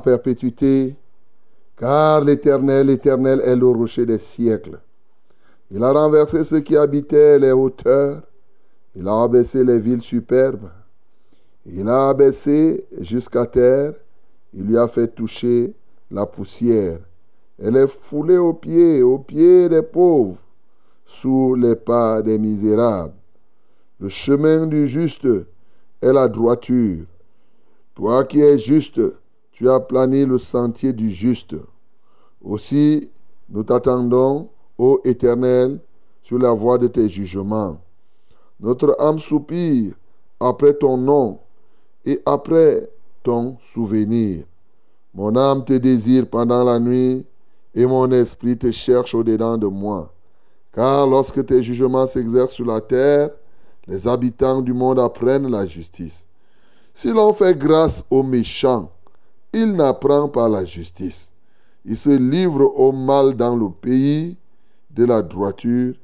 [0.00, 0.96] Perpétuité,
[1.76, 4.80] car l'Éternel, l'Éternel est le rocher des siècles.
[5.70, 8.22] Il a renversé ceux qui habitaient les hauteurs,
[8.94, 10.70] il a abaissé les villes superbes,
[11.66, 13.92] il a abaissé jusqu'à terre,
[14.54, 15.74] il lui a fait toucher
[16.10, 17.00] la poussière.
[17.58, 20.40] Elle est foulée aux pieds, aux pieds des pauvres,
[21.04, 23.14] sous les pas des misérables.
[23.98, 25.26] Le chemin du juste
[26.02, 27.06] est la droiture
[27.96, 29.00] toi qui es juste,
[29.56, 31.56] tu as plané le sentier du juste.
[32.44, 33.10] Aussi,
[33.48, 35.80] nous t'attendons, ô Éternel,
[36.22, 37.78] sur la voie de tes jugements.
[38.60, 39.94] Notre âme soupire
[40.38, 41.38] après ton nom
[42.04, 42.86] et après
[43.22, 44.44] ton souvenir.
[45.14, 47.26] Mon âme te désire pendant la nuit
[47.74, 50.12] et mon esprit te cherche au-dedans de moi.
[50.74, 53.30] Car lorsque tes jugements s'exercent sur la terre,
[53.86, 56.26] les habitants du monde apprennent la justice.
[56.92, 58.90] Si l'on fait grâce aux méchants,
[59.56, 61.32] il n'apprend pas la justice.
[61.86, 64.36] Il se livre au mal dans le pays
[64.90, 65.94] de la droiture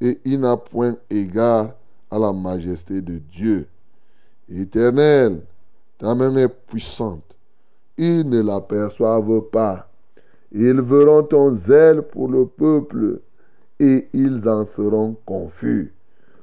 [0.00, 1.70] et il n'a point égard
[2.10, 3.66] à la majesté de Dieu.
[4.48, 5.40] Éternel,
[5.98, 7.36] ta main est puissante.
[7.96, 9.88] Ils ne l'aperçoivent pas.
[10.52, 13.20] Ils verront ton zèle pour le peuple
[13.80, 15.94] et ils en seront confus.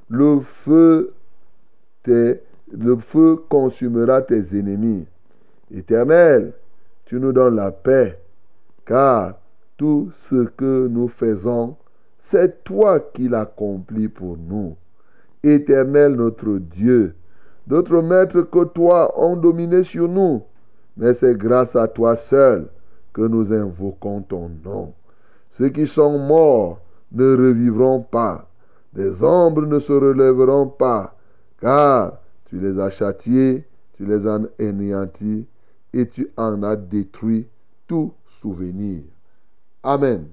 [0.08, 1.12] Le feu
[2.06, 5.06] le feu consumera tes ennemis.
[5.74, 6.52] Éternel,
[7.04, 8.20] tu nous donnes la paix,
[8.84, 9.34] car
[9.76, 11.76] tout ce que nous faisons,
[12.18, 14.76] c'est toi qui l'accomplis pour nous.
[15.42, 17.14] Éternel notre Dieu,
[17.66, 20.42] d'autres maîtres que toi ont dominé sur nous,
[20.96, 22.68] mais c'est grâce à toi seul
[23.12, 24.94] que nous invoquons ton nom.
[25.50, 26.80] Ceux qui sont morts
[27.12, 28.48] ne revivront pas,
[28.94, 31.16] les ombres ne se relèveront pas,
[31.60, 35.48] car tu les as châtiés, tu les as anéantis
[35.96, 37.48] et tu en as détruit
[37.86, 39.02] tout souvenir.
[39.82, 40.28] Amen.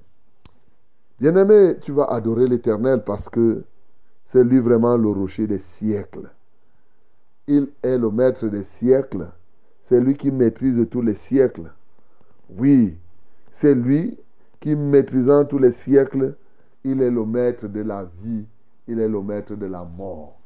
[1.18, 3.64] Bien-aimé, tu vas adorer l'Éternel parce que
[4.26, 6.30] c'est lui vraiment le rocher des siècles.
[7.48, 9.32] Il est le maître des siècles.
[9.82, 11.72] C'est lui qui maîtrise tous les siècles.
[12.50, 12.98] Oui,
[13.50, 14.20] c'est lui
[14.60, 16.36] qui, maîtrisant tous les siècles,
[16.84, 18.46] il est le maître de la vie,
[18.88, 20.38] il est le maître de la mort.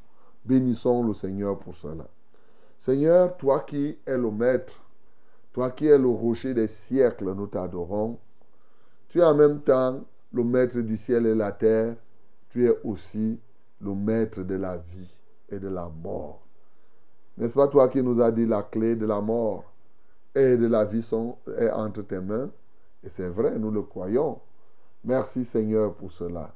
[0.45, 2.05] Bénissons le Seigneur pour cela.
[2.77, 4.75] Seigneur, toi qui es le maître,
[5.57, 8.19] toi qui es le rocher des siècles, nous t'adorons.
[9.07, 10.01] Tu es en même temps
[10.31, 11.95] le maître du ciel et la terre.
[12.49, 13.39] Tu es aussi
[13.81, 15.19] le maître de la vie
[15.49, 16.45] et de la mort.
[17.39, 19.63] N'est-ce pas toi qui nous as dit la clé de la mort
[20.35, 22.51] et de la vie sont, est entre tes mains?
[23.03, 24.39] Et c'est vrai, nous le croyons.
[25.03, 26.53] Merci Seigneur pour cela.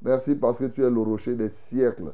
[0.00, 2.12] Merci parce que tu es le rocher des siècles.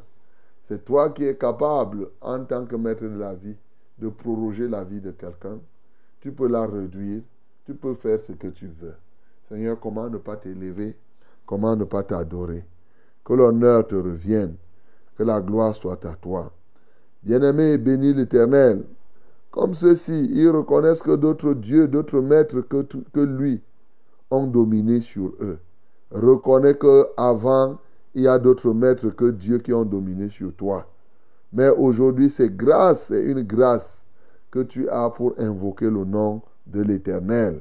[0.63, 3.59] C'est toi qui es capable, en tant que maître de la vie,
[3.99, 5.59] de proroger la vie de quelqu'un.
[6.21, 7.23] Tu peux la réduire.
[7.65, 8.95] Tu peux faire ce que tu veux.
[9.49, 10.97] Seigneur, comment ne pas t'élever?
[11.47, 12.65] Comment ne pas t'adorer?
[13.25, 14.55] Que l'honneur te revienne.
[15.17, 16.53] Que la gloire soit à toi.
[17.23, 18.85] Bien-aimé, bénis l'Éternel.
[19.51, 23.63] Comme ceux-ci, ils reconnaissent que d'autres dieux, d'autres maîtres que, lui
[24.31, 25.59] ont dominé sur eux.
[26.13, 27.79] Reconnais que avant,
[28.15, 30.87] il y a d'autres maîtres que Dieu qui ont dominé sur toi.
[31.53, 34.00] Mais aujourd'hui, c'est grâce, c'est une grâce
[34.51, 37.61] que tu as pour invoquer le nom de l'Éternel.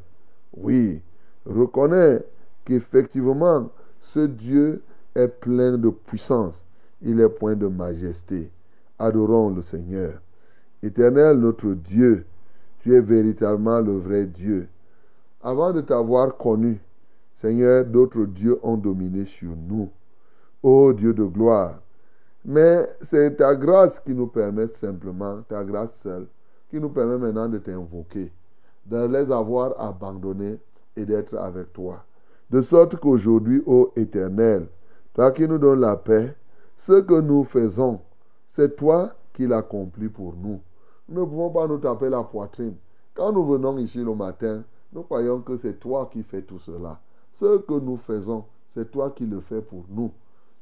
[0.55, 1.01] Oui,
[1.45, 2.23] reconnais
[2.65, 3.69] qu'effectivement,
[3.99, 4.81] ce Dieu
[5.15, 6.65] est plein de puissance.
[7.01, 8.51] Il est plein de majesté.
[8.97, 10.21] Adorons le Seigneur.
[10.81, 12.25] Éternel notre Dieu,
[12.79, 14.67] tu es véritablement le vrai Dieu.
[15.41, 16.79] Avant de t'avoir connu,
[17.35, 19.89] Seigneur, d'autres dieux ont dominé sur nous.
[20.61, 21.81] Ô Dieu de gloire.
[22.43, 26.27] Mais c'est ta grâce qui nous permet simplement, ta grâce seule,
[26.69, 28.31] qui nous permet maintenant de t'invoquer,
[28.85, 30.59] de les avoir abandonnés
[30.95, 32.03] et d'être avec toi.
[32.49, 34.67] De sorte qu'aujourd'hui, ô Éternel,
[35.13, 36.35] toi qui nous donnes la paix,
[36.75, 38.01] ce que nous faisons,
[38.47, 40.59] c'est toi qui l'accomplis pour nous.
[41.07, 42.75] Nous ne pouvons pas nous taper la poitrine.
[43.13, 44.63] Quand nous venons ici le matin,
[44.93, 46.99] nous croyons que c'est toi qui fais tout cela.
[47.31, 50.11] Ce que nous faisons, c'est toi qui le fais pour nous.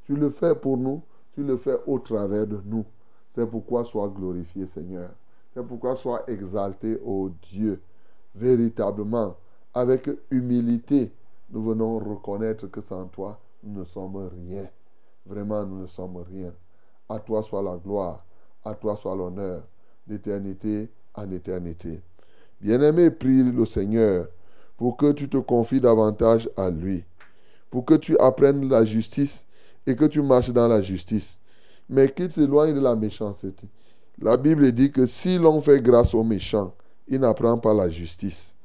[0.06, 1.02] Tu le fais pour nous,
[1.34, 2.86] tu le fais au travers de nous.
[3.36, 5.10] C'est pourquoi sois glorifié, Seigneur.
[5.58, 7.82] C'est pourquoi sois exalté, ô Dieu.
[8.36, 9.36] Véritablement,
[9.74, 11.12] avec humilité,
[11.50, 14.70] nous venons reconnaître que sans toi, nous ne sommes rien.
[15.26, 16.54] Vraiment, nous ne sommes rien.
[17.10, 18.24] À toi soit la gloire,
[18.64, 19.64] à toi soit l'honneur,
[20.06, 22.02] d'éternité en éternité.
[22.62, 24.28] Bien-aimé, prie le Seigneur
[24.78, 27.04] pour que tu te confies davantage à lui,
[27.72, 29.44] pour que tu apprennes la justice
[29.88, 31.40] et que tu marches dans la justice,
[31.90, 33.68] mais qu'il t'éloigne de la méchanceté.
[34.20, 36.74] La Bible dit que si l'on fait grâce aux méchants,
[37.08, 38.56] il n'apprend pas la justice.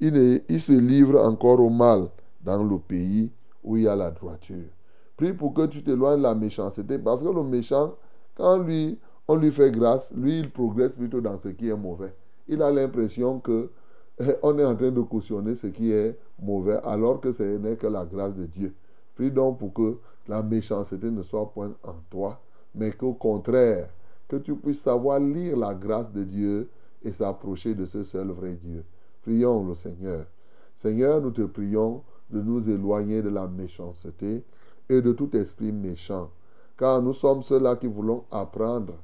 [0.00, 2.08] Il, se livre encore au mal
[2.42, 3.30] dans le pays
[3.62, 4.70] où il y a la droiture.
[5.16, 7.94] Prie pour que tu t'éloignes de la méchanceté, parce que le méchant,
[8.34, 8.98] quand lui,
[9.28, 12.14] on lui fait grâce, lui, il progresse plutôt dans ce qui est mauvais.
[12.48, 13.70] Il a l'impression que
[14.18, 17.76] eh, on est en train de cautionner ce qui est mauvais, alors que ce n'est
[17.76, 18.74] que la grâce de Dieu.
[19.14, 22.40] Prie donc pour que la méchanceté ne soit point en toi,
[22.74, 23.88] mais qu'au contraire,
[24.32, 26.70] que tu puisses savoir lire la grâce de Dieu
[27.04, 28.82] et s'approcher de ce seul vrai Dieu.
[29.20, 30.24] Prions le Seigneur.
[30.74, 34.42] Seigneur, nous te prions de nous éloigner de la méchanceté
[34.88, 36.30] et de tout esprit méchant,
[36.78, 38.94] car nous sommes ceux-là qui voulons apprendre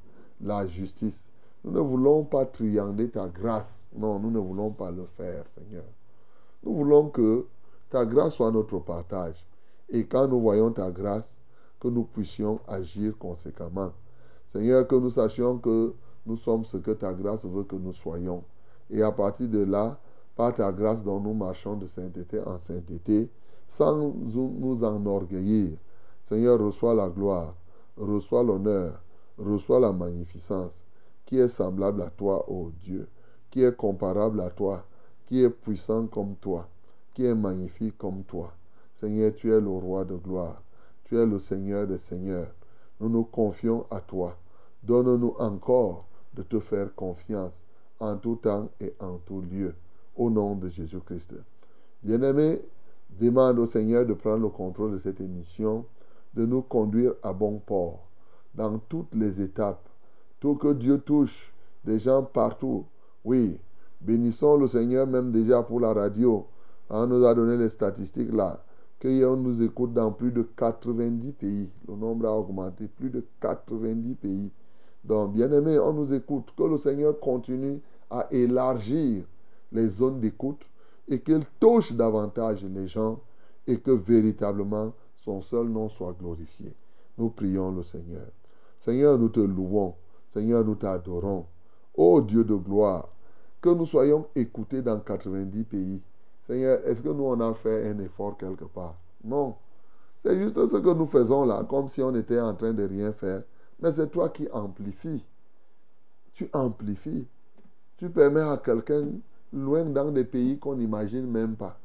[0.41, 1.29] la justice.
[1.63, 3.87] Nous ne voulons pas triander ta grâce.
[3.95, 5.85] Non, nous ne voulons pas le faire, Seigneur.
[6.63, 7.45] Nous voulons que
[7.91, 9.45] ta grâce soit notre partage.
[9.89, 11.37] Et quand nous voyons ta grâce,
[11.79, 13.91] que nous puissions agir conséquemment.
[14.49, 15.93] Seigneur, que nous sachions que
[16.25, 18.43] nous sommes ce que ta grâce veut que nous soyons.
[18.89, 19.99] Et à partir de là,
[20.35, 23.29] par ta grâce dont nous marchons de sainteté en sainteté,
[23.67, 25.77] sans nous enorgueillir.
[26.25, 27.53] Seigneur, reçois la gloire,
[27.95, 28.99] reçois l'honneur,
[29.37, 30.83] reçois la magnificence,
[31.27, 33.07] qui est semblable à toi, ô Dieu,
[33.51, 34.83] qui est comparable à toi,
[35.27, 36.67] qui est puissant comme toi,
[37.13, 38.51] qui est magnifique comme toi.
[38.95, 40.59] Seigneur, tu es le roi de gloire,
[41.03, 42.47] tu es le Seigneur des seigneurs.
[42.99, 44.37] Nous nous confions à toi.
[44.83, 47.63] Donne-nous encore de te faire confiance
[47.99, 49.75] en tout temps et en tout lieu.
[50.15, 51.35] Au nom de Jésus-Christ.
[52.03, 52.61] Bien-aimé,
[53.19, 55.85] demande au Seigneur de prendre le contrôle de cette émission,
[56.33, 58.07] de nous conduire à bon port
[58.53, 59.87] dans toutes les étapes.
[60.39, 61.53] Tout que Dieu touche
[61.85, 62.85] des gens partout.
[63.23, 63.59] Oui,
[64.01, 66.47] bénissons le Seigneur même déjà pour la radio.
[66.89, 68.63] On nous a donné les statistiques là
[69.01, 71.71] qu'on nous écoute dans plus de 90 pays.
[71.87, 74.51] Le nombre a augmenté, plus de 90 pays.
[75.03, 76.53] Donc, bien aimé, on nous écoute.
[76.57, 77.79] Que le Seigneur continue
[78.09, 79.23] à élargir
[79.71, 80.69] les zones d'écoute
[81.07, 83.19] et qu'il touche davantage les gens
[83.65, 86.75] et que véritablement son seul nom soit glorifié.
[87.17, 88.27] Nous prions le Seigneur.
[88.79, 89.93] Seigneur, nous te louons.
[90.27, 91.45] Seigneur, nous t'adorons.
[91.95, 93.09] Ô Dieu de gloire,
[93.61, 96.01] que nous soyons écoutés dans 90 pays
[96.49, 98.95] Seigneur, est-ce que nous, on a fait un effort quelque part?
[99.23, 99.53] Non.
[100.17, 103.11] C'est juste ce que nous faisons là, comme si on était en train de rien
[103.11, 103.43] faire.
[103.79, 105.23] Mais c'est toi qui amplifies.
[106.33, 107.27] Tu amplifies.
[107.97, 109.09] Tu permets à quelqu'un
[109.53, 111.77] loin dans des pays qu'on n'imagine même pas.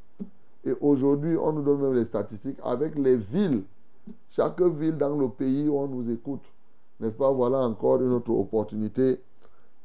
[0.65, 3.65] Et aujourd'hui, on nous donne même les statistiques avec les villes.
[4.31, 6.45] Chaque ville dans le pays où on nous écoute.
[7.01, 9.21] N'est-ce pas Voilà encore une autre opportunité.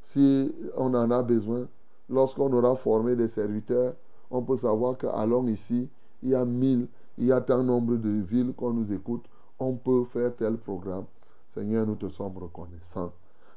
[0.03, 1.67] Si on en a besoin,
[2.09, 3.93] lorsqu'on aura formé des serviteurs,
[4.31, 5.89] on peut savoir qu'à Long ici,
[6.21, 9.25] il y a mille, il y a tant nombre de villes qu'on nous écoute
[9.59, 11.05] on peut faire tel programme.
[11.53, 13.11] Seigneur, nous te sommes reconnaissants.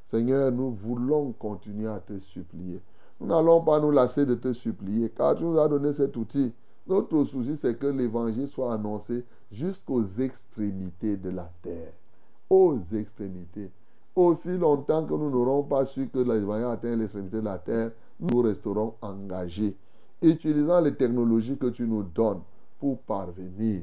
[0.04, 2.82] Seigneur, nous voulons continuer à te supplier.
[3.20, 6.52] Nous n'allons pas nous lasser de te supplier, car tu nous as donné cet outil.
[6.88, 11.92] Notre souci, c'est que l'évangile soit annoncé jusqu'aux extrémités de la terre.
[12.50, 13.70] Aux extrémités.
[14.16, 18.42] Aussi longtemps que nous n'aurons pas su que l'évangile atteint l'extrémité de la terre, nous
[18.42, 19.76] resterons engagés,
[20.22, 22.40] utilisant les technologies que tu nous donnes
[22.78, 23.82] pour parvenir.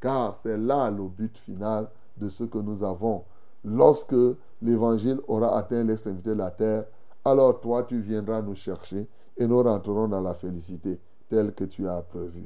[0.00, 3.24] Car c'est là le but final de ce que nous avons.
[3.64, 4.14] Lorsque
[4.62, 6.84] l'évangile aura atteint l'extrémité de la terre,
[7.24, 9.06] alors toi tu viendras nous chercher
[9.36, 12.44] et nous rentrerons dans la félicité telle que tu as prévu.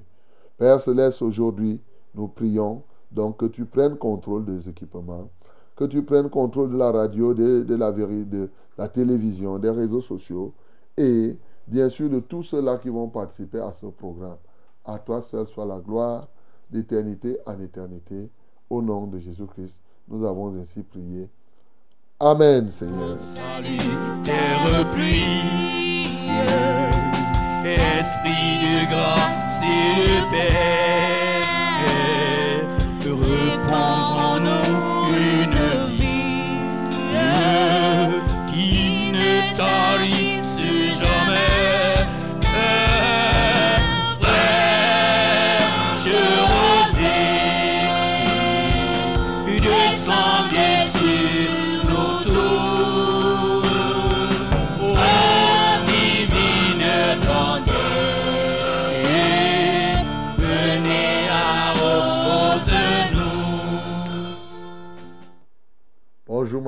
[0.58, 1.80] Père Céleste, aujourd'hui,
[2.14, 5.30] nous prions donc que tu prennes contrôle des équipements,
[5.76, 10.00] que tu prennes contrôle de la radio, de, de la, de la télévision, des réseaux
[10.00, 10.52] sociaux
[10.96, 11.36] et
[11.66, 14.38] bien sûr de tous ceux-là qui vont participer à ce programme.
[14.84, 16.28] À toi seul soit la gloire
[16.70, 18.30] d'éternité en éternité.
[18.68, 19.78] Au nom de Jésus-Christ,
[20.08, 21.28] nous avons ainsi prié.
[22.20, 23.18] Amen, Seigneur.
[23.34, 23.78] Salut,
[24.24, 26.18] terre pluie,
[27.64, 31.44] esprit de grâce et de paix,
[33.76, 34.93] en nous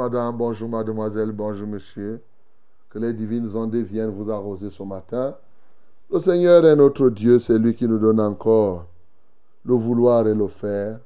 [0.08, 2.22] madame, bonjour mademoiselle, bonjour monsieur.
[2.90, 5.36] Que les divines ondes viennent vous arroser ce matin.
[6.08, 8.86] Le Seigneur est notre Dieu, c'est lui qui nous donne encore
[9.64, 11.00] le vouloir et le faire.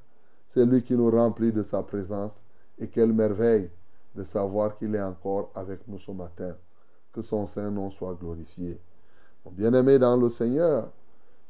[0.50, 2.42] C'est lui qui nous remplit de sa présence.
[2.78, 3.70] Et quelle merveille
[4.14, 6.54] de savoir qu'il est encore avec nous ce matin.
[7.10, 8.78] Que son saint nom soit glorifié.
[9.50, 10.90] Bien-aimé dans le Seigneur,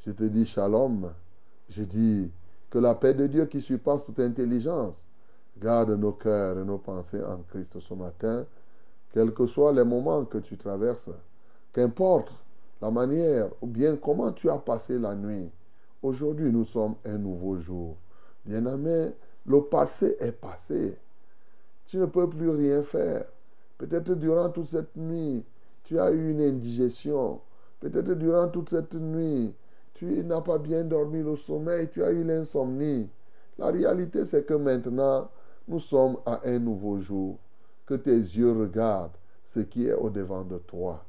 [0.05, 1.11] je te dis shalom.
[1.67, 2.31] Je dis
[2.69, 5.10] que la paix de Dieu qui surpasse toute intelligence
[5.61, 8.45] garde nos cœurs et nos pensées en Christ ce matin,
[9.13, 11.09] quels que soient les moments que tu traverses.
[11.71, 12.33] Qu'importe
[12.81, 15.49] la manière ou bien comment tu as passé la nuit.
[16.01, 17.95] Aujourd'hui, nous sommes un nouveau jour.
[18.43, 19.11] Bien-aimé,
[19.45, 20.97] le passé est passé.
[21.85, 23.25] Tu ne peux plus rien faire.
[23.77, 25.43] Peut-être durant toute cette nuit,
[25.83, 27.39] tu as eu une indigestion.
[27.79, 29.53] Peut-être durant toute cette nuit,
[29.93, 33.09] tu n'as pas bien dormi le sommeil, tu as eu l'insomnie.
[33.57, 35.29] La réalité, c'est que maintenant,
[35.67, 37.37] nous sommes à un nouveau jour.
[37.85, 41.03] Que tes yeux regardent ce qui est au-devant de toi.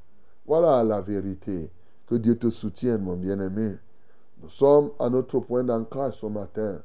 [0.46, 1.70] Voilà la vérité.
[2.06, 3.76] Que Dieu te soutienne, mon bien-aimé.
[4.42, 6.82] Nous sommes à notre point d'ancrage ce matin,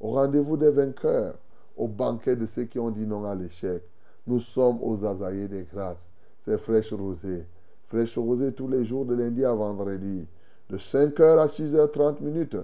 [0.00, 1.34] au rendez-vous des vainqueurs,
[1.76, 3.82] au banquet de ceux qui ont dit non à l'échec.
[4.26, 6.10] Nous sommes aux azaïs des grâces.
[6.40, 7.46] C'est fraîche rosée.
[7.86, 10.26] Fraîche rosée tous les jours de lundi à vendredi,
[10.70, 12.56] de 5h à 6h30 minutes,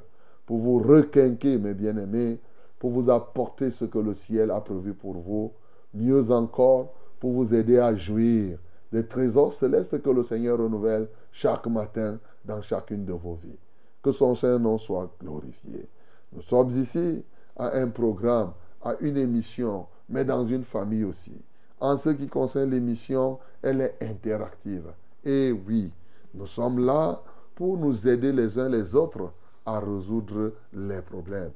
[0.46, 2.40] pour vous requinquer, mes bien-aimés,
[2.80, 5.52] pour vous apporter ce que le ciel a prévu pour vous.
[5.92, 8.58] Mieux encore, pour vous aider à jouir
[8.90, 13.58] des trésors célestes que le Seigneur renouvelle chaque matin dans chacune de vos vies.
[14.02, 15.86] Que son Saint-Nom soit glorifié.
[16.32, 17.22] Nous sommes ici
[17.54, 21.36] à un programme, à une émission, mais dans une famille aussi.
[21.78, 24.86] En ce qui concerne l'émission, elle est interactive.
[25.22, 25.92] Et oui,
[26.32, 27.22] nous sommes là
[27.54, 29.32] pour nous aider les uns les autres
[29.66, 31.52] à résoudre les problèmes.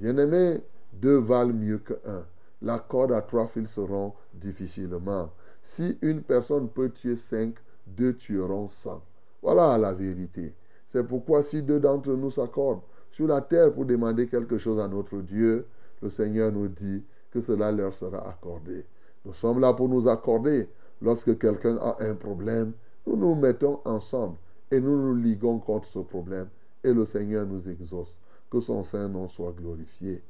[0.00, 0.62] Bien-aimés,
[0.94, 2.24] deux valent mieux qu'un.
[2.62, 5.28] La corde à trois fils seront difficilement.
[5.62, 9.02] Si une personne peut tuer cinq, deux tueront cent.
[9.42, 10.54] Voilà la vérité.
[10.86, 12.80] C'est pourquoi si deux d'entre nous s'accordent
[13.10, 15.66] sur la terre pour demander quelque chose à notre Dieu,
[16.00, 18.86] le Seigneur nous dit que cela leur sera accordé.
[19.26, 20.70] Nous sommes là pour nous accorder.
[21.02, 22.72] Lorsque quelqu'un a un problème,
[23.06, 24.36] nous nous mettons ensemble
[24.70, 26.48] et nous nous liguons contre ce problème
[26.82, 28.14] et le Seigneur nous exauce.
[28.50, 30.22] Que son Saint-Nom soit glorifié.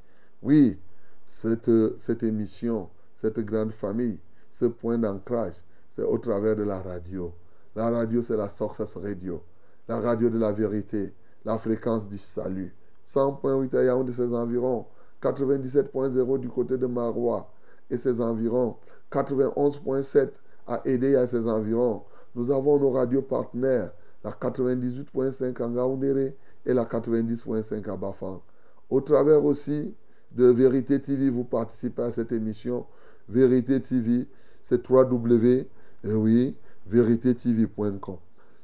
[0.42, 0.78] Oui,
[1.26, 4.18] cette, cette émission, cette grande famille,
[4.52, 5.54] ce point d'ancrage,
[5.92, 7.32] c'est au travers de la radio.
[7.74, 9.42] La radio, c'est la Success Radio,
[9.88, 11.14] la radio de la vérité,
[11.44, 12.74] la fréquence du salut.
[13.06, 14.86] 100.8 à Yaoundé, ses environs,
[15.22, 17.50] 97.0 du côté de Marois
[17.90, 18.76] et ses environs,
[19.10, 20.30] 91.7
[20.66, 22.02] à Aidé à ses environs.
[22.34, 23.92] Nous avons nos radios partenaires,
[24.24, 26.36] la 98.5 à Ngaoundéré
[26.66, 28.42] et la 90.5 à Bafang.
[28.88, 29.94] Au travers aussi
[30.32, 32.86] de Vérité TV, vous participez à cette émission.
[33.28, 34.26] Vérité TV,
[34.62, 35.66] c'est 3W,
[36.04, 38.16] et oui, véritétv.com.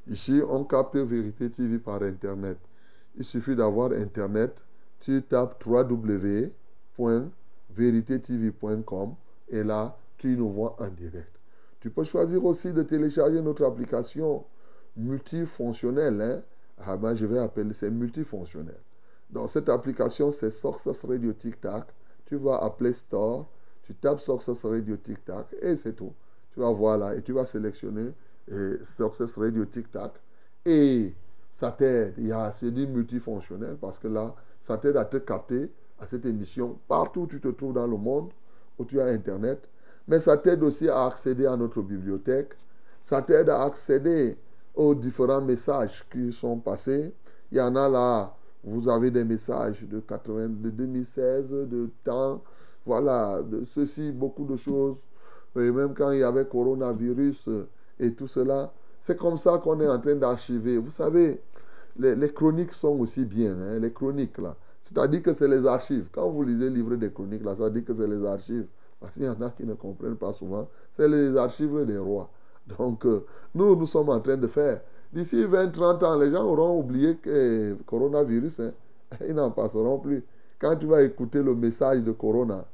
[0.08, 2.58] Ici, on capte Vérité TV par Internet.
[3.16, 4.62] Il suffit d'avoir Internet.
[5.00, 5.64] Tu tapes
[7.70, 9.14] véritétv.com
[9.48, 11.30] et là, tu nous vois en direct.
[11.80, 14.44] Tu peux choisir aussi de télécharger notre application
[14.96, 16.20] multifonctionnelle.
[16.20, 16.42] Hein?
[16.78, 18.80] Ah ben, je vais appeler, c'est multifonctionnel.
[19.30, 21.86] Dans cette application, c'est Sources Radio Tic Tac.
[22.26, 23.46] Tu vas Play Store,
[23.82, 26.12] tu tapes Sources Radio Tic Tac et c'est tout.
[26.52, 28.12] Tu vas voir là et tu vas sélectionner
[28.50, 30.12] et Success Radio Tic Tac.
[30.64, 31.14] Et
[31.54, 32.14] ça t'aide.
[32.18, 36.06] Il y a, c'est dit multifonctionnel parce que là, ça t'aide à te capter à
[36.06, 38.30] cette émission partout où tu te trouves dans le monde,
[38.78, 39.68] où tu as Internet.
[40.08, 42.54] Mais ça t'aide aussi à accéder à notre bibliothèque.
[43.02, 44.36] Ça t'aide à accéder
[44.76, 47.12] aux différents messages qui sont passés.
[47.50, 52.42] Il y en a là, vous avez des messages de, 80, de 2016, de temps,
[52.84, 54.98] voilà, de ceci, beaucoup de choses.
[55.56, 57.48] Et même quand il y avait coronavirus,
[57.98, 58.72] et tout cela.
[59.00, 60.78] C'est comme ça qu'on est en train d'archiver.
[60.78, 61.40] Vous savez,
[61.98, 64.56] les, chroniques sont aussi bien, hein, les chroniques là.
[64.82, 66.08] C'est-à-dire que c'est les archives.
[66.12, 68.66] Quand vous lisez le livre des chroniques là, ça dit que c'est les archives.
[69.00, 70.68] Parce qu'il y en a qui ne comprennent pas souvent.
[70.92, 72.30] C'est les archives des rois.
[72.78, 74.80] Donc, euh, nous, nous sommes en train de faire.
[75.12, 78.72] D'ici 20-30 ans, les gens auront oublié que coronavirus, hein,
[79.26, 80.24] ils n'en passeront plus.
[80.58, 82.64] Quand tu vas écouter le message de Corona,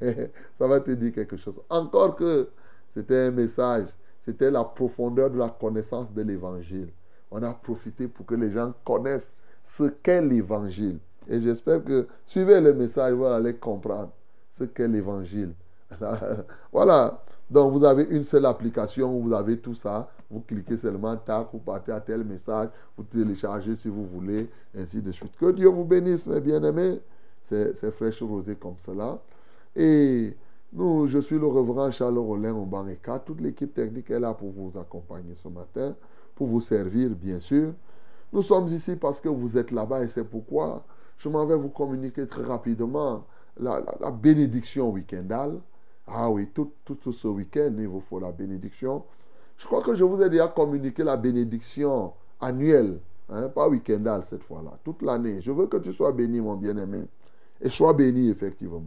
[0.54, 1.60] ça va te dire quelque chose.
[1.68, 2.48] Encore que
[2.90, 3.86] c'était un message
[4.22, 6.90] c'était la profondeur de la connaissance de l'évangile.
[7.30, 9.32] On a profité pour que les gens connaissent
[9.64, 10.98] ce qu'est l'évangile.
[11.28, 14.12] Et j'espère que suivez le message, vous allez comprendre
[14.48, 15.52] ce qu'est l'évangile.
[16.72, 17.20] voilà.
[17.52, 20.08] Donc vous avez une seule application où vous avez tout ça.
[20.30, 25.02] Vous cliquez seulement, tac, vous partez à tel message, vous téléchargez si vous voulez, ainsi
[25.02, 25.36] de suite.
[25.36, 27.00] Que Dieu vous bénisse, mes bien-aimés.
[27.42, 29.18] C'est fraîche rosé comme cela.
[29.76, 30.34] Et
[30.72, 33.18] nous, je suis le reverend Charles Rollin au Baneka.
[33.18, 35.94] Toute l'équipe technique est là pour vous accompagner ce matin,
[36.34, 37.74] pour vous servir, bien sûr.
[38.32, 40.86] Nous sommes ici parce que vous êtes là-bas et c'est pourquoi
[41.18, 43.26] je m'en vais vous communiquer très rapidement
[43.60, 45.60] la, bénédiction week-endale.
[46.06, 49.04] Ah oui, tout, tout ce week-end, il vous faut la bénédiction.
[49.56, 52.98] Je crois que je vous ai déjà communiqué la bénédiction annuelle,
[53.28, 55.40] hein, pas week-endale cette fois-là, toute l'année.
[55.40, 57.06] Je veux que tu sois béni, mon bien-aimé.
[57.60, 58.82] Et sois béni, effectivement.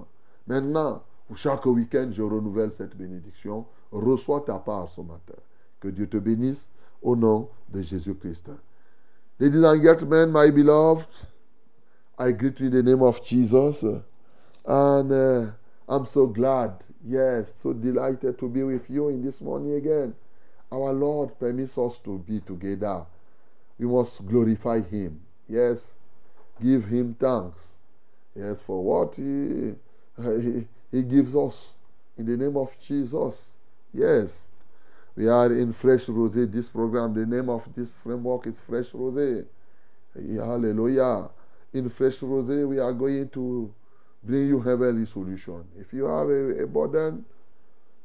[0.47, 1.01] Maintenant,
[1.33, 3.65] chaque week-end, je renouvelle cette bénédiction.
[3.91, 5.39] Reçois ta part ce matin.
[5.79, 6.69] Que Dieu te bénisse
[7.01, 8.51] au nom de Jésus-Christ.
[9.39, 11.07] Ladies and gentlemen, my beloved,
[12.17, 13.83] I greet you in the name of Jesus.
[14.65, 15.51] And uh,
[15.87, 20.15] I'm so glad, yes, so delighted to be with you in this morning again.
[20.71, 23.05] Our Lord permits us to be together.
[23.77, 25.21] We must glorify Him.
[25.47, 25.95] Yes,
[26.61, 27.75] give Him thanks.
[28.35, 29.75] Yes, for what He,
[30.21, 31.73] he he gives us
[32.17, 33.51] in the name of Jesus.
[33.93, 34.47] Yes.
[35.15, 37.13] We are in Fresh Rosé, this program.
[37.13, 39.45] The name of this framework is Fresh Rosé.
[40.15, 41.29] Hallelujah.
[41.73, 43.73] In Fresh Rosé, we are going to
[44.25, 45.63] bring you heavenly solution.
[45.79, 47.25] If you have a, burden,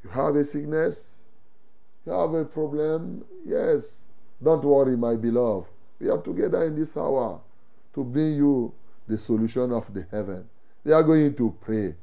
[0.04, 1.04] you have a sickness,
[2.04, 4.00] you have a problem, yes,
[4.42, 5.68] don't worry, my beloved.
[6.00, 7.40] We are together in this hour
[7.94, 8.72] to bring you
[9.06, 10.48] the solution of the heaven.
[10.84, 11.94] We are going to pray.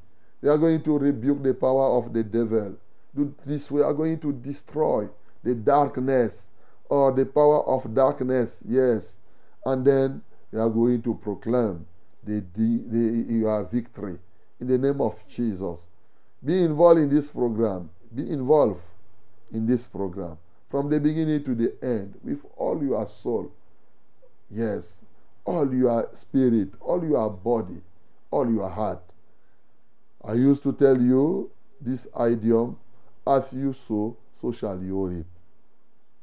[0.41, 2.75] We are going to rebuke the power of the devil.
[3.15, 5.10] Do this, we are going to destroy
[5.43, 6.49] the darkness
[6.89, 9.19] or the power of darkness, yes.
[9.65, 11.86] And then we are going to proclaim
[12.27, 14.19] the, the, the, your victory
[14.59, 15.87] in the name of Jesus.
[16.43, 17.89] Be involved in this program.
[18.13, 18.81] Be involved
[19.51, 20.37] in this program
[20.69, 23.51] from the beginning to the end with all your soul.
[24.51, 25.01] Yes,
[25.45, 27.81] all your spirit, all your body,
[28.29, 29.03] all your heart.
[30.23, 32.77] I used to tell you this idiom
[33.25, 35.25] as you sow, so shall you reap.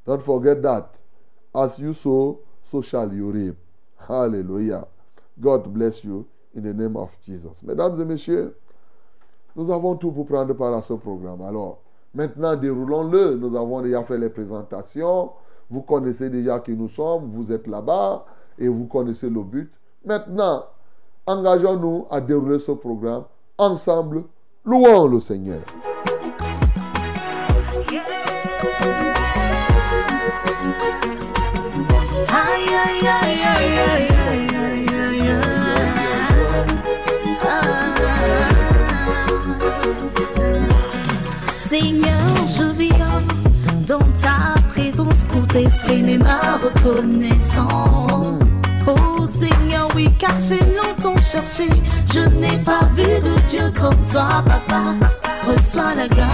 [0.05, 0.99] Don't forget that.
[1.55, 3.55] As you sow, so shall you reap.
[4.07, 4.85] Hallelujah.
[5.39, 7.61] God bless you in the name of Jesus.
[7.63, 8.55] Mesdames et messieurs,
[9.55, 11.41] nous avons tout pour prendre part à ce programme.
[11.41, 11.81] Alors,
[12.13, 13.35] maintenant, déroulons-le.
[13.35, 15.31] Nous avons déjà fait les présentations.
[15.69, 17.29] Vous connaissez déjà qui nous sommes.
[17.29, 18.25] Vous êtes là-bas
[18.57, 19.71] et vous connaissez le but.
[20.05, 20.63] Maintenant,
[21.25, 23.23] engageons-nous à dérouler ce programme
[23.57, 24.23] ensemble,
[24.65, 25.61] louons le Seigneur.
[41.85, 43.21] Seigneur, je viens
[43.85, 48.39] dans ta présence pour t'exprimer ma reconnaissance.
[48.87, 51.69] Oh Seigneur, oui, car j'ai longtemps cherché.
[52.11, 54.95] Je n'ai pas vu de Dieu comme toi, papa.
[55.47, 56.25] Reçois la grâce.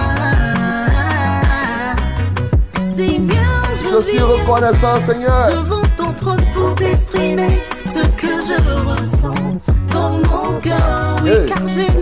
[2.95, 5.49] Seigneur, je, suis reconnaissant, Seigneur.
[5.49, 7.57] Devant ton trône pour t'exprimer
[7.93, 9.59] ce que je ressens
[9.91, 11.17] dans mon cœur.
[11.23, 11.45] oui, Hey.
[11.47, 12.00] car j'ai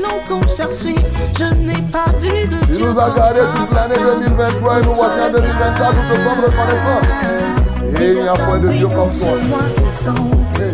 [0.55, 0.95] cherché.
[1.37, 3.49] Je n'ai pas vu de Dieu nous gardés toi.
[3.55, 8.01] toute l'année 2023 et nous voici en 2024, nous te sommes reconnaissants.
[8.01, 9.29] Et il n'y a point de Dieu comme toi.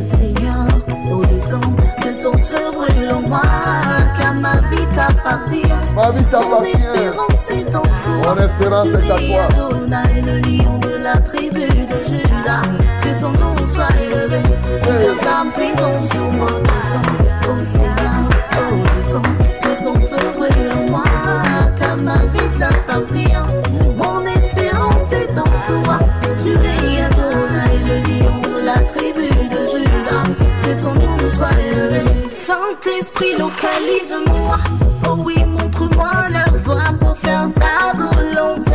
[0.04, 0.68] Seigneur,
[2.02, 3.42] que ton feu brûle en moi,
[4.20, 5.64] car ma vie t'appartient.
[5.96, 6.72] Ma vie Mon t'appartient.
[6.72, 8.36] espérance est en toi.
[8.36, 9.44] Mon espérance est à es toi.
[9.50, 12.62] Adonai, le lion de la tribu de Judas.
[13.02, 14.42] Que ton nom soit élevé.
[14.84, 15.28] Verse
[33.38, 34.58] localise-moi.
[35.08, 38.72] Oh oui, montre-moi la voie pour faire sa volonté.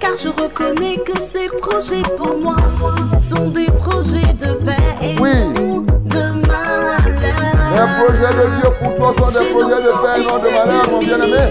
[0.00, 2.56] Car je reconnais que ces projets pour moi
[3.28, 5.32] sont des projets de paix et Oui.
[6.04, 7.00] de malheur.
[7.74, 10.98] Les projets de Dieu pour toi sont des projets de paix, non de malheur, mon
[11.00, 11.44] bien-aimé.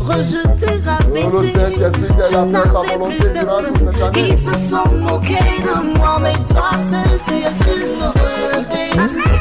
[0.00, 3.72] Rejeté, rabaissé, je n'avais plus personne.
[4.16, 9.31] Ils se sont moqués de moi, mais toi seul tu as su me relever.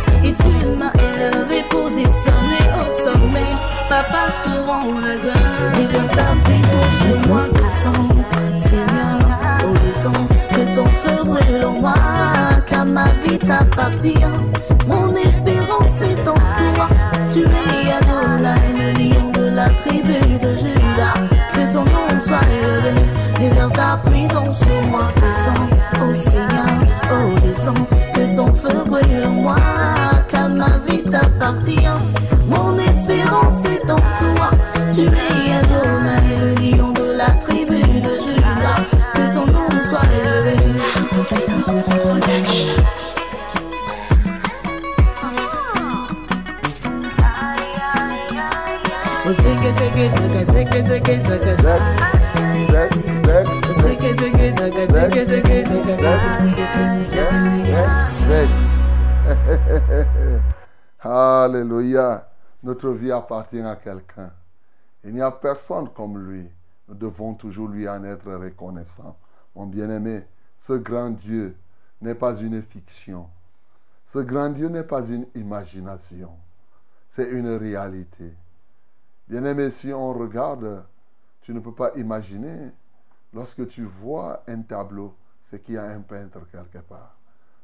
[4.72, 5.36] Je te rends la gloire.
[5.76, 8.12] Déverse ta prison sur moi, descends.
[8.56, 9.20] Seigneur,
[9.64, 11.94] oh descends, que ton feu brûle en moi,
[12.68, 14.26] car ma vie t'appartient.
[14.88, 16.88] Mon espérance est en toi.
[17.34, 17.81] Tu es
[61.04, 62.30] Alléluia.
[62.64, 64.32] Notre vie appartient à quelqu'un.
[65.04, 66.50] Il n'y a personne comme lui.
[66.88, 69.18] Nous devons toujours lui en être reconnaissants.
[69.56, 70.24] Mon bien-aimé,
[70.58, 71.58] ce grand Dieu
[72.02, 73.28] n'est pas une fiction.
[74.08, 76.32] Ce grand Dieu n'est pas une imagination.
[77.10, 78.34] C'est une réalité.
[79.28, 80.86] Bien-aimé, si on regarde,
[81.42, 82.72] tu ne peux pas imaginer,
[83.34, 87.18] lorsque tu vois un tableau, c'est qu'il y a un peintre quelque part.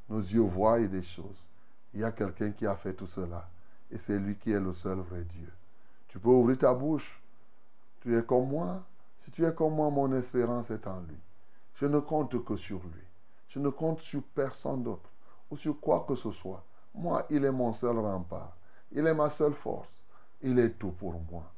[0.10, 1.46] Nos yeux voient des choses.
[1.94, 3.48] Il y a quelqu'un qui a fait tout cela.
[3.92, 5.52] Et c'est lui qui est le seul vrai Dieu.
[6.08, 7.22] Tu peux ouvrir ta bouche.
[8.02, 8.84] Tu es comme moi.
[9.18, 11.18] Si tu es comme moi, mon espérance est en lui.
[11.76, 13.04] Je ne compte que sur lui.
[13.48, 15.10] Je ne compte sur personne d'autre
[15.50, 16.64] ou sur quoi que ce soit.
[16.94, 18.56] Moi, il est mon seul rempart.
[18.92, 20.02] Il est ma seule force.
[20.42, 21.52] Il est tout pour moi.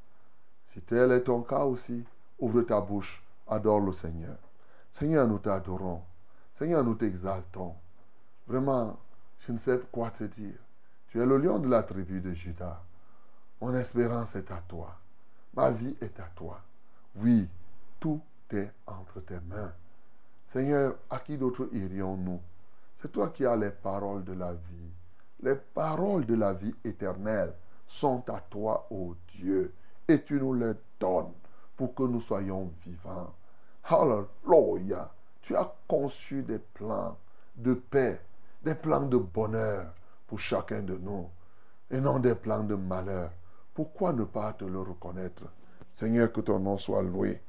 [0.70, 2.06] Si tel est ton cas aussi,
[2.38, 4.38] ouvre ta bouche, adore le Seigneur.
[4.92, 6.04] Seigneur, nous t'adorons.
[6.54, 7.74] Seigneur, nous t'exaltons.
[8.46, 8.96] Vraiment,
[9.40, 10.60] je ne sais quoi te dire.
[11.08, 12.84] Tu es le lion de la tribu de Judas.
[13.60, 14.96] Mon espérance est à toi.
[15.56, 16.62] Ma vie est à toi.
[17.16, 17.50] Oui,
[18.00, 19.74] tout est entre tes mains.
[20.50, 22.40] Seigneur, à qui d'autre irions-nous?
[22.98, 24.92] C'est toi qui as les paroles de la vie.
[25.42, 27.56] Les paroles de la vie éternelle
[27.88, 29.74] sont à toi, ô Dieu,
[30.10, 31.32] et tu nous les donnes
[31.78, 33.34] pour que nous soyons vivants.
[33.84, 35.12] Alléluia.
[35.42, 37.16] Tu as conçu des plans
[37.56, 38.20] de paix,
[38.64, 39.94] des plans de bonheur
[40.28, 41.30] pour chacun de nous,
[41.92, 43.32] et non des plans de malheur.
[43.74, 45.44] Pourquoi ne pas te le reconnaître?
[45.94, 47.42] Seigneur, que ton nom soit loué,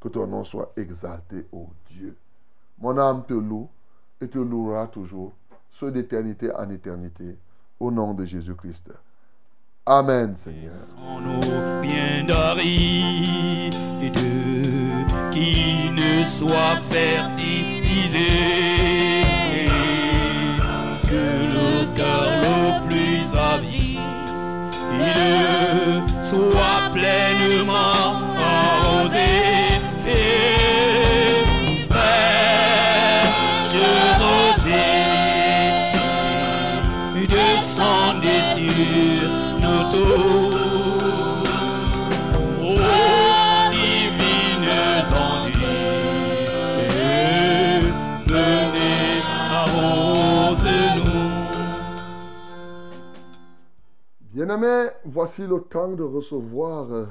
[0.00, 2.16] que ton nom soit exalté, ô Dieu.
[2.78, 3.68] Mon âme te loue
[4.20, 5.32] et te louera toujours,
[5.70, 7.38] ce d'éternité en éternité,
[7.80, 8.92] au nom de Jésus-Christ.
[9.84, 10.72] Amen, Seigneur.
[15.32, 18.20] Qui ne soit fertilisés.
[21.08, 23.98] Que le cœur le plus avide
[26.22, 27.91] soit pleinement
[54.52, 57.06] Bien-aimés, voici le temps de recevoir euh,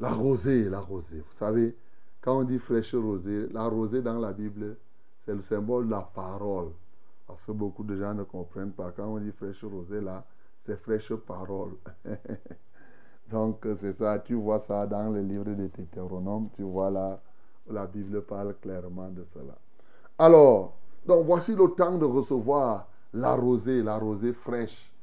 [0.00, 1.18] la rosée, la rosée.
[1.18, 1.76] Vous savez,
[2.22, 4.78] quand on dit fraîche rosée, la rosée dans la Bible,
[5.26, 6.70] c'est le symbole de la parole.
[7.26, 8.92] Parce que beaucoup de gens ne comprennent pas.
[8.96, 10.24] Quand on dit fraîche rosée, là,
[10.56, 11.74] ses fraîches paroles.
[13.30, 17.20] Donc c'est ça, tu vois ça dans le livre de Deutéronome, tu vois là
[17.68, 19.58] la Bible parle clairement de cela.
[20.16, 24.95] Alors, donc voici le temps de recevoir la rosée, la rosée fraîche.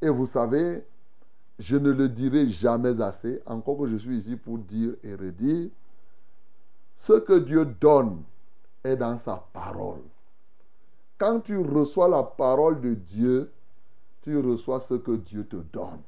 [0.00, 0.84] Et vous savez,
[1.58, 5.70] je ne le dirai jamais assez, encore que je suis ici pour dire et redire,
[6.96, 8.22] ce que Dieu donne
[8.84, 10.02] est dans sa parole.
[11.16, 13.50] Quand tu reçois la parole de Dieu,
[14.22, 16.00] tu reçois ce que Dieu te donne.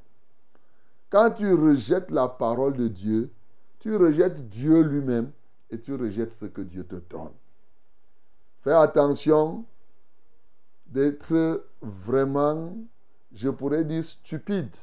[1.09, 3.31] Quand tu rejettes la parole de Dieu,
[3.81, 5.33] tu rejettes Dieu lui-même
[5.71, 7.33] et tu rejettes ce que Dieu te donne.
[8.63, 9.65] Fais attention
[10.87, 12.77] d'être vraiment,
[13.33, 14.75] je pourrais dire, stupide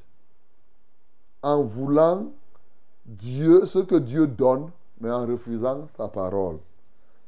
[1.42, 2.32] en voulant
[3.06, 6.60] Dieu, ce que Dieu donne, mais en refusant sa parole.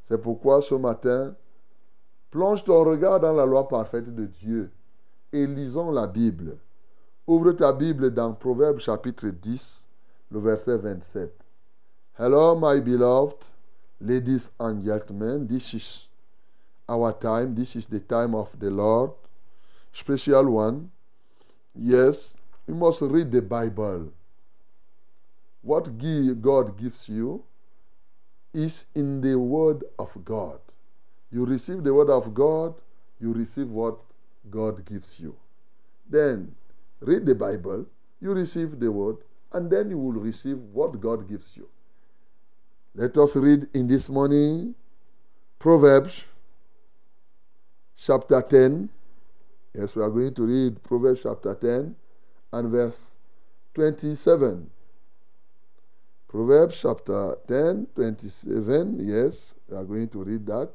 [0.05, 1.36] C'est pourquoi ce matin,
[2.32, 4.71] plonge ton regard dans la loi parfaite de Dieu
[5.32, 6.58] et lisons la Bible.
[7.27, 9.86] Ouvre ta Bible dans Proverbe chapitre 10,
[10.32, 11.32] le verset 27.
[12.17, 13.45] Hello, my beloved,
[14.01, 16.10] ladies and gentlemen, this is
[16.89, 17.53] our time.
[17.53, 19.12] This is the time of the Lord.
[19.93, 20.89] Special one.
[21.75, 22.36] Yes,
[22.67, 24.12] you must read the Bible.
[25.62, 25.97] What
[26.41, 27.43] God gives you
[28.53, 30.60] is in the Word of God.
[31.32, 32.75] You receive the Word of God,
[33.19, 33.97] you receive what
[34.49, 35.36] God gives you.
[36.10, 36.55] Then
[37.01, 37.86] read the Bible,
[38.19, 39.17] you receive the Word,
[39.53, 41.67] and then you will receive what God gives you.
[42.95, 44.73] Let us read in this morning
[45.60, 46.25] Proverbs
[47.95, 48.89] chapter 10.
[49.73, 51.95] Yes, we are going to read Proverbs chapter 10
[52.53, 53.17] and verse
[53.75, 54.69] 27.
[56.27, 58.97] Proverbs chapter 10, 27.
[58.99, 60.71] Yes, we are going to read that.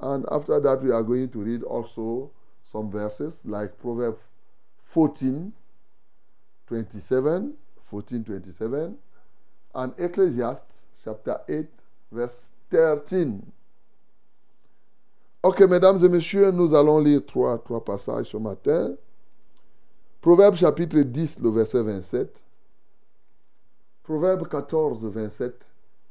[0.00, 2.30] And after that, we are going to read also
[2.64, 4.20] some verses like Proverbs
[4.84, 5.52] 14,
[6.66, 8.96] 27, 14, 27,
[9.74, 11.66] and Ecclesiastes chapter 8,
[12.12, 13.52] verse 13.
[15.40, 18.92] Ok, mesdames et messieurs, nous allons lire trois, passages ce matin.
[20.20, 22.44] Proverbe chapitre 10, le verset 27.
[24.02, 25.54] Proverbe 14, 27.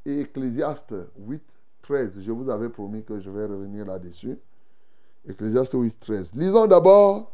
[0.06, 1.42] Et Ecclésiaste 8,
[1.82, 2.20] 13.
[2.22, 4.38] Je vous avais promis que je vais revenir là-dessus.
[5.28, 6.30] Ecclésiaste 8, 13.
[6.34, 7.30] Lisons d'abord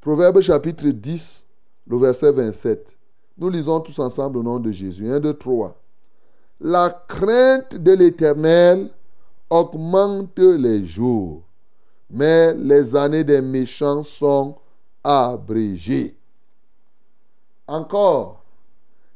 [0.00, 1.46] Proverbe chapitre 10,
[1.88, 2.96] le verset 27.
[3.36, 5.06] Nous lisons tous ensemble au nom de Jésus.
[5.10, 5.78] 1, 2, 3.
[6.62, 8.90] La crainte de l'Éternel
[9.52, 11.42] augmente les jours,
[12.08, 14.56] mais les années des méchants sont
[15.04, 16.16] abrégées.
[17.66, 18.42] Encore,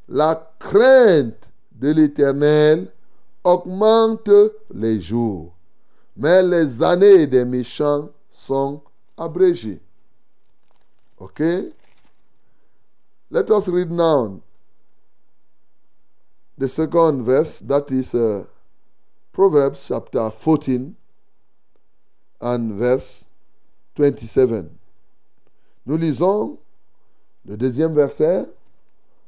[0.06, 2.92] la crainte de l'Éternel
[3.44, 4.28] augmente
[4.74, 5.54] les jours,
[6.14, 8.82] mais les années des méchants sont
[9.16, 9.80] abrégées.
[11.18, 11.40] Ok?
[13.30, 14.42] Let us read now
[16.58, 18.44] the second verse, that is uh,
[19.36, 20.94] Proverbs chapter 14
[22.40, 23.26] and verse
[23.98, 24.64] 27.
[25.84, 26.58] Nous lisons
[27.44, 28.48] le deuxième verset,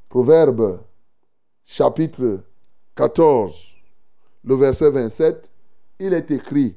[0.09, 0.81] Proverbe
[1.67, 2.43] chapitre
[2.95, 3.77] 14,
[4.45, 5.53] le verset 27.
[5.99, 6.75] Il est écrit,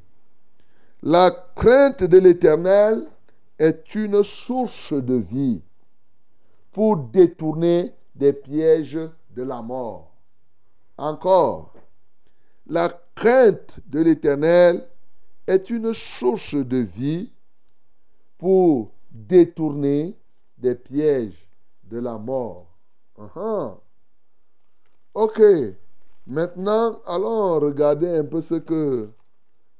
[1.02, 3.08] La crainte de l'Éternel
[3.58, 5.62] est une source de vie
[6.74, 10.12] pour détourner des pièges de la mort.
[10.98, 11.74] Encore,
[12.67, 12.89] la
[13.21, 14.84] crainte de l'Éternel
[15.45, 17.31] est une source de vie
[18.39, 20.17] pour détourner
[20.57, 21.47] des pièges
[21.84, 22.75] de la mort.
[23.19, 23.77] Uh-huh.
[25.13, 25.39] Ok,
[26.25, 29.07] maintenant allons regarder un peu ce que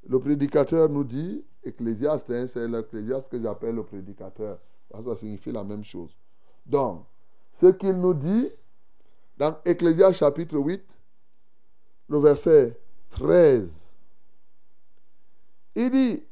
[0.08, 1.44] le prédicateur nous dit.
[1.64, 4.60] Ecclésiaste, hein, c'est l'ecclésiaste que j'appelle le prédicateur.
[5.04, 6.16] Ça signifie la même chose.
[6.64, 7.06] Donc,
[7.54, 8.50] ce qu'il nous dit
[9.36, 10.84] dans Ecclésiaste chapitre 8,
[12.08, 12.78] le verset
[13.12, 13.98] 13,
[15.76, 16.24] il dit,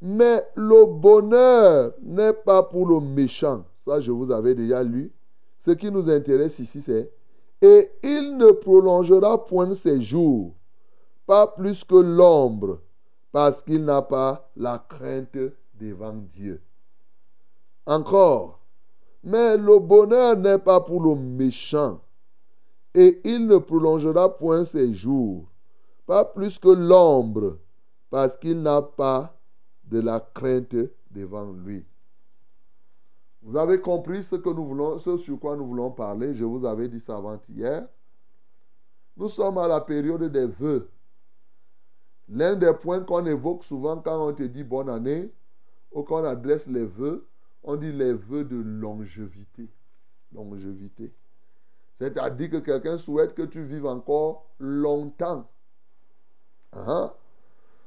[0.00, 3.64] mais le bonheur n'est pas pour le méchant.
[3.74, 5.12] Ça, je vous avais déjà lu.
[5.58, 7.12] Ce qui nous intéresse ici, c'est,
[7.60, 10.54] et il ne prolongera point ses jours,
[11.26, 12.80] pas plus que l'ombre,
[13.30, 15.36] parce qu'il n'a pas la crainte
[15.78, 16.62] devant Dieu.
[17.84, 18.60] Encore,
[19.22, 22.00] mais le bonheur n'est pas pour le méchant,
[22.94, 25.49] et il ne prolongera point ses jours,
[26.10, 27.60] pas plus que l'ombre,
[28.10, 29.38] parce qu'il n'a pas
[29.84, 30.74] de la crainte
[31.08, 31.86] devant lui.
[33.42, 36.34] Vous avez compris ce, que nous voulons, sur quoi nous voulons parler.
[36.34, 37.86] Je vous avais dit ça avant-hier.
[39.16, 40.90] Nous sommes à la période des vœux.
[42.28, 45.32] L'un des points qu'on évoque souvent quand on te dit bonne année
[45.92, 47.28] ou qu'on adresse les vœux
[47.62, 49.70] on dit les vœux de longévité.
[50.32, 51.14] Longévité.
[51.94, 55.48] C'est-à-dire que quelqu'un souhaite que tu vives encore longtemps.
[56.72, 57.12] Hein?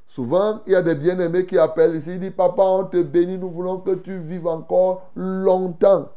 [0.08, 3.38] Souvent, il y a des bien-aimés qui appellent ici, ils disent, papa, on te bénit,
[3.38, 6.10] nous voulons que tu vives encore longtemps.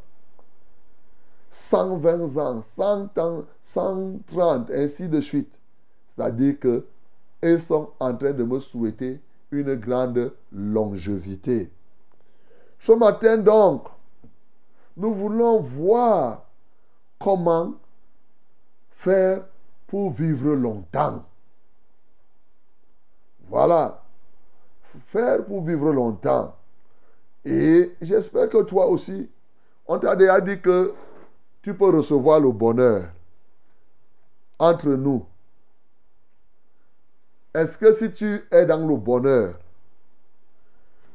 [1.51, 5.59] 120 ans, 100 ans, 130, ainsi de suite.
[6.09, 6.85] C'est-à-dire que
[7.43, 11.71] ils sont en train de me souhaiter une grande longévité.
[12.79, 13.89] Ce matin donc,
[14.97, 16.43] nous voulons voir
[17.19, 17.75] comment
[18.91, 19.45] faire
[19.87, 21.25] pour vivre longtemps.
[23.49, 24.03] Voilà.
[25.07, 26.57] Faire pour vivre longtemps.
[27.45, 29.31] Et j'espère que toi aussi,
[29.87, 30.95] on t'a déjà dit que
[31.63, 33.09] tu peux recevoir le bonheur
[34.59, 35.27] entre nous.
[37.55, 39.55] Est-ce que si tu es dans le bonheur,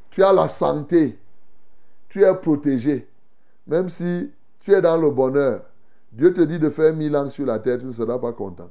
[0.09, 1.19] tu as la santé,
[2.09, 3.07] tu es protégé,
[3.67, 5.63] même si tu es dans le bonheur,
[6.11, 8.69] Dieu te dit de faire mille ans sur la terre, tu ne seras pas content.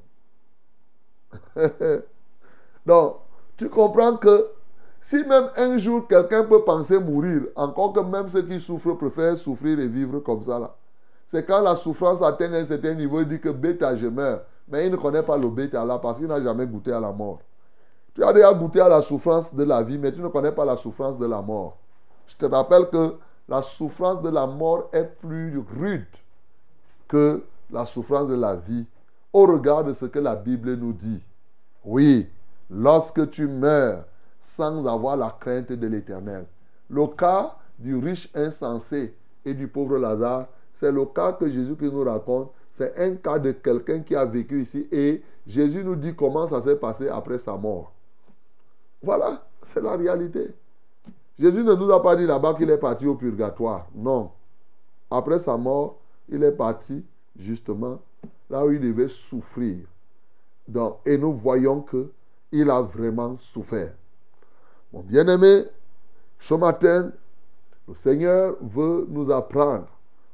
[2.87, 3.17] Donc,
[3.61, 4.47] tu comprends que
[5.03, 9.37] si même un jour quelqu'un peut penser mourir, encore que même ceux qui souffrent préfèrent
[9.37, 10.75] souffrir et vivre comme ça là.
[11.27, 14.41] C'est quand la souffrance atteint un certain niveau, il dit que bêta, je meurs.
[14.67, 17.13] Mais il ne connaît pas le bêta là parce qu'il n'a jamais goûté à la
[17.13, 17.41] mort.
[18.15, 20.65] Tu as déjà goûté à la souffrance de la vie, mais tu ne connais pas
[20.65, 21.77] la souffrance de la mort.
[22.29, 26.07] Je te rappelle que la souffrance de la mort est plus rude
[27.07, 28.87] que la souffrance de la vie
[29.35, 31.23] au regard de ce que la Bible nous dit.
[31.85, 32.27] Oui,
[32.71, 34.05] lorsque tu meurs
[34.41, 36.47] sans avoir la crainte de l'éternel.
[36.89, 42.05] Le cas du riche insensé et du pauvre Lazare, c'est le cas que Jésus nous
[42.05, 42.53] raconte.
[42.73, 46.61] C'est un cas de quelqu'un qui a vécu ici et Jésus nous dit comment ça
[46.61, 47.93] s'est passé après sa mort.
[49.03, 50.55] Voilà, c'est la réalité.
[51.39, 53.87] Jésus ne nous a pas dit là-bas qu'il est parti au purgatoire.
[53.95, 54.31] Non.
[55.11, 57.05] Après sa mort, il est parti
[57.37, 58.01] justement
[58.49, 59.87] là où il devait souffrir.
[60.69, 62.13] Donc, et nous voyons que
[62.53, 63.95] il a vraiment souffert.
[64.93, 65.65] Mon bien-aimé,
[66.39, 67.13] ce matin,
[67.87, 69.89] le Seigneur veut nous apprendre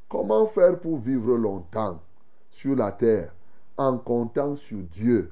[0.08, 2.00] comment faire pour vivre longtemps
[2.50, 3.32] sur la terre
[3.76, 5.30] en comptant sur Dieu.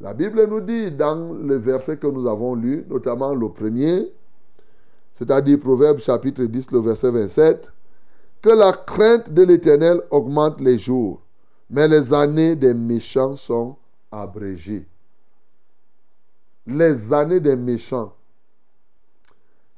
[0.00, 4.06] La Bible nous dit dans le verset que nous avons lu, notamment le premier,
[5.14, 7.72] c'est-à-dire Proverbe chapitre 10, le verset 27,
[8.42, 11.22] que la crainte de l'Éternel augmente les jours,
[11.70, 13.76] mais les années des méchants sont
[14.12, 14.86] abrégées.
[16.66, 18.14] Les années des méchants.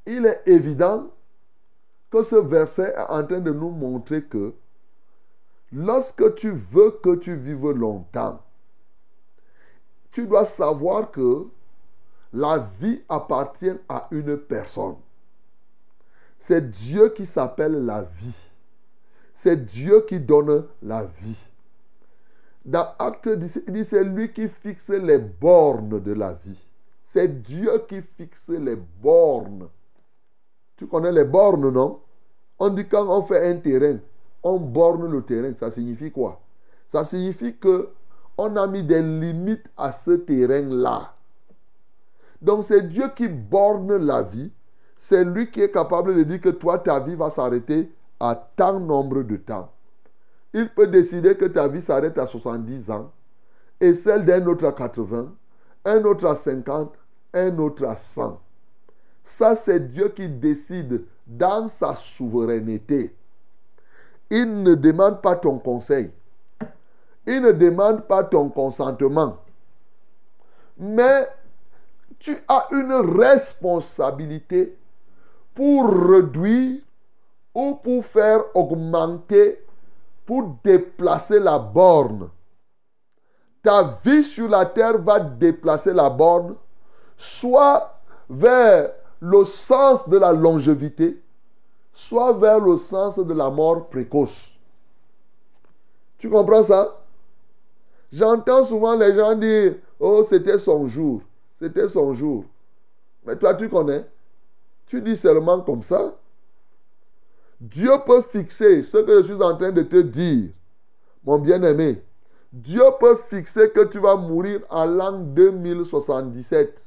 [0.06, 1.10] Il est évident
[2.10, 4.54] que ce verset est en train de nous montrer que
[5.72, 8.42] lorsque tu veux que tu vives longtemps,
[10.10, 11.46] tu dois savoir que
[12.32, 14.96] la vie appartient à une personne.
[16.38, 18.50] C'est Dieu qui s'appelle la vie.
[19.34, 21.46] C'est Dieu qui donne la vie.
[22.64, 26.67] Dans Acte 10, il dit c'est lui qui fixe les bornes de la vie.
[27.10, 29.68] C'est Dieu qui fixe les bornes.
[30.76, 32.00] Tu connais les bornes, non?
[32.58, 33.96] On dit quand on fait un terrain,
[34.42, 35.50] on borne le terrain.
[35.58, 36.38] Ça signifie quoi?
[36.86, 37.88] Ça signifie que
[38.36, 41.14] on a mis des limites à ce terrain-là.
[42.42, 44.52] Donc c'est Dieu qui borne la vie.
[44.94, 47.90] C'est lui qui est capable de dire que toi, ta vie va s'arrêter
[48.20, 49.72] à tant nombre de temps.
[50.52, 53.10] Il peut décider que ta vie s'arrête à 70 ans
[53.80, 55.32] et celle d'un autre à 80,
[55.88, 56.94] un autre à 50,
[57.34, 58.40] un autre à 100.
[59.24, 63.14] Ça, c'est Dieu qui décide dans sa souveraineté.
[64.30, 66.12] Il ne demande pas ton conseil.
[67.26, 69.38] Il ne demande pas ton consentement.
[70.78, 71.28] Mais
[72.18, 74.76] tu as une responsabilité
[75.54, 76.80] pour réduire
[77.54, 79.64] ou pour faire augmenter,
[80.24, 82.30] pour déplacer la borne.
[83.62, 86.54] Ta vie sur la terre va déplacer la borne,
[87.16, 88.90] soit vers
[89.20, 91.20] le sens de la longévité,
[91.92, 94.56] soit vers le sens de la mort précoce.
[96.18, 96.96] Tu comprends ça?
[98.12, 101.22] J'entends souvent les gens dire, oh, c'était son jour,
[101.58, 102.44] c'était son jour.
[103.24, 104.06] Mais toi, tu connais
[104.86, 106.14] Tu dis seulement comme ça.
[107.60, 110.50] Dieu peut fixer ce que je suis en train de te dire,
[111.24, 112.02] mon bien-aimé.
[112.52, 116.82] Dieu peut fixer que tu vas mourir en l'an 2077.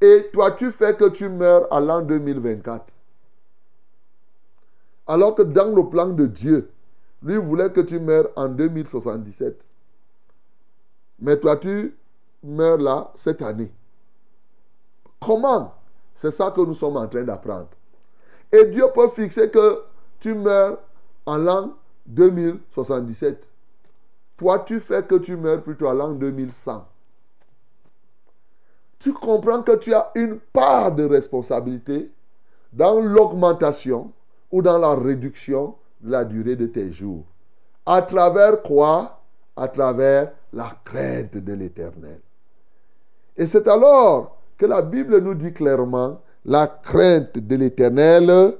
[0.00, 2.94] Et toi, tu fais que tu meurs à l'an 2024.
[5.06, 6.70] Alors que dans le plan de Dieu,
[7.22, 9.64] lui voulait que tu meurs en 2077.
[11.20, 11.96] Mais toi, tu
[12.42, 13.72] meurs là cette année.
[15.20, 15.74] Comment?
[16.14, 17.68] C'est ça que nous sommes en train d'apprendre.
[18.52, 19.82] Et Dieu peut fixer que
[20.20, 20.78] tu meurs
[21.26, 21.74] en l'an
[22.06, 23.48] 2077.
[24.38, 26.86] Toi, tu fais que tu meurs plutôt à l'an 2100.
[29.00, 32.10] Tu comprends que tu as une part de responsabilité
[32.72, 34.12] dans l'augmentation
[34.50, 37.24] ou dans la réduction de la durée de tes jours.
[37.84, 39.20] À travers quoi?
[39.56, 42.20] À travers la crainte de l'éternel.
[43.36, 48.54] Et c'est alors que la Bible nous dit clairement, la crainte de l'éternel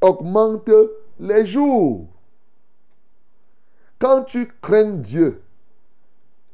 [0.00, 0.70] augmente
[1.18, 2.06] les jours.
[3.98, 5.42] Quand tu crains Dieu,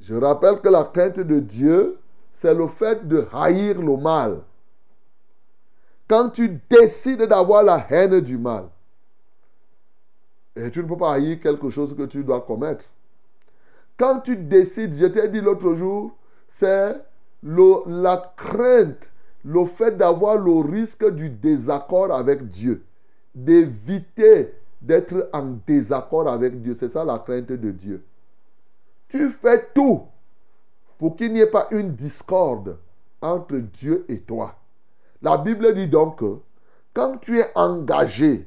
[0.01, 1.99] je rappelle que la crainte de Dieu,
[2.32, 4.41] c'est le fait de haïr le mal.
[6.09, 8.64] Quand tu décides d'avoir la haine du mal,
[10.57, 12.84] et tu ne peux pas haïr quelque chose que tu dois commettre.
[13.97, 16.16] Quand tu décides, je t'ai dit l'autre jour,
[16.49, 16.97] c'est
[17.43, 19.12] la crainte,
[19.45, 22.82] le fait d'avoir le risque du désaccord avec Dieu,
[23.34, 26.74] d'éviter d'être en désaccord avec Dieu.
[26.74, 28.05] C'est ça la crainte de Dieu.
[29.09, 30.03] Tu fais tout
[30.99, 32.78] pour qu'il n'y ait pas une discorde
[33.20, 34.55] entre Dieu et toi.
[35.22, 36.39] La Bible dit donc que
[36.95, 38.47] quand tu es engagé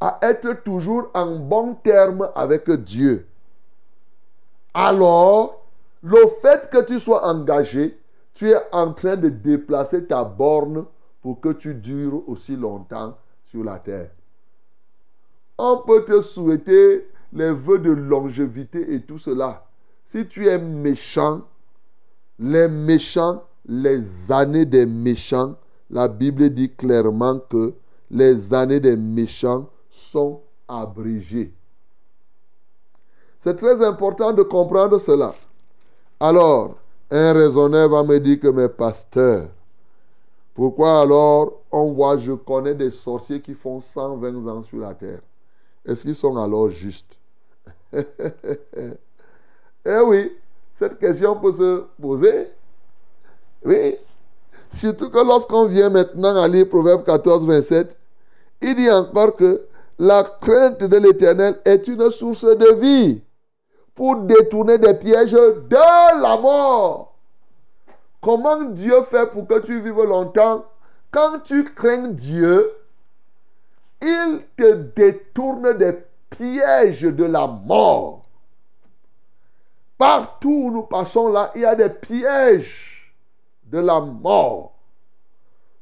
[0.00, 3.26] à être toujours en bon terme avec Dieu,
[4.74, 5.62] alors
[6.02, 7.98] le fait que tu sois engagé,
[8.34, 10.86] tu es en train de déplacer ta borne
[11.20, 14.10] pour que tu dures aussi longtemps sur la terre.
[15.58, 19.66] On peut te souhaiter les vœux de longévité et tout cela.
[20.04, 21.42] Si tu es méchant,
[22.38, 25.56] les méchants, les années des méchants,
[25.90, 27.74] la Bible dit clairement que
[28.10, 31.52] les années des méchants sont abrégées.
[33.38, 35.34] C'est très important de comprendre cela.
[36.20, 36.76] Alors,
[37.10, 39.48] un raisonneur va me dire que mes pasteurs,
[40.54, 45.20] pourquoi alors on voit, je connais des sorciers qui font 120 ans sur la terre?
[45.86, 47.18] Est-ce qu'ils sont alors justes?
[49.84, 50.30] Eh oui,
[50.74, 52.50] cette question peut se poser.
[53.64, 53.96] Oui.
[54.70, 57.98] Surtout que lorsqu'on vient maintenant à lire Proverbe 14, 27,
[58.62, 59.66] il dit encore que
[59.98, 63.22] la crainte de l'éternel est une source de vie
[63.94, 67.18] pour détourner des pièges de la mort.
[68.20, 70.64] Comment Dieu fait pour que tu vives longtemps?
[71.10, 72.70] Quand tu crains Dieu,
[74.02, 75.96] il te détourne des
[76.28, 78.22] pièges de la mort.
[79.96, 83.14] Partout où nous passons là, il y a des pièges
[83.64, 84.74] de la mort.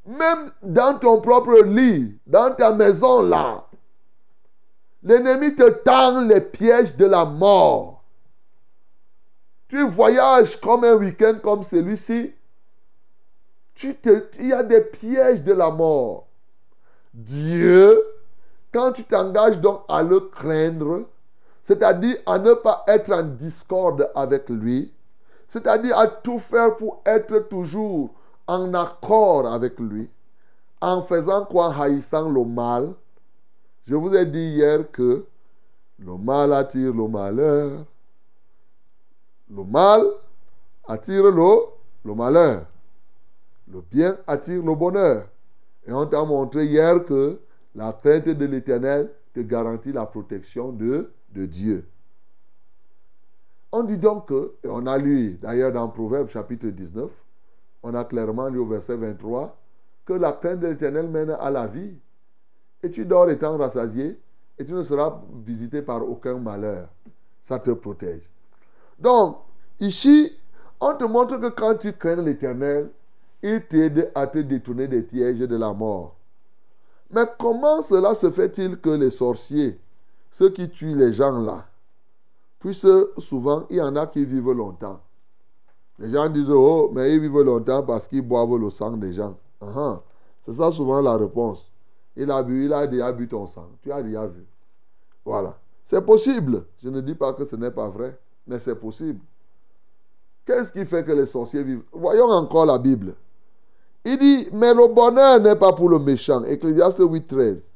[0.07, 3.65] Même dans ton propre lit, dans ta maison là,
[5.03, 8.03] l'ennemi te tend les pièges de la mort.
[9.69, 12.35] Tu voyages comme un week-end comme celui-ci,
[13.83, 16.27] il y a des pièges de la mort.
[17.13, 18.03] Dieu,
[18.73, 21.05] quand tu t'engages donc à le craindre,
[21.63, 24.93] c'est-à-dire à ne pas être en discorde avec lui,
[25.49, 28.11] c'est-à-dire à tout faire pour être toujours
[28.47, 30.09] en accord avec lui,
[30.81, 32.95] en faisant quoi haïssant le mal.
[33.87, 35.27] Je vous ai dit hier que
[35.99, 37.85] le mal attire le malheur.
[39.51, 40.05] Le mal
[40.87, 41.59] attire le,
[42.05, 42.65] le malheur.
[43.69, 45.27] Le bien attire le bonheur.
[45.87, 47.41] Et on t'a montré hier que
[47.75, 51.87] la crainte de l'éternel te garantit la protection de Dieu.
[53.73, 57.11] On dit donc que, et on a lu d'ailleurs dans Proverbe chapitre 19,
[57.83, 59.57] on a clairement lu au verset 23,
[60.05, 61.95] que la crainte de l'éternel mène à la vie.
[62.83, 64.19] Et tu dors étant rassasié,
[64.59, 66.89] et tu ne seras visité par aucun malheur.
[67.45, 68.29] Ça te protège.
[68.99, 69.39] Donc,
[69.79, 70.33] ici,
[70.81, 72.91] on te montre que quand tu crains l'éternel,
[73.43, 76.17] il t'aide à te détourner des pièges de la mort.
[77.11, 79.81] Mais comment cela se fait-il que les sorciers,
[80.31, 81.67] ceux qui tuent les gens là,
[82.61, 82.89] puisque
[83.19, 85.01] souvent, il y en a qui vivent longtemps.
[85.99, 89.37] Les gens disent, oh, mais ils vivent longtemps parce qu'ils boivent le sang des gens.
[90.43, 91.73] C'est ça souvent la réponse.
[92.17, 93.69] Il a bu, il a déjà bu ton sang.
[93.83, 94.47] Tu as déjà vu.
[95.25, 95.59] Voilà.
[95.85, 96.65] C'est possible.
[96.83, 99.21] Je ne dis pas que ce n'est pas vrai, mais c'est possible.
[100.47, 101.85] Qu'est-ce qui fait que les sorciers vivent?
[101.93, 103.15] Voyons encore la Bible.
[104.05, 106.43] Il dit, mais le bonheur n'est pas pour le méchant.
[106.45, 107.71] Ecclésiaste 8, 13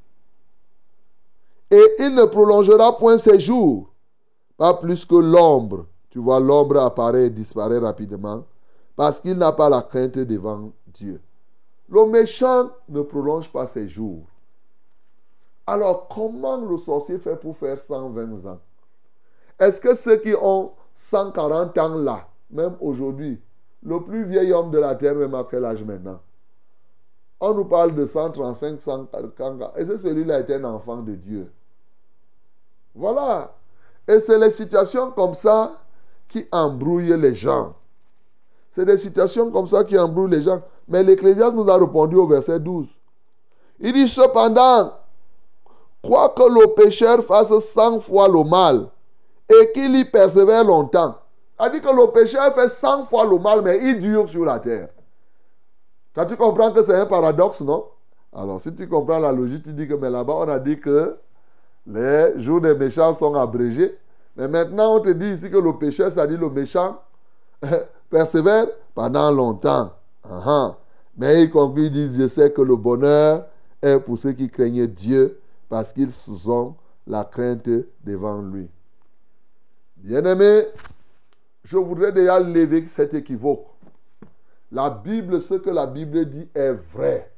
[1.74, 3.90] et il ne prolongera point ses jours,
[4.56, 5.86] pas plus que l'ombre.
[6.10, 8.44] Tu vois, l'ombre apparaît et disparaît rapidement,
[8.94, 11.20] parce qu'il n'a pas la crainte devant Dieu.
[11.88, 14.24] Le méchant ne prolonge pas ses jours.
[15.66, 18.60] Alors, comment le sorcier fait pour faire 120 ans?
[19.58, 23.40] Est-ce que ceux qui ont 140 ans là, même aujourd'hui,
[23.84, 26.20] le plus vieil homme de la terre, même à quel âge maintenant
[27.40, 29.72] On nous parle de 135, 140.
[29.76, 31.52] Et c'est celui-là était un enfant de Dieu.
[32.94, 33.52] Voilà.
[34.08, 35.72] Et c'est les situations comme ça
[36.28, 37.74] qui embrouillent les gens.
[38.70, 40.62] C'est des situations comme ça qui embrouillent les gens.
[40.88, 42.88] Mais l'Ecclésiaste nous a répondu au verset 12.
[43.80, 44.92] Il dit cependant,
[46.02, 48.88] crois que le pécheur fasse 100 fois le mal
[49.48, 51.16] et qu'il y persévère longtemps.
[51.58, 54.58] A dit que le pécheur fait 100 fois le mal, mais il dure sur la
[54.58, 54.88] terre.
[56.14, 57.84] Toi, tu comprends que c'est un paradoxe, non?
[58.32, 61.16] Alors, si tu comprends la logique, tu dis que mais là-bas, on a dit que
[61.86, 63.96] les jours des méchants sont abrégés.
[64.36, 66.98] Mais maintenant, on te dit ici que le pécheur, c'est-à-dire le méchant,
[68.10, 69.92] persévère pendant longtemps.
[71.16, 73.46] Mais il conclut, il dit, je sais que le bonheur
[73.80, 76.10] est pour ceux qui craignent Dieu parce qu'ils
[76.50, 76.74] ont
[77.06, 77.68] la crainte
[78.02, 78.68] devant lui.
[79.96, 80.66] Bien-aimé,
[81.64, 83.66] je voudrais déjà lever cet équivoque.
[84.70, 87.32] La Bible, ce que la Bible dit est vrai.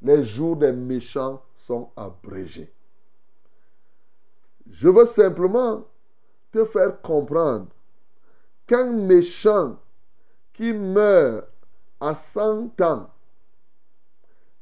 [0.00, 2.72] Les jours des méchants sont abrégés.
[4.70, 5.84] Je veux simplement
[6.52, 7.66] te faire comprendre
[8.66, 9.76] qu'un méchant
[10.52, 11.46] qui meurt
[12.00, 13.10] à 100 ans,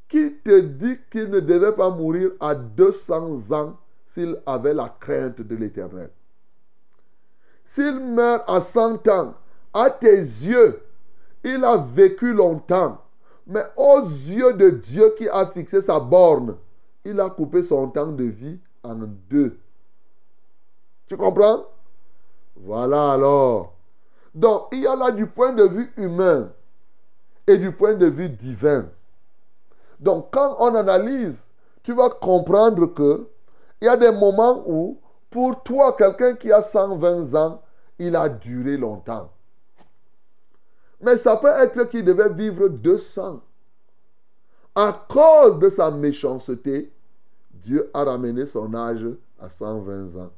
[0.08, 5.42] qui te dit qu'il ne devait pas mourir à 200 ans s'il avait la crainte
[5.42, 6.10] de l'éternel.
[7.66, 9.34] S'il meurt à 100 ans,
[9.74, 10.82] à tes yeux,
[11.44, 13.02] il a vécu longtemps.
[13.46, 16.56] Mais aux yeux de Dieu qui a fixé sa borne,
[17.04, 18.94] il a coupé son temps de vie en
[19.28, 19.58] deux.
[21.08, 21.64] Tu comprends?
[22.56, 23.74] Voilà alors.
[24.34, 26.50] Donc, il y a là du point de vue humain
[27.46, 28.88] et du point de vue divin.
[29.98, 31.50] Donc, quand on analyse,
[31.82, 33.28] tu vas comprendre que
[33.80, 34.98] il y a des moments où,
[35.36, 37.60] pour toi, quelqu'un qui a 120 ans,
[37.98, 39.30] il a duré longtemps.
[41.02, 43.42] Mais ça peut être qu'il devait vivre 200.
[44.74, 46.90] À cause de sa méchanceté,
[47.50, 49.04] Dieu a ramené son âge
[49.38, 50.30] à 120 ans.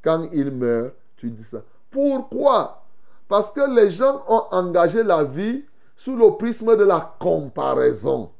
[0.00, 1.58] Quand il meurt, tu dis ça.
[1.90, 2.84] Pourquoi?
[3.26, 5.64] Parce que les gens ont engagé la vie
[5.96, 8.30] sous le prisme de la comparaison.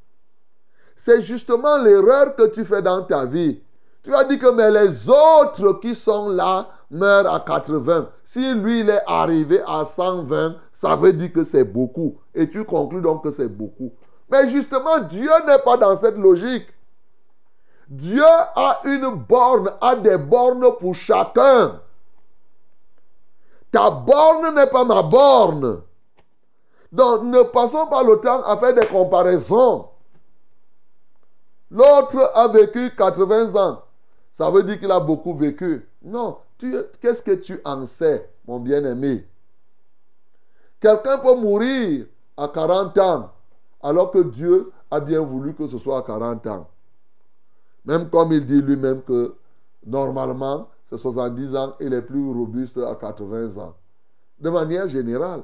[0.94, 3.60] C'est justement l'erreur que tu fais dans ta vie.
[4.04, 8.10] Tu as dit que mais les autres qui sont là meurent à 80.
[8.22, 12.18] Si lui il est arrivé à 120, ça veut dire que c'est beaucoup.
[12.34, 13.92] Et tu conclus donc que c'est beaucoup.
[14.30, 16.68] Mais justement, Dieu n'est pas dans cette logique.
[17.88, 21.80] Dieu a une borne, a des bornes pour chacun.
[23.72, 25.82] Ta borne n'est pas ma borne.
[26.92, 29.88] Donc ne passons pas le temps à faire des comparaisons.
[31.70, 33.83] L'autre a vécu 80 ans.
[34.34, 35.88] Ça veut dire qu'il a beaucoup vécu.
[36.02, 36.38] Non.
[37.00, 39.26] Qu'est-ce que tu en sais, mon bien-aimé?
[40.80, 42.06] Quelqu'un peut mourir
[42.36, 43.30] à 40 ans,
[43.80, 46.68] alors que Dieu a bien voulu que ce soit à 40 ans.
[47.84, 49.36] Même comme il dit lui-même que
[49.86, 53.74] normalement, c'est 70 ans, il est plus robuste à 80 ans.
[54.40, 55.42] De manière générale.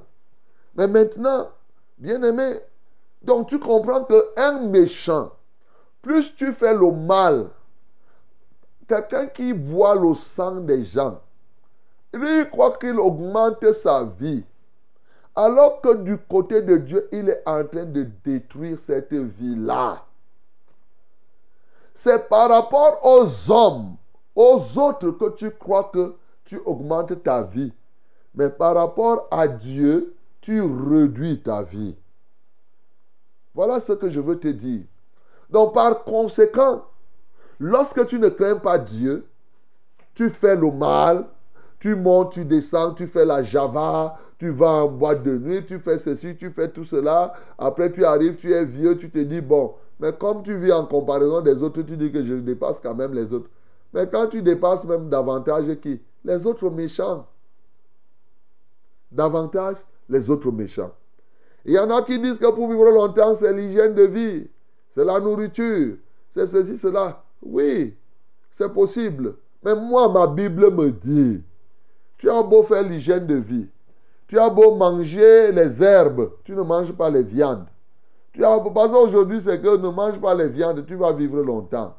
[0.74, 1.48] Mais maintenant,
[1.96, 2.58] bien aimé,
[3.22, 5.30] donc tu comprends qu'un méchant,
[6.02, 7.50] plus tu fais le mal,
[8.90, 11.20] quelqu'un qui boit le sang des gens,
[12.12, 14.44] lui, il croit qu'il augmente sa vie.
[15.36, 20.04] Alors que du côté de Dieu, il est en train de détruire cette vie-là.
[21.94, 23.94] C'est par rapport aux hommes,
[24.34, 27.72] aux autres que tu crois que tu augmentes ta vie.
[28.34, 31.96] Mais par rapport à Dieu, tu réduis ta vie.
[33.54, 34.82] Voilà ce que je veux te dire.
[35.48, 36.84] Donc par conséquent,
[37.60, 39.26] lorsque tu ne crains pas Dieu,
[40.14, 41.26] tu fais le mal,
[41.78, 45.78] tu montes, tu descends, tu fais la java, tu vas en boîte de nuit, tu
[45.78, 47.34] fais ceci, tu fais tout cela.
[47.58, 50.86] Après, tu arrives, tu es vieux, tu te dis, bon, mais comme tu vis en
[50.86, 53.48] comparaison des autres, tu dis que je dépasse quand même les autres.
[53.92, 56.00] Mais quand tu dépasses même davantage qui?
[56.24, 57.26] Les autres méchants.
[59.10, 59.76] Davantage
[60.08, 60.92] les autres méchants.
[61.64, 64.48] Il y en a qui disent que pour vivre longtemps, c'est l'hygiène de vie,
[64.88, 65.96] c'est la nourriture,
[66.30, 67.22] c'est ceci, cela.
[67.42, 67.96] Oui,
[68.50, 69.36] c'est possible.
[69.62, 71.42] Mais moi, ma Bible me dit,
[72.16, 73.68] tu as beau faire l'hygiène de vie,
[74.26, 77.66] tu as beau manger les herbes, tu ne manges pas les viandes.
[78.32, 81.94] Tu as, parce qu'aujourd'hui, c'est que ne mange pas les viandes, tu vas vivre longtemps.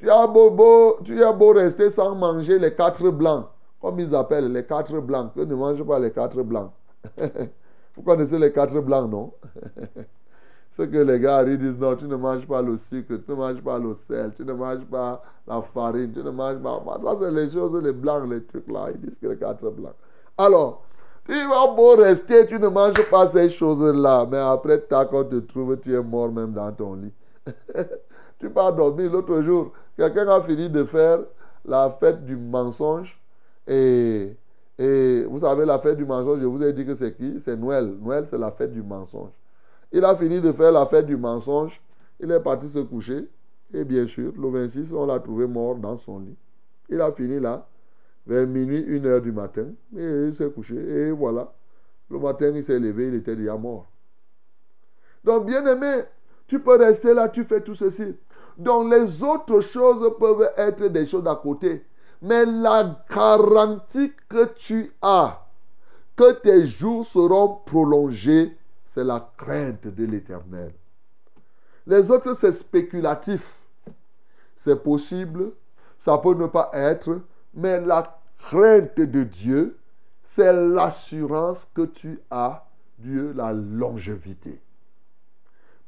[0.00, 3.46] Beau, tu as beau rester sans manger les quatre blancs,
[3.80, 6.70] comme ils appellent les quatre blancs, que ne mange pas les quatre blancs.
[7.96, 9.32] Vous connaissez les quatre blancs, non?
[10.76, 13.60] Ce que les gars disent, non, tu ne manges pas le sucre, tu ne manges
[13.60, 16.98] pas le sel, tu ne manges pas la farine, tu ne manges pas...
[16.98, 18.86] Ça, c'est les choses, les blancs, les trucs là.
[18.90, 19.92] Ils disent que les quatre blancs.
[20.38, 20.82] Alors,
[21.26, 25.36] tu vas beau rester, tu ne manges pas ces choses-là, mais après, quand on te
[25.36, 27.14] trouve, tu es mort même dans ton lit.
[28.38, 29.72] tu pars dormir l'autre jour.
[29.94, 31.18] Quelqu'un a fini de faire
[31.66, 33.20] la fête du mensonge.
[33.66, 34.34] Et,
[34.78, 37.38] et vous savez, la fête du mensonge, je vous ai dit que c'est qui?
[37.40, 37.94] C'est Noël.
[38.00, 39.30] Noël, c'est la fête du mensonge.
[39.92, 41.80] Il a fini de faire la fête du mensonge.
[42.18, 43.28] Il est parti se coucher.
[43.74, 46.36] Et bien sûr, le 26, on l'a trouvé mort dans son lit.
[46.88, 47.66] Il a fini là,
[48.26, 49.66] vers minuit, une heure du matin.
[49.96, 50.76] Et il s'est couché.
[50.76, 51.52] Et voilà.
[52.10, 53.88] Le matin, il s'est levé, il était déjà mort.
[55.24, 56.02] Donc, bien aimé,
[56.46, 58.14] tu peux rester là, tu fais tout ceci.
[58.58, 61.84] Donc, les autres choses peuvent être des choses à côté.
[62.20, 65.46] Mais la garantie que tu as,
[66.14, 68.56] que tes jours seront prolongés,
[68.92, 70.70] c'est la crainte de l'éternel.
[71.86, 73.58] Les autres, c'est spéculatif.
[74.54, 75.52] C'est possible,
[75.98, 77.22] ça peut ne pas être,
[77.54, 79.78] mais la crainte de Dieu,
[80.22, 82.66] c'est l'assurance que tu as,
[82.98, 84.60] Dieu, la longévité.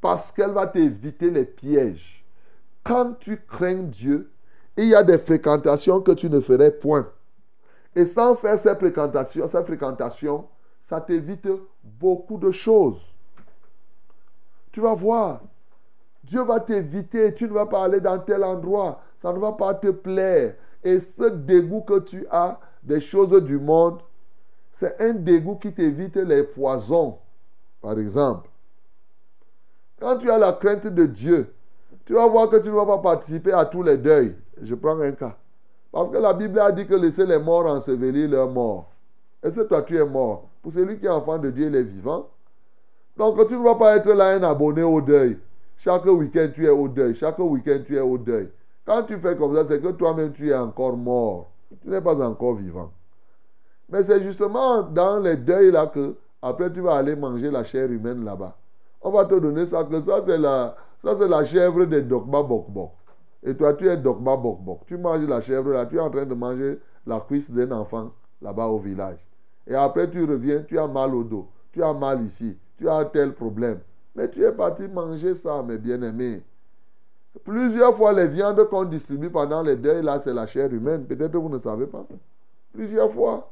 [0.01, 2.25] Parce qu'elle va t'éviter les pièges.
[2.83, 4.31] Quand tu crains Dieu,
[4.79, 7.07] il y a des fréquentations que tu ne ferais point.
[7.95, 10.49] Et sans faire ces fréquentations, ces fréquentations,
[10.85, 11.49] ça t'évite
[11.83, 13.03] beaucoup de choses.
[14.71, 15.41] Tu vas voir,
[16.23, 19.75] Dieu va t'éviter, tu ne vas pas aller dans tel endroit, ça ne va pas
[19.75, 20.55] te plaire.
[20.83, 24.01] Et ce dégoût que tu as des choses du monde,
[24.71, 27.19] c'est un dégoût qui t'évite les poisons,
[27.81, 28.51] par exemple.
[29.99, 31.55] Quand tu as la crainte de Dieu,
[32.05, 34.37] tu vas voir que tu ne vas pas participer à tous les deuils.
[34.61, 35.37] Je prends un cas.
[35.91, 38.91] Parce que la Bible a dit que laisser les morts ensevelir leurs morts.
[39.43, 40.51] Est-ce que toi tu es mort?
[40.65, 42.31] Pour celui qui est enfant de Dieu, il est vivant.
[43.19, 45.39] Donc tu ne vas pas être là un abonné au deuil.
[45.77, 47.15] Chaque week-end tu es au deuil.
[47.15, 48.51] Chaque week-end tu es au deuil.
[48.87, 51.51] Quand tu fais comme ça, c'est que toi-même tu es encore mort.
[51.83, 52.91] Tu n'es pas encore vivant.
[53.91, 57.93] Mais c'est justement dans les deuils là que après tu vas aller manger la chair
[57.93, 58.57] humaine là-bas.
[59.03, 62.43] On va te donner ça, que ça c'est la, ça c'est la chèvre des dogma
[62.43, 62.93] bok bok.
[63.43, 64.81] Et toi tu es dogma bok bok.
[64.87, 68.13] Tu manges la chèvre là, tu es en train de manger la cuisse d'un enfant
[68.41, 69.19] là-bas au village.
[69.67, 73.05] Et après tu reviens, tu as mal au dos, tu as mal ici, tu as
[73.07, 73.81] tel problème.
[74.15, 76.43] Mais tu es parti manger ça, mes bien-aimés.
[77.43, 81.05] Plusieurs fois, les viandes qu'on distribue pendant les deuils, là, c'est la chair humaine.
[81.05, 82.07] Peut-être que vous ne savez pas.
[82.73, 83.51] Plusieurs fois.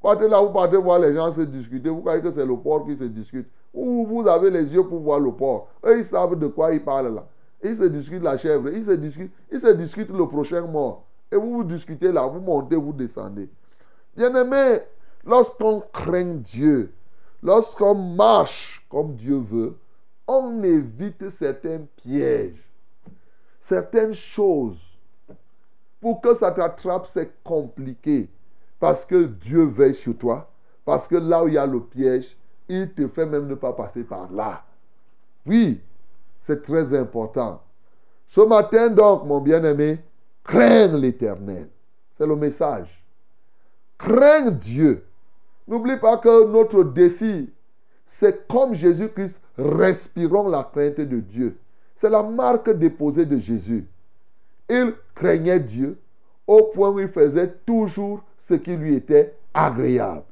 [0.00, 1.88] Partez là, vous partez voir les gens se discuter.
[1.88, 3.48] Vous croyez que c'est le porc qui se discute.
[3.72, 5.68] Ou vous avez les yeux pour voir le porc.
[5.84, 7.26] Eux, ils savent de quoi ils parlent là.
[7.62, 8.68] Ils se discutent la chèvre.
[8.68, 11.04] Ils se discutent, ils se discutent le prochain mort.
[11.32, 13.48] Et vous vous discutez là, vous montez, vous descendez.
[14.16, 14.80] Bien-aimé,
[15.24, 16.92] lorsqu'on craint Dieu,
[17.42, 19.76] lorsqu'on marche comme Dieu veut,
[20.26, 22.68] on évite certains pièges,
[23.60, 24.98] certaines choses.
[26.00, 28.28] Pour que ça t'attrape, c'est compliqué.
[28.78, 30.50] Parce que Dieu veille sur toi.
[30.84, 32.36] Parce que là où il y a le piège,
[32.68, 34.64] il te fait même ne pas passer par là.
[35.46, 35.80] Oui,
[36.40, 37.62] c'est très important.
[38.26, 39.98] Ce matin, donc, mon bien-aimé,
[40.42, 41.68] crains l'éternel.
[42.12, 43.02] C'est le message.
[43.96, 45.06] Crains Dieu.
[45.66, 47.50] N'oublie pas que notre défi,
[48.06, 51.56] c'est comme Jésus-Christ, respirons la crainte de Dieu.
[51.96, 53.86] C'est la marque déposée de Jésus.
[54.68, 55.98] Il craignait Dieu
[56.46, 60.24] au point où il faisait toujours ce qui lui était agréable.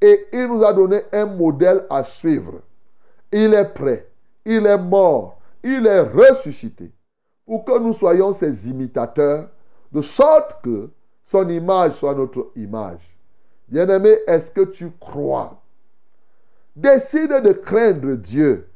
[0.00, 2.60] Et il nous a donné un modèle à suivre.
[3.32, 4.08] Il est prêt,
[4.44, 6.92] il est mort, il est ressuscité
[7.46, 9.48] pour que nous soyons ses imitateurs,
[9.90, 10.90] de sorte que
[11.24, 13.16] son image soit notre image.
[13.72, 15.58] Bien-aimé, est-ce que tu crois?
[16.76, 18.68] Décide de craindre Dieu.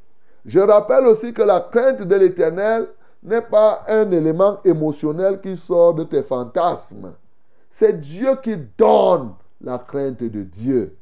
[0.46, 2.88] Je rappelle aussi que la crainte de l'Éternel
[3.22, 7.12] n'est pas un élément émotionnel qui sort de tes fantasmes.
[7.68, 10.96] C'est Dieu qui donne la crainte de Dieu.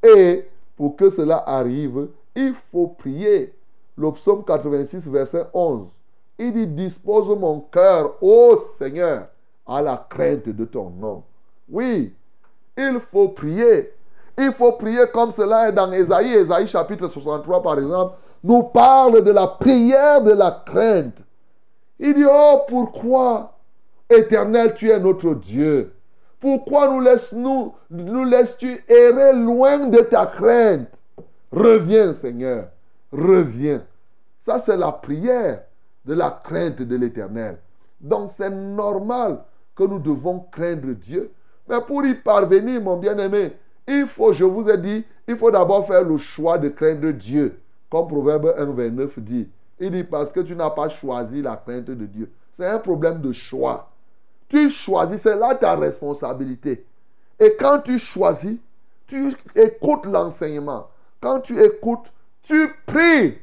[0.00, 3.52] Et pour que cela arrive, il faut prier.
[3.98, 5.88] Le psaume 86, verset 11.
[6.38, 9.26] Il dit, dispose mon cœur, ô Seigneur,
[9.66, 11.24] à la crainte de ton nom.
[11.68, 12.14] Oui,
[12.76, 13.92] il faut prier.
[14.36, 16.34] Il faut prier comme cela est dans Ésaïe.
[16.34, 21.18] Ésaïe chapitre 63, par exemple, nous parle de la prière de la crainte.
[21.98, 23.56] Il dit, oh, pourquoi,
[24.10, 25.94] éternel, tu es notre Dieu?
[26.40, 30.90] Pourquoi nous laisses-nous, nous laisses-tu errer loin de ta crainte?
[31.50, 32.66] Reviens, Seigneur,
[33.12, 33.82] reviens.
[34.40, 35.62] Ça, c'est la prière
[36.04, 37.58] de la crainte de l'éternel.
[38.00, 39.38] Donc, c'est normal
[39.74, 41.30] que nous devons craindre Dieu.
[41.68, 43.52] Mais pour y parvenir, mon bien-aimé,
[43.86, 47.58] il faut, je vous ai dit, il faut d'abord faire le choix de craindre Dieu.
[47.90, 49.48] Comme Proverbe 1, 29 dit.
[49.80, 52.30] Il dit parce que tu n'as pas choisi la crainte de Dieu.
[52.56, 53.90] C'est un problème de choix.
[54.48, 56.84] Tu choisis, c'est là ta responsabilité.
[57.40, 58.58] Et quand tu choisis,
[59.06, 60.88] tu écoutes l'enseignement.
[61.20, 62.12] Quand tu écoutes,
[62.42, 63.38] tu pries.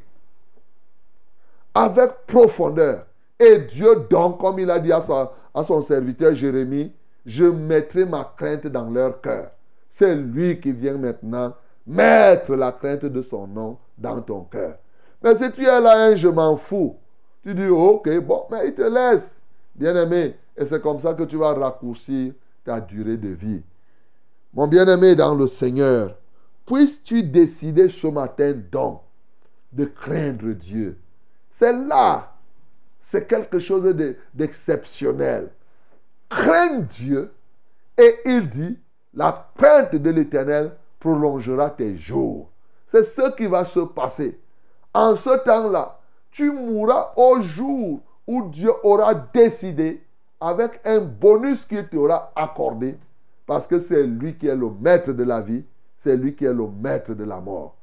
[1.73, 3.05] avec profondeur.
[3.39, 6.91] Et Dieu donc, comme il a dit à, sa- à son serviteur Jérémie,
[7.25, 9.51] je mettrai ma crainte dans leur cœur.
[9.89, 11.53] C'est lui qui vient maintenant
[11.85, 14.77] mettre la crainte de son nom dans ton cœur.
[15.23, 16.97] Mais si tu es là, un je m'en fous,
[17.43, 19.43] tu dis, ok, bon, mais il te laisse,
[19.75, 20.35] bien-aimé.
[20.57, 23.63] Et c'est comme ça que tu vas raccourcir ta durée de vie.
[24.53, 26.15] Mon bien-aimé dans le Seigneur,
[26.65, 29.01] puisses-tu décider ce matin donc
[29.71, 30.97] de craindre Dieu?
[31.51, 32.33] C'est là,
[32.99, 35.49] c'est quelque chose de- d'exceptionnel.
[36.31, 37.33] Crains Dieu
[37.97, 38.79] et il dit,
[39.13, 42.49] la crainte de l'Éternel prolongera tes jours.
[42.87, 44.39] C'est ce qui va se passer.
[44.93, 45.99] En ce temps-là,
[46.31, 50.01] tu mourras au jour où Dieu aura décidé
[50.39, 52.97] avec un bonus qu'il t'aura accordé
[53.45, 55.65] parce que c'est lui qui est le maître de la vie,
[55.97, 57.75] c'est lui qui est le maître de la mort.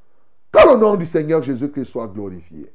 [0.51, 2.73] Que le nom du Seigneur Jésus-Christ soit glorifié.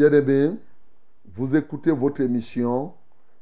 [0.00, 0.56] Voilà mon bien-aimé,
[1.34, 2.94] vous écoutez votre émission,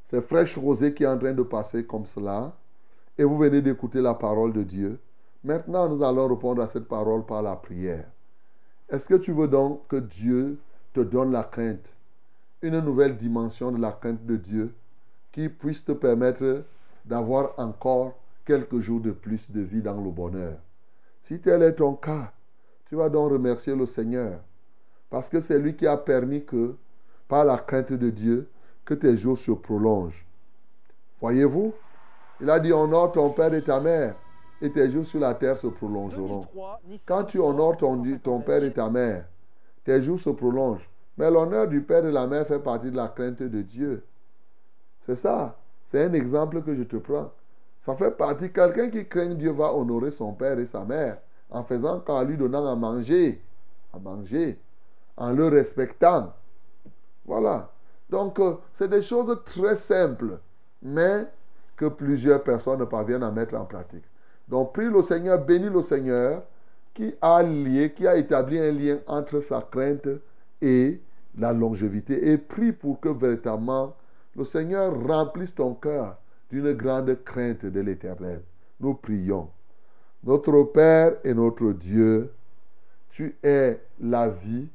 [0.06, 2.52] c'est Fraîche Rosée qui est en train de passer comme cela,
[3.16, 4.98] et vous venez d'écouter la parole de Dieu.
[5.44, 8.06] Maintenant, nous allons répondre à cette parole par la prière.
[8.88, 10.58] Est-ce que tu veux donc que Dieu
[10.94, 11.92] te donne la crainte,
[12.60, 14.74] une nouvelle dimension de la crainte de Dieu
[15.30, 16.64] qui puisse te permettre
[17.04, 20.56] d'avoir encore quelques jours de plus de vie dans le bonheur?
[21.22, 22.32] Si tel est ton cas,
[22.86, 24.40] tu vas donc remercier le Seigneur
[25.10, 26.74] parce que c'est lui qui a permis que,
[27.26, 28.48] par la crainte de Dieu,
[28.84, 30.24] que tes jours se prolongent.
[31.20, 31.74] Voyez-vous?
[32.40, 34.14] Il a dit honore ton père et ta mère,
[34.62, 36.42] et tes jours sur la terre se prolongeront.
[37.06, 39.24] Quand tu honores ton, père et ta mère,
[39.84, 40.88] tes jours se prolongent.
[41.16, 44.04] Mais l'honneur du père et de la mère fait partie de la crainte de Dieu.
[45.00, 45.56] C'est ça.
[45.84, 47.32] C'est un exemple que je te prends.
[47.80, 48.52] Ça fait partie.
[48.52, 51.18] Quelqu'un qui craint Dieu va honorer son père et sa mère
[51.50, 53.42] en faisant qu'en lui donnant à manger.
[53.92, 54.58] À manger.
[55.18, 56.32] En le respectant.
[57.26, 57.70] Voilà.
[58.08, 60.38] Donc, euh, c'est des choses très simples,
[60.80, 61.26] mais
[61.76, 64.04] que plusieurs personnes ne parviennent à mettre en pratique.
[64.48, 66.42] Donc, prie le Seigneur, bénis le Seigneur,
[66.94, 70.08] qui a lié, qui a établi un lien entre sa crainte
[70.62, 71.00] et
[71.36, 72.30] la longévité.
[72.30, 73.94] Et prie pour que véritablement
[74.34, 76.16] le Seigneur remplisse ton cœur
[76.50, 78.42] d'une grande crainte de l'éternel.
[78.80, 79.48] Nous prions.
[80.24, 82.32] Notre Père et notre Dieu,
[83.10, 84.68] tu es la vie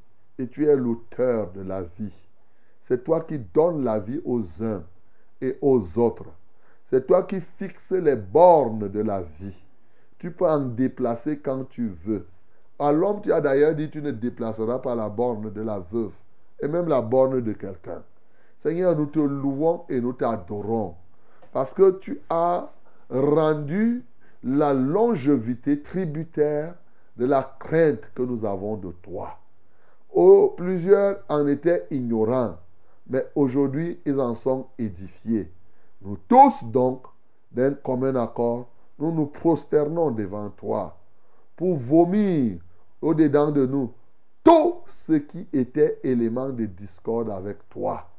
[0.47, 2.27] tu es l'auteur de la vie.
[2.81, 4.83] C'est toi qui donnes la vie aux uns
[5.41, 6.25] et aux autres.
[6.85, 9.63] C'est toi qui fixes les bornes de la vie.
[10.19, 12.27] Tu peux en déplacer quand tu veux.
[12.79, 16.13] À l'homme, tu as d'ailleurs dit, tu ne déplaceras pas la borne de la veuve
[16.61, 18.03] et même la borne de quelqu'un.
[18.57, 20.95] Seigneur, nous te louons et nous t'adorons
[21.51, 22.69] parce que tu as
[23.09, 24.03] rendu
[24.43, 26.75] la longévité tributaire
[27.15, 29.37] de la crainte que nous avons de toi.
[30.16, 32.57] Oh, plusieurs en étaient ignorants,
[33.07, 35.51] mais aujourd'hui ils en sont édifiés.
[36.01, 37.05] Nous tous donc,
[37.51, 38.68] d'un commun accord,
[38.99, 40.97] nous nous prosternons devant toi
[41.55, 42.59] pour vomir
[43.01, 43.91] au-dedans de nous
[44.43, 48.09] tout ce qui était élément de discorde avec toi.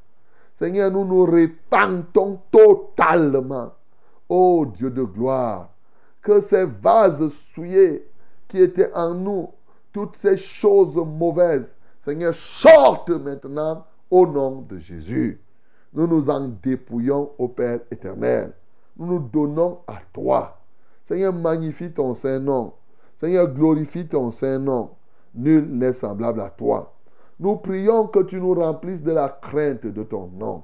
[0.53, 3.73] Seigneur, nous nous répandons totalement.
[4.27, 5.69] Ô Dieu de gloire,
[6.21, 8.09] que ces vases souillés
[8.47, 9.49] qui étaient en nous,
[9.91, 11.74] toutes ces choses mauvaises,
[12.05, 15.41] Seigneur, sortent maintenant au nom de Jésus.
[15.91, 18.53] Nous nous en dépouillons au Père éternel.
[18.95, 20.59] Nous nous donnons à toi.
[21.03, 22.73] Seigneur, magnifie ton Saint-Nom.
[23.17, 24.91] Seigneur, glorifie ton Saint-Nom.
[25.33, 26.93] Nul n'est semblable à toi.
[27.39, 30.61] Nous prions que tu nous remplisses de la crainte de ton nom.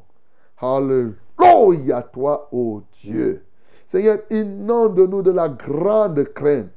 [0.60, 3.44] Alléluia toi, ô Dieu.
[3.88, 6.70] Seigneur, inonde-nous de la grande crainte.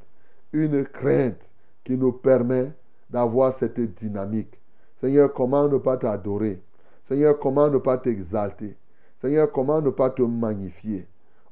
[0.55, 1.51] Une crainte
[1.85, 2.73] qui nous permet
[3.15, 4.61] d'avoir cette dynamique.
[4.97, 6.61] Seigneur, comment ne pas t'adorer?
[7.05, 8.77] Seigneur, comment ne pas t'exalter?
[9.17, 11.07] Seigneur, comment ne pas te magnifier?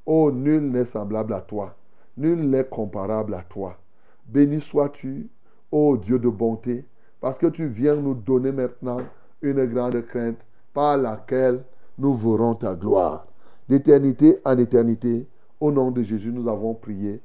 [0.05, 1.77] Oh, nul n'est semblable à toi.
[2.17, 3.79] Nul n'est comparable à toi.
[4.27, 5.31] Béni sois-tu,
[5.71, 6.85] ô Dieu de bonté,
[7.21, 8.97] parce que tu viens nous donner maintenant
[9.41, 10.45] une grande crainte
[10.75, 11.63] par laquelle
[11.97, 13.29] nous verrons ta gloire.
[13.69, 15.29] D'éternité en éternité,
[15.61, 17.21] au nom de Jésus, nous avons prié.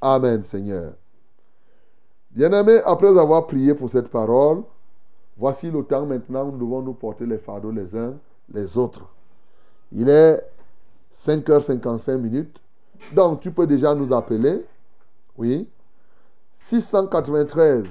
[0.00, 0.92] Amen, Seigneur.
[2.32, 4.62] Bien-aimés, après avoir prié pour cette parole,
[5.36, 8.14] voici le temps maintenant où nous devons nous porter les fardeaux les uns
[8.52, 9.06] les autres.
[9.92, 10.42] Il est
[11.14, 12.58] 5h55 minutes.
[13.14, 14.64] Donc, tu peux déjà nous appeler.
[15.36, 15.68] Oui.
[16.54, 17.84] 693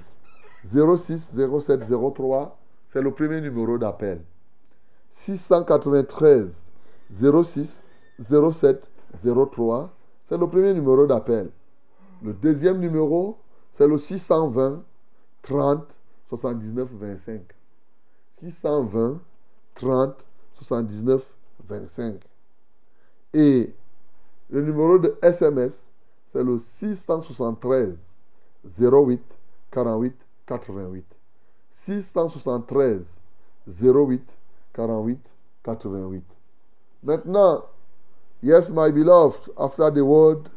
[0.64, 1.82] 06 07
[2.16, 2.58] 03.
[2.88, 4.22] C'est le premier numéro d'appel.
[5.12, 6.72] 693
[7.12, 7.88] 06
[8.20, 8.90] 07
[9.24, 9.90] 03.
[10.24, 11.50] C'est le premier numéro d'appel.
[12.24, 13.38] Le deuxième numéro,
[13.72, 14.84] c'est le 620
[15.42, 17.42] 30 79 25.
[18.42, 19.20] 620
[19.76, 21.34] 30 79
[21.68, 22.22] 25.
[23.34, 23.74] Et
[24.50, 25.88] le numéro de SMS,
[26.32, 27.98] c'est le 673
[28.80, 29.22] 08
[29.72, 30.16] 48
[30.46, 31.06] 88.
[31.72, 33.22] 673
[33.68, 34.22] 08
[34.74, 35.20] 48
[35.64, 36.24] 88.
[37.04, 37.64] Maintenant,
[38.44, 40.50] yes, my beloved, after the word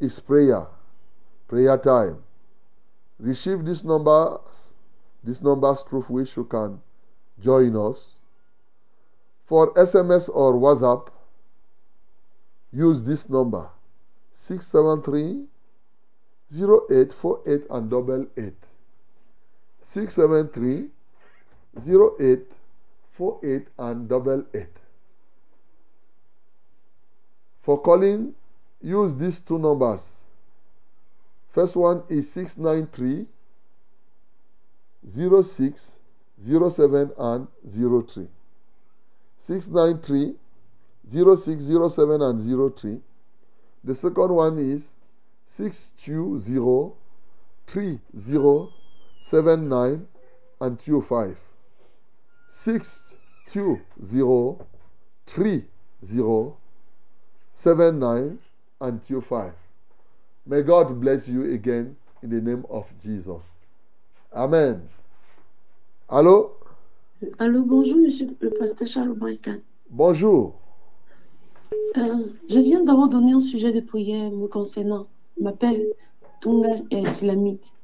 [0.00, 0.66] is prayer.
[1.48, 2.18] Prayer time.
[3.20, 4.74] Receive these numbers,
[5.22, 6.80] these numbers through which you can
[7.38, 8.18] join us.
[9.44, 11.08] For SMS or WhatsApp,
[12.72, 13.68] use this number
[14.32, 15.46] 673
[16.52, 18.56] 0848 and double eight.
[19.82, 20.88] 673
[21.76, 24.76] 0848 and double eight.
[27.60, 28.34] For calling,
[28.80, 30.19] use these two numbers.
[31.50, 33.26] First one is 693
[35.42, 35.98] 06
[36.38, 38.28] 07 and 03.
[39.36, 40.36] 693
[41.08, 42.40] 06 07 and
[42.76, 43.00] 03.
[43.82, 44.94] The second one is
[45.46, 46.92] 620
[47.66, 48.00] 30
[49.20, 50.06] 79
[50.60, 51.38] and 25.
[52.48, 53.80] 620
[55.26, 55.66] 30
[57.54, 58.38] 79
[58.80, 59.52] and 25.
[60.46, 63.42] May God bless you again in the name of Jesus.
[64.32, 64.88] Amen.
[66.08, 66.52] Allô?
[67.38, 69.60] Allô, bonjour, monsieur le pasteur Charles Brighton.
[69.90, 70.54] Bonjour.
[71.98, 75.06] Euh, je viens d'avoir donné un sujet de prière me concernant.
[75.36, 75.84] Je m'appelle
[76.40, 77.74] Tunga Islamite.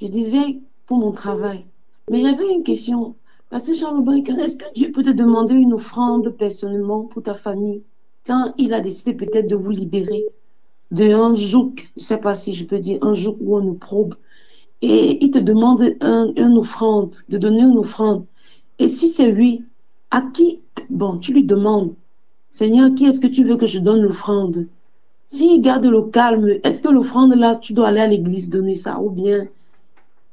[0.00, 1.64] Je disais pour mon travail.
[2.10, 3.16] Mais j'avais une question.
[3.48, 7.82] Pasteur Charles Brighton, est-ce que Dieu peut te demander une offrande personnellement pour ta famille
[8.26, 10.26] quand il a décidé peut-être de vous libérer?
[10.90, 13.74] D'un joug, je ne sais pas si je peux dire un joug où on nous
[13.74, 14.14] probe,
[14.82, 18.26] et il te demande un, une offrande, de donner une offrande.
[18.78, 19.64] Et si c'est oui,
[20.10, 20.60] à qui
[20.90, 21.94] Bon, tu lui demandes,
[22.50, 24.66] Seigneur, qui est-ce que tu veux que je donne l'offrande?
[25.26, 29.00] S'il garde le calme, est-ce que l'offrande là, tu dois aller à l'église donner ça
[29.00, 29.48] ou bien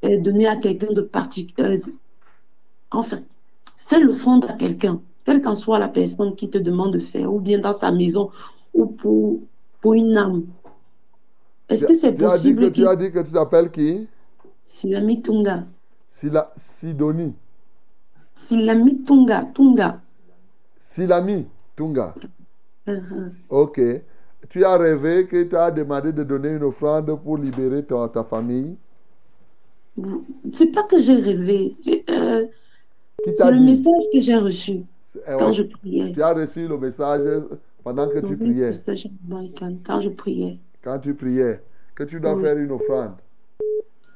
[0.06, 1.82] euh, donner à quelqu'un de particulier
[2.92, 3.20] Enfin,
[3.80, 7.40] fais l'offrande à quelqu'un, quelle qu'en soit la personne qui te demande de faire, ou
[7.40, 8.30] bien dans sa maison,
[8.74, 9.40] ou pour,
[9.84, 10.46] pour une âme.
[11.68, 14.08] Est-ce que c'est Tu as dit possible que tu as dit que tu t'appelles qui?
[14.66, 15.66] Silami Tunga.
[16.08, 17.36] Sila, Sidonie.
[18.34, 19.46] Silami Tunga.
[19.54, 20.02] Tunga.
[20.80, 22.16] Silami Tunga.
[22.88, 23.32] Uh-huh.
[23.50, 23.82] Ok.
[24.50, 28.24] Tu as rêvé que tu as demandé de donner une offrande pour libérer ta, ta
[28.24, 28.78] famille?
[30.54, 31.76] C'est pas que j'ai rêvé.
[32.10, 32.46] Euh,
[33.26, 36.14] c'est le message que j'ai reçu Eh quand ouais, je priais.
[36.14, 37.44] Tu as reçu le message
[37.84, 38.72] pendant que tu priais.
[39.86, 40.60] Quand je priais.
[40.84, 41.62] Quand tu priais,
[41.96, 42.42] que tu dois Oui.
[42.44, 43.14] faire une offrande.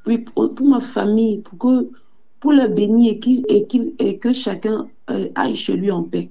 [0.06, 1.90] Oui, pour, pour ma famille, pour, que,
[2.40, 3.20] pour le bénir et,
[3.68, 6.30] qu'il- et que chacun euh, aille chez lui en paix.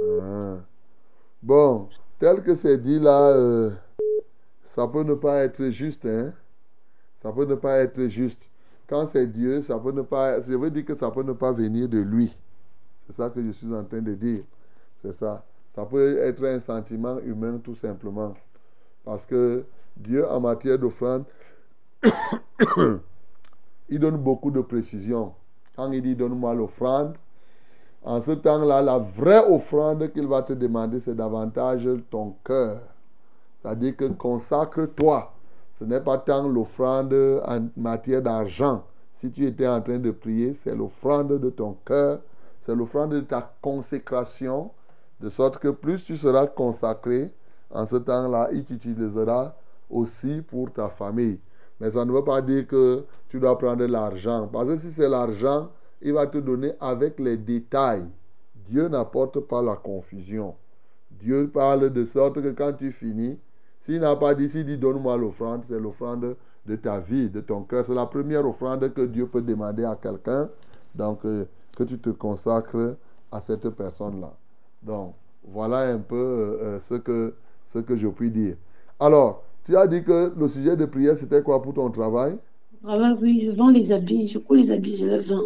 [0.00, 0.58] Ah.
[1.42, 3.70] Bon, tel que c'est dit là, euh,
[4.64, 6.32] ça peut ne pas être juste, hein.
[7.22, 8.48] Ça peut ne pas être juste.
[8.88, 10.40] Quand c'est Dieu, ça peut ne pas.
[10.40, 12.32] Je veux dire que ça peut ne pas venir de lui.
[13.06, 14.42] C'est ça que je suis en train de dire.
[14.96, 15.44] C'est ça.
[15.74, 18.34] Ça peut être un sentiment humain tout simplement.
[19.04, 19.64] Parce que
[19.96, 21.24] Dieu, en matière d'offrande,
[23.88, 25.32] il donne beaucoup de précision.
[25.74, 27.14] Quand il dit donne-moi l'offrande,
[28.04, 32.80] en ce temps-là, la vraie offrande qu'il va te demander, c'est davantage ton cœur.
[33.60, 35.32] C'est-à-dire que consacre-toi.
[35.74, 37.14] Ce n'est pas tant l'offrande
[37.44, 38.84] en matière d'argent.
[39.14, 42.20] Si tu étais en train de prier, c'est l'offrande de ton cœur,
[42.60, 44.70] c'est l'offrande de ta consécration,
[45.22, 47.32] de sorte que plus tu seras consacré,
[47.70, 49.54] en ce temps-là, il t'utilisera
[49.88, 51.40] aussi pour ta famille.
[51.80, 54.48] Mais ça ne veut pas dire que tu dois prendre l'argent.
[54.52, 55.70] Parce que si c'est l'argent,
[56.00, 58.08] il va te donner avec les détails.
[58.68, 60.54] Dieu n'apporte pas la confusion.
[61.10, 63.38] Dieu parle de sorte que quand tu finis,
[63.80, 67.62] s'il n'a pas dit, s'il dit donne-moi l'offrande, c'est l'offrande de ta vie, de ton
[67.62, 67.84] cœur.
[67.84, 70.48] C'est la première offrande que Dieu peut demander à quelqu'un.
[70.94, 71.44] Donc, euh,
[71.76, 72.96] que tu te consacres
[73.30, 74.32] à cette personne-là.
[74.82, 75.14] Donc,
[75.44, 78.56] voilà un peu euh, euh, ce, que, ce que je puis dire.
[79.00, 82.38] Alors, tu as dit que le sujet de prière, c'était quoi pour ton travail?
[82.80, 84.28] Travail, oui, je vends les habits.
[84.28, 85.42] Je couds les habits, je les vends.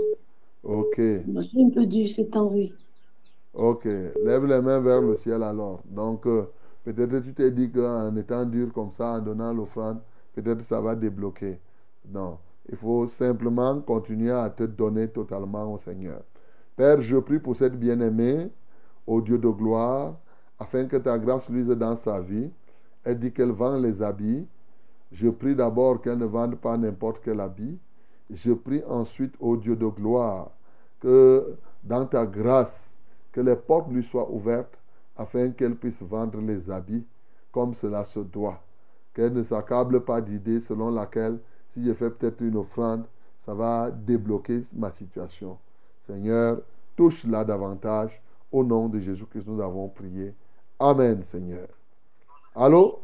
[0.63, 2.73] Ok, Je suis un peu dur ces temps, oui.
[3.55, 3.85] ok.
[4.25, 5.83] Lève les mains vers le ciel alors.
[5.87, 6.45] Donc, euh,
[6.85, 10.01] peut-être tu t'es dit qu'en étant dur comme ça, en donnant l'offrande,
[10.35, 11.59] peut-être ça va débloquer.
[12.09, 16.23] Non, il faut simplement continuer à te donner totalement au Seigneur.
[16.77, 18.51] Père, je prie pour cette bien-aimée,
[19.07, 20.15] au Dieu de gloire,
[20.59, 22.51] afin que ta grâce luise dans sa vie.
[23.05, 24.47] Elle dit qu'elle vend les habits.
[25.13, 27.79] Je prie d'abord qu'elle ne vende pas n'importe quel habit.
[28.31, 30.51] Je prie ensuite, au Dieu de gloire,
[31.01, 32.97] que dans ta grâce,
[33.31, 34.81] que les portes lui soient ouvertes
[35.17, 37.07] afin qu'elle puisse vendre les habits
[37.53, 38.61] comme cela se doit.
[39.15, 41.39] Qu'elle ne s'accable pas d'idées selon laquelle,
[41.71, 43.05] si je fais peut-être une offrande,
[43.45, 45.57] ça va débloquer ma situation.
[46.07, 46.61] Seigneur,
[46.97, 48.21] touche-la davantage.
[48.57, 50.33] Au nom de Jésus-Christ, nous avons prié.
[50.81, 51.69] Amen, Seigneur.
[52.55, 53.01] Allô?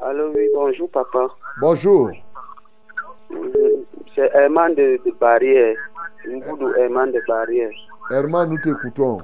[0.00, 1.26] Allô, oui, bonjour, papa.
[1.60, 2.12] Bonjour.
[4.14, 5.76] C'est Herman de, de Barrière.
[6.24, 7.72] Herman de Barrière.
[8.08, 9.18] Herman, nous t'écoutons.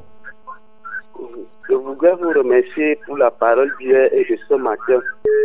[1.69, 4.99] Je voudrais vous remercier pour la parole d'hier et de ce matin.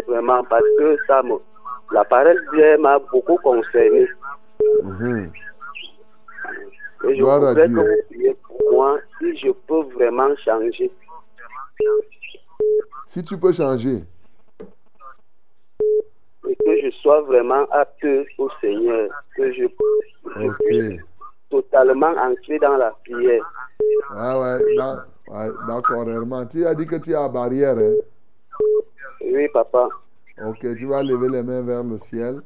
[0.07, 1.35] Vraiment, parce que ça me,
[1.91, 4.07] la parole d'hier m'a beaucoup concerné.
[4.81, 5.29] Mhm.
[7.03, 7.77] Et je Gloire voudrais que Dieu.
[7.77, 10.91] vous priez pour moi si je peux vraiment changer.
[13.05, 14.03] Si tu peux changer,
[16.47, 18.05] Et que je sois vraiment apte
[18.37, 19.09] au Seigneur.
[19.35, 19.63] Que je,
[20.35, 20.55] je ok.
[20.67, 21.01] puisse
[21.49, 23.43] totalement entrer dans la prière.
[24.11, 24.63] Ah ouais,
[25.27, 26.47] ouais, d'accord, Herman.
[26.47, 27.93] Tu as dit que tu es à barrière, hein?
[29.21, 29.89] Oui, papa.
[30.45, 32.41] Ok, tu vas lever les mains vers le ciel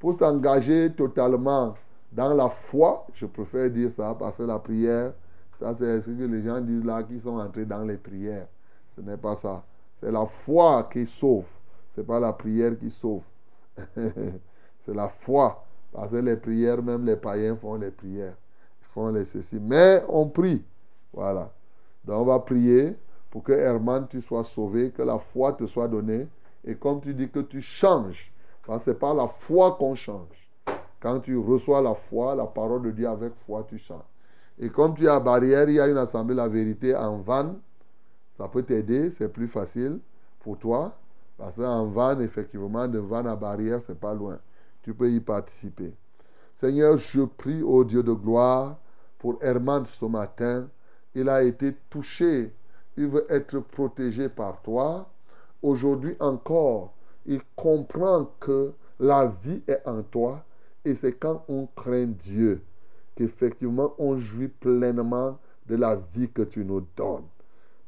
[0.00, 1.74] pour t'engager totalement
[2.12, 3.06] dans la foi.
[3.14, 5.12] Je préfère dire ça parce que la prière,
[5.58, 8.46] ça c'est ce que les gens disent là qui sont entrés dans les prières.
[8.96, 9.64] Ce n'est pas ça.
[10.00, 11.48] C'est la foi qui sauve.
[11.94, 13.24] Ce n'est pas la prière qui sauve.
[13.96, 15.64] c'est la foi.
[15.92, 18.34] Parce que les prières, même les païens font les prières.
[18.82, 19.58] Ils font les ceci.
[19.60, 20.64] Mais on prie.
[21.12, 21.52] Voilà.
[22.04, 22.96] Donc on va prier
[23.30, 26.26] pour que Herman, tu sois sauvé, que la foi te soit donnée.
[26.64, 28.32] Et comme tu dis que tu changes,
[28.66, 30.47] parce que c'est par la foi qu'on change.
[31.00, 34.02] Quand tu reçois la foi, la parole de Dieu avec foi, tu changes.
[34.58, 37.56] Et comme tu es à barrière, il y a une assemblée La Vérité en van.
[38.32, 40.00] Ça peut t'aider, c'est plus facile
[40.40, 40.96] pour toi.
[41.36, 44.38] Parce qu'en van, effectivement, de van à barrière, c'est pas loin.
[44.82, 45.94] Tu peux y participer.
[46.54, 48.76] Seigneur, je prie au Dieu de gloire
[49.18, 50.68] pour Herman ce matin.
[51.14, 52.52] Il a été touché.
[52.96, 55.08] Il veut être protégé par toi.
[55.62, 56.94] Aujourd'hui encore,
[57.26, 60.44] il comprend que la vie est en toi.
[60.88, 62.62] Et c'est quand on craint Dieu
[63.14, 67.26] qu'effectivement on jouit pleinement de la vie que tu nous donnes.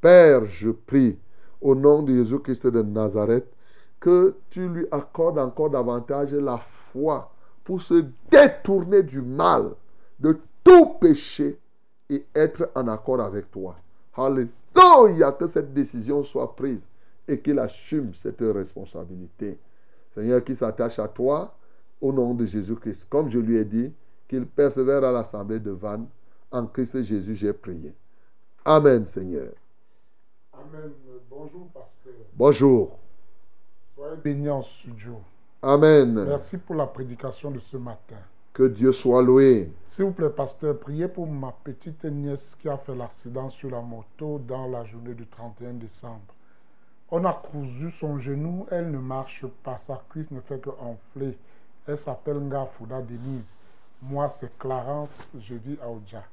[0.02, 1.18] Père, je prie
[1.62, 3.46] au nom de Jésus-Christ de Nazareth
[3.98, 7.32] que tu lui accordes encore davantage la foi
[7.64, 9.70] pour se détourner du mal,
[10.18, 11.58] de tout péché
[12.10, 13.76] et être en accord avec toi.
[14.14, 16.86] Alléluia, que cette décision soit prise
[17.26, 19.58] et qu'il assume cette responsabilité.
[20.10, 21.54] Seigneur, qui s'attache à toi
[22.00, 23.06] au nom de Jésus-Christ.
[23.08, 23.92] Comme je lui ai dit,
[24.28, 26.06] qu'il persévère à l'assemblée de Vannes.
[26.52, 27.94] En Christ Jésus, j'ai prié.
[28.64, 29.52] Amen, Seigneur.
[30.52, 30.92] Amen.
[31.28, 32.12] Bonjour, pasteur.
[32.34, 32.98] Bonjour.
[33.94, 35.20] Soyez bénis en studio.
[35.62, 36.24] Amen.
[36.28, 38.16] Merci pour la prédication de ce matin.
[38.52, 39.72] Que Dieu soit loué.
[39.86, 43.80] S'il vous plaît, pasteur, priez pour ma petite nièce qui a fait l'accident sur la
[43.80, 46.34] moto dans la journée du 31 décembre.
[47.10, 51.36] On a cousu son genou, elle ne marche pas, sa cuisse ne fait que enfler.
[51.86, 53.54] Elle s'appelle Ngafouda Denise.
[54.02, 56.24] Moi, c'est Clarence, je vis à Oja.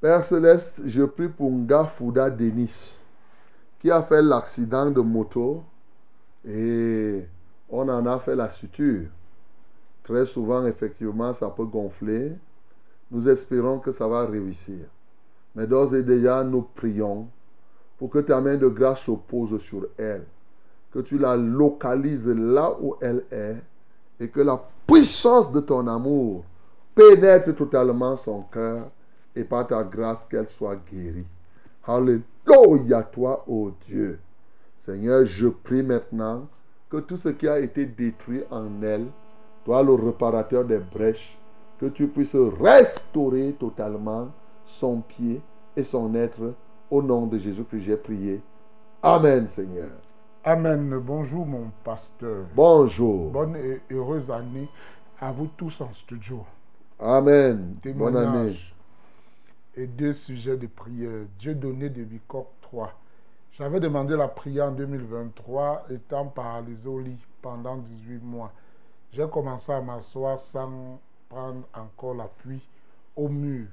[0.00, 2.94] Père Céleste, je prie pour Nga Fouda Denis,
[3.78, 5.62] qui a fait l'accident de moto
[6.46, 7.26] et
[7.70, 9.08] on en a fait la suture.
[10.02, 12.36] Très souvent, effectivement, ça peut gonfler.
[13.10, 14.84] Nous espérons que ça va réussir.
[15.54, 17.26] Mais d'ores et déjà, nous prions
[17.96, 20.26] pour que ta main de grâce se pose sur elle,
[20.94, 23.56] que tu la localises là où elle est
[24.20, 26.44] et que la puissance de ton amour
[26.94, 28.86] pénètre totalement son cœur
[29.34, 31.26] et par ta grâce qu'elle soit guérie.
[31.84, 34.20] Alléluia toi, ô Dieu.
[34.78, 36.46] Seigneur, je prie maintenant
[36.88, 39.06] que tout ce qui a été détruit en elle,
[39.64, 41.36] toi le réparateur des brèches,
[41.80, 44.28] que tu puisses restaurer totalement
[44.64, 45.42] son pied
[45.76, 46.54] et son être.
[46.88, 48.40] Au nom de Jésus que j'ai prié.
[49.02, 49.88] Amen, Seigneur.
[50.46, 50.98] Amen.
[50.98, 52.44] Bonjour, mon pasteur.
[52.54, 53.30] Bonjour.
[53.30, 54.68] Bonne et heureuse année
[55.18, 56.44] à vous tous en studio.
[57.00, 57.76] Amen.
[57.94, 58.54] Bonne année.
[59.74, 61.24] et deux sujets de prière.
[61.38, 62.92] Dieu donné de Bicoq 3.
[63.52, 68.52] J'avais demandé la prière en 2023, étant paralysé au lit pendant 18 mois.
[69.12, 72.60] J'ai commencé à m'asseoir sans prendre encore l'appui
[73.16, 73.68] au mur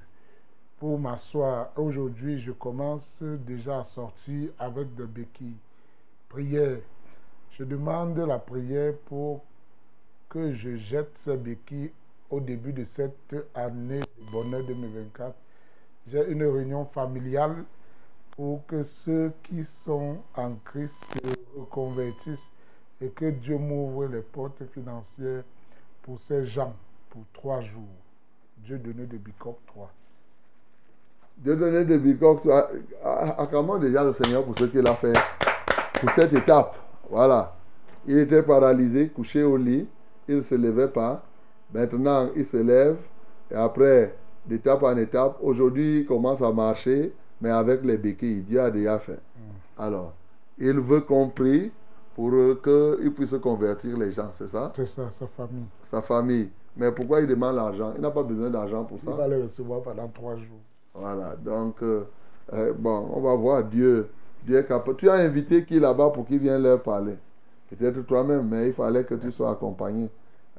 [0.78, 1.68] pour m'asseoir.
[1.76, 5.58] Aujourd'hui, je commence déjà à sortir avec des béquilles.
[6.32, 6.78] Prière.
[7.50, 9.44] Je demande la prière pour
[10.30, 11.92] que je jette ces béquilles
[12.30, 15.34] au début de cette année de bonheur 2024.
[16.06, 17.64] J'ai une réunion familiale
[18.30, 22.50] pour que ceux qui sont en Christ se reconvertissent
[23.02, 25.44] et que Dieu m'ouvre les portes financières
[26.00, 26.74] pour ces gens
[27.10, 27.82] pour trois jours.
[28.56, 29.92] Dieu donné de Bicoq 3.
[31.36, 32.48] Dieu donné de Bicoq,
[33.04, 35.12] acclamons déjà le Seigneur pour ce qu'il a fait,
[36.02, 36.76] pour cette étape.
[37.08, 37.54] Voilà.
[38.06, 39.86] Il était paralysé, couché au lit,
[40.28, 41.22] il ne se levait pas.
[41.72, 42.98] Maintenant, il se lève
[43.50, 48.42] et après, d'étape en étape, aujourd'hui, il commence à marcher, mais avec les béquilles.
[48.42, 49.20] Dieu a déjà fait.
[49.78, 50.12] Alors,
[50.58, 51.70] il veut qu'on prie
[52.14, 52.30] pour
[52.62, 54.72] qu'il puisse convertir les gens, c'est ça?
[54.74, 55.64] C'est ça, sa famille.
[55.84, 56.50] Sa famille.
[56.76, 57.92] Mais pourquoi il demande l'argent?
[57.94, 59.14] Il n'a pas besoin d'argent pour Il ça.
[59.14, 60.60] va le recevoir pendant trois jours.
[60.94, 62.04] Voilà, donc, euh,
[62.52, 64.08] euh, bon, on va voir Dieu.
[64.44, 64.96] Dieu est capable.
[64.96, 67.16] Tu as invité qui là-bas pour qu'il vienne leur parler?
[67.68, 70.10] Peut-être toi-même, mais il fallait que tu sois accompagné.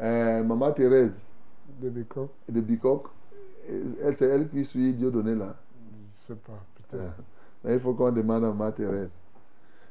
[0.01, 1.11] Euh, Maman Thérèse
[1.79, 3.03] De Bicoq, de Bicoq,
[3.69, 5.55] elle, c'est elle qui suit Dieu donné là.
[6.19, 6.59] je sais pas,
[6.89, 7.13] peut-être.
[7.63, 9.11] Mais il faut qu'on demande à Maman Thérèse.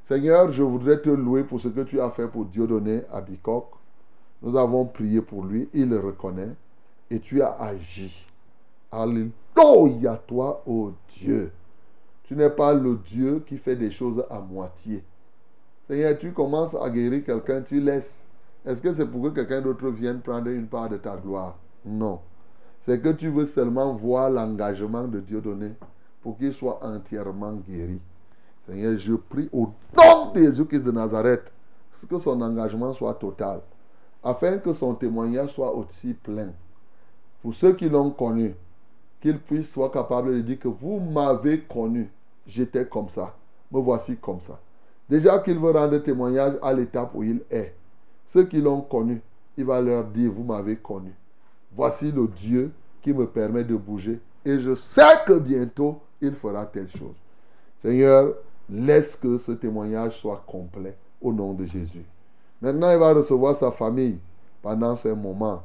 [0.03, 3.20] Seigneur, je voudrais te louer pour ce que tu as fait pour Dieu donné à
[3.20, 3.66] Bicoq.
[4.43, 6.51] Nous avons prié pour lui, il le reconnaît
[7.09, 8.26] et tu as agi.
[8.90, 11.53] Alléluia toi, ô Dieu.
[12.33, 15.05] Tu n'es pas le Dieu qui fait des choses à moitié.
[15.87, 18.24] Seigneur, tu commences à guérir quelqu'un, tu laisses.
[18.64, 21.59] Est-ce que c'est pour que quelqu'un d'autre vienne prendre une part de ta gloire?
[21.85, 22.20] Non.
[22.80, 25.72] C'est que tu veux seulement voir l'engagement de Dieu donné
[26.22, 28.01] pour qu'il soit entièrement guéri.
[28.66, 31.53] Seigneur, je prie au nom de Jésus-Christ de Nazareth
[32.09, 33.61] que son engagement soit total,
[34.24, 36.49] afin que son témoignage soit aussi plein.
[37.43, 38.55] Pour ceux qui l'ont connu,
[39.20, 42.11] qu'il puisse soit capable de dire que vous m'avez connu,
[42.47, 43.34] j'étais comme ça,
[43.70, 44.59] me voici comme ça.
[45.09, 47.74] Déjà qu'il veut rendre témoignage à l'étape où il est.
[48.26, 49.20] Ceux qui l'ont connu,
[49.57, 51.12] il va leur dire, vous m'avez connu.
[51.74, 52.72] Voici le Dieu
[53.03, 54.20] qui me permet de bouger.
[54.45, 57.16] Et je sais que bientôt, il fera telle chose.
[57.76, 58.34] Seigneur,
[58.70, 62.05] laisse que ce témoignage soit complet au nom de Jésus.
[62.61, 64.20] Maintenant, il va recevoir sa famille
[64.62, 65.62] pendant ce moment.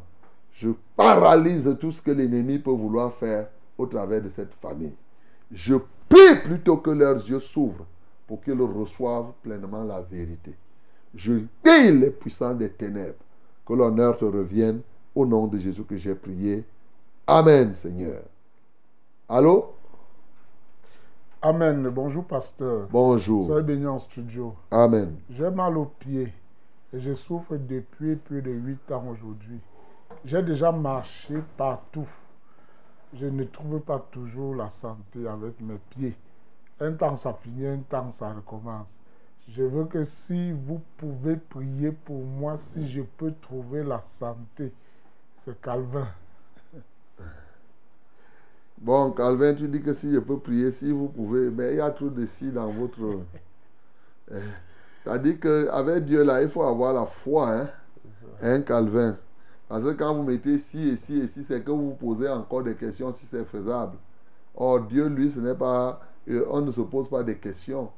[0.51, 3.47] Je paralyse tout ce que l'ennemi peut vouloir faire
[3.77, 4.95] au travers de cette famille.
[5.51, 5.75] Je
[6.09, 7.85] prie plutôt que leurs yeux s'ouvrent
[8.25, 10.55] pour qu'ils reçoivent pleinement la vérité.
[11.15, 13.23] Je dis les puissants des ténèbres,
[13.65, 14.81] que l'honneur te revienne
[15.15, 16.65] au nom de Jésus que j'ai prié.
[17.25, 18.21] Amen, Seigneur.
[19.27, 19.73] Allô?
[21.41, 21.89] Amen.
[21.89, 22.87] Bonjour, pasteur.
[22.91, 23.45] Bonjour.
[23.45, 24.55] Soyez béni en studio.
[24.71, 25.15] Amen.
[25.29, 26.33] J'ai mal aux pieds
[26.93, 29.59] et je souffre depuis plus de 8 ans aujourd'hui.
[30.25, 32.07] J'ai déjà marché partout.
[33.13, 36.15] Je ne trouve pas toujours la santé avec mes pieds.
[36.79, 38.99] Un temps ça finit, un temps ça recommence.
[39.47, 44.73] Je veux que si vous pouvez prier pour moi, si je peux trouver la santé,
[45.37, 46.07] c'est Calvin.
[48.79, 51.81] Bon, Calvin, tu dis que si je peux prier, si vous pouvez, mais il y
[51.81, 52.99] a trop de si dans votre...
[54.29, 54.35] Eh,
[55.01, 57.69] C'est-à-dire qu'avec Dieu, là, il faut avoir la foi, hein,
[58.41, 59.17] hein, Calvin?
[59.67, 62.29] Parce que quand vous mettez si et si et si, c'est que vous vous posez
[62.29, 63.97] encore des questions si c'est faisable.
[64.55, 66.01] Or, Dieu, lui, ce n'est pas...
[66.29, 67.89] euh, On ne se pose pas des questions.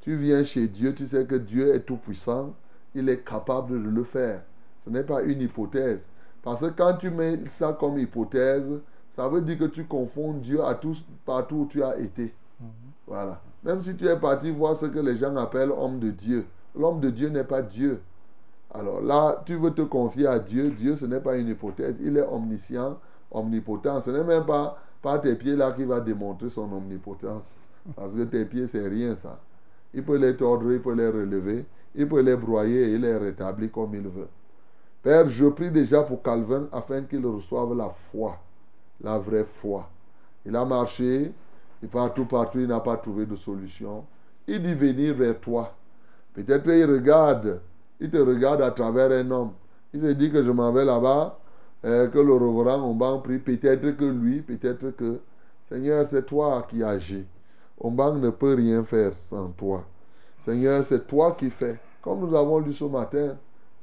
[0.00, 2.54] Tu viens chez Dieu, tu sais que Dieu est tout-puissant.
[2.94, 4.42] Il est capable de le faire.
[4.80, 6.00] Ce n'est pas une hypothèse.
[6.42, 8.64] Parce que quand tu mets ça comme hypothèse,
[9.16, 12.32] ça veut dire que tu confonds Dieu à tous, partout où tu as été.
[13.06, 13.40] Voilà.
[13.64, 16.46] Même si tu es parti voir ce que les gens appellent homme de Dieu.
[16.78, 18.00] L'homme de Dieu n'est pas Dieu.
[18.74, 20.70] Alors là, tu veux te confier à Dieu.
[20.70, 21.96] Dieu, ce n'est pas une hypothèse.
[22.00, 22.98] Il est omniscient,
[23.30, 24.00] omnipotent.
[24.02, 27.44] Ce n'est même pas par tes pieds là qu'il va démontrer son omnipotence.
[27.96, 29.38] Parce que tes pieds, c'est rien ça.
[29.94, 31.64] Il peut les tordre, il peut les relever,
[31.94, 34.28] il peut les broyer et les rétablir comme il veut.
[35.02, 38.36] Père, je prie déjà pour Calvin afin qu'il reçoive la foi,
[39.00, 39.88] la vraie foi.
[40.44, 41.32] Il a marché,
[41.82, 44.04] et partout, partout, il n'a pas trouvé de solution.
[44.46, 45.74] Il dit venir vers toi.
[46.34, 47.60] Peut-être il regarde,
[48.00, 49.52] il te regarde à travers un homme.
[49.92, 51.38] Il se dit que je m'en vais là-bas,
[51.84, 53.38] euh, que le reverend Ombang prie.
[53.38, 55.20] Peut-être que lui, peut-être que,
[55.68, 57.26] Seigneur, c'est toi qui agis.
[57.80, 59.84] Ombang ne peut rien faire sans toi.
[60.38, 61.78] Seigneur, c'est toi qui fais.
[62.02, 63.36] Comme nous avons lu ce matin,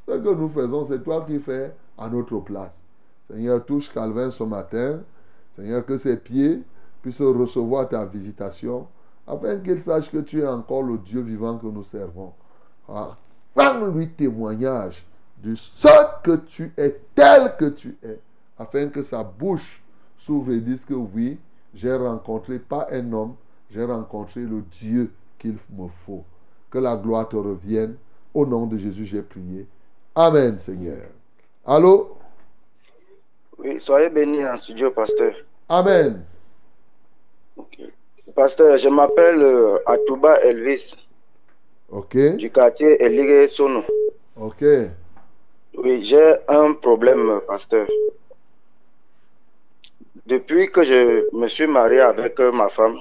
[0.08, 2.82] ce que nous faisons, c'est toi qui fais à notre place.
[3.30, 5.00] Seigneur, touche Calvin ce matin.
[5.56, 6.64] Seigneur, que ses pieds
[7.02, 8.88] puissent recevoir ta visitation,
[9.28, 12.34] afin qu'il sache que tu es encore le Dieu vivant que nous servons.
[12.90, 13.18] Ah,
[13.56, 15.06] Rends-lui témoignage
[15.38, 15.88] de ce
[16.24, 18.20] que tu es, tel que tu es,
[18.58, 19.82] afin que sa bouche
[20.18, 21.38] s'ouvre et dise que oui,
[21.74, 23.36] j'ai rencontré pas un homme,
[23.70, 26.24] j'ai rencontré le Dieu qu'il me faut.
[26.70, 27.96] Que la gloire te revienne.
[28.34, 29.68] Au nom de Jésus, j'ai prié.
[30.14, 31.08] Amen, Seigneur.
[31.66, 32.18] Allô?
[33.58, 35.34] Oui, soyez bénis en studio, pasteur.
[35.70, 36.24] Amen.
[38.36, 40.96] Pasteur, je m'appelle euh, Atouba Elvis,
[41.90, 42.18] Ok.
[42.38, 43.84] du quartier Eligé Sono.
[44.36, 44.64] Ok.
[45.78, 47.88] Oui, j'ai un problème, pasteur.
[50.26, 52.98] Depuis que je me suis marié avec ma femme,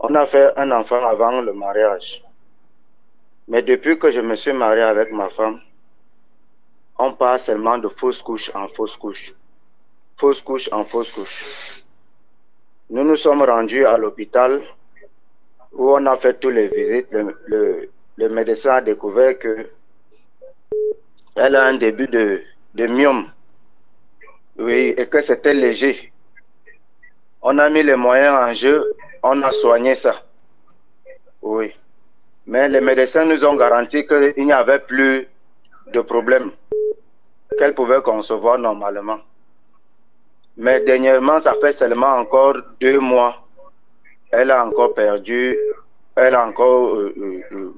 [0.00, 2.22] on a fait un enfant avant le mariage.
[3.48, 5.60] Mais depuis que je me suis marié avec ma femme,
[6.98, 9.32] on parle seulement de fausse couche en fausse couche.
[10.18, 11.84] Fausse couche en fausse couche.
[12.90, 14.62] Nous nous sommes rendus à l'hôpital
[15.72, 17.08] où on a fait toutes les visites.
[17.12, 19.68] Le, médecin a découvert que
[21.36, 22.42] elle a un début de,
[22.74, 23.24] de.
[24.58, 26.12] Oui, et que c'était léger.
[27.42, 28.84] On a mis les moyens en jeu,
[29.22, 30.22] on a soigné ça.
[31.42, 31.72] Oui.
[32.46, 35.28] Mais les médecins nous ont garanti qu'il n'y avait plus
[35.92, 36.50] de problème,
[37.58, 39.20] qu'elle pouvait concevoir normalement.
[40.56, 43.47] Mais dernièrement, ça fait seulement encore deux mois.
[44.30, 45.56] Elle a encore perdu,
[46.14, 47.74] elle a encore euh, euh, euh,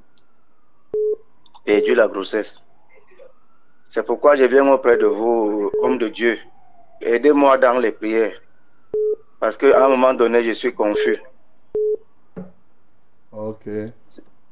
[1.64, 2.62] perdu la grossesse.
[3.88, 6.38] C'est pourquoi je viens auprès de vous, homme de Dieu.
[7.00, 8.40] Aidez-moi dans les prières.
[9.38, 11.18] Parce qu'à un moment donné, je suis confus.
[13.32, 13.68] Ok.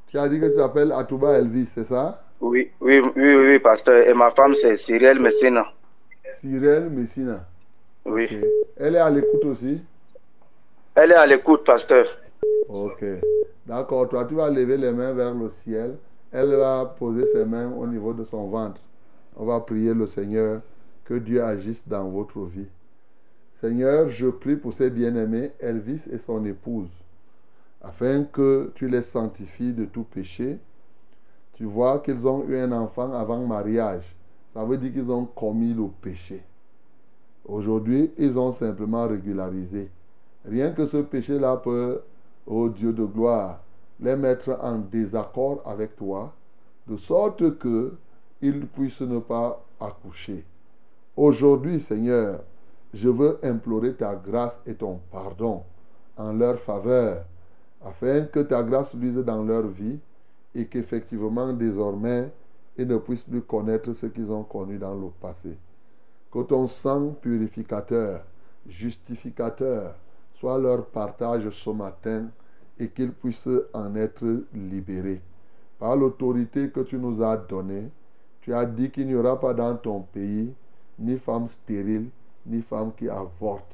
[0.07, 2.23] Tu as dit que tu t'appelles Atouba Elvis, c'est ça?
[2.41, 4.07] Oui, oui, oui, oui, pasteur.
[4.07, 5.67] Et ma femme, c'est Cyril Messina.
[6.41, 7.45] Cyril Messina.
[8.07, 8.41] Oui.
[8.77, 9.83] Elle est à l'écoute aussi?
[11.01, 12.07] Elle est à l'écoute, pasteur.
[12.69, 13.05] Ok.
[13.65, 14.09] D'accord.
[14.09, 15.97] Toi, tu vas lever les mains vers le ciel.
[16.33, 18.81] Elle va poser ses mains au niveau de son ventre.
[19.37, 20.61] On va prier le Seigneur
[21.05, 22.67] que Dieu agisse dans votre vie.
[23.55, 26.91] Seigneur, je prie pour ces bien-aimés, Elvis et son épouse,
[27.81, 30.59] afin que tu les sanctifies de tout péché.
[31.55, 34.17] Tu vois qu'ils ont eu un enfant avant mariage.
[34.53, 36.43] Ça veut dire qu'ils ont commis le péché.
[37.45, 39.93] Aujourd'hui, ils ont simplement régularisé.
[40.45, 42.01] Rien que ce péché-là peut,
[42.47, 43.61] ô Dieu de gloire,
[44.01, 46.33] les mettre en désaccord avec toi,
[46.87, 47.95] de sorte que
[48.41, 50.45] ils puissent ne pas accoucher.
[51.17, 52.41] Aujourd'hui, Seigneur,
[52.95, 55.63] je veux implorer ta grâce et ton pardon
[56.17, 57.25] en leur faveur,
[57.85, 59.99] afin que ta grâce luise dans leur vie
[60.55, 62.31] et qu'effectivement, désormais,
[62.77, 65.59] ils ne puissent plus connaître ce qu'ils ont connu dans le passé.
[66.31, 68.25] Que ton sang purificateur,
[68.67, 69.95] justificateur,
[70.41, 72.27] soit leur partage ce matin
[72.79, 75.21] et qu'ils puissent en être libérés.
[75.79, 77.91] Par l'autorité que tu nous as donnée,
[78.41, 80.53] tu as dit qu'il n'y aura pas dans ton pays
[80.99, 82.09] ni femme stérile,
[82.47, 83.67] ni femme qui avorte.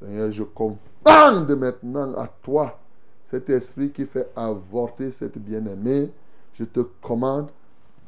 [0.00, 2.78] Seigneur, je commande maintenant à toi
[3.24, 6.10] cet esprit qui fait avorter cette bien-aimée.
[6.54, 7.48] Je te commande,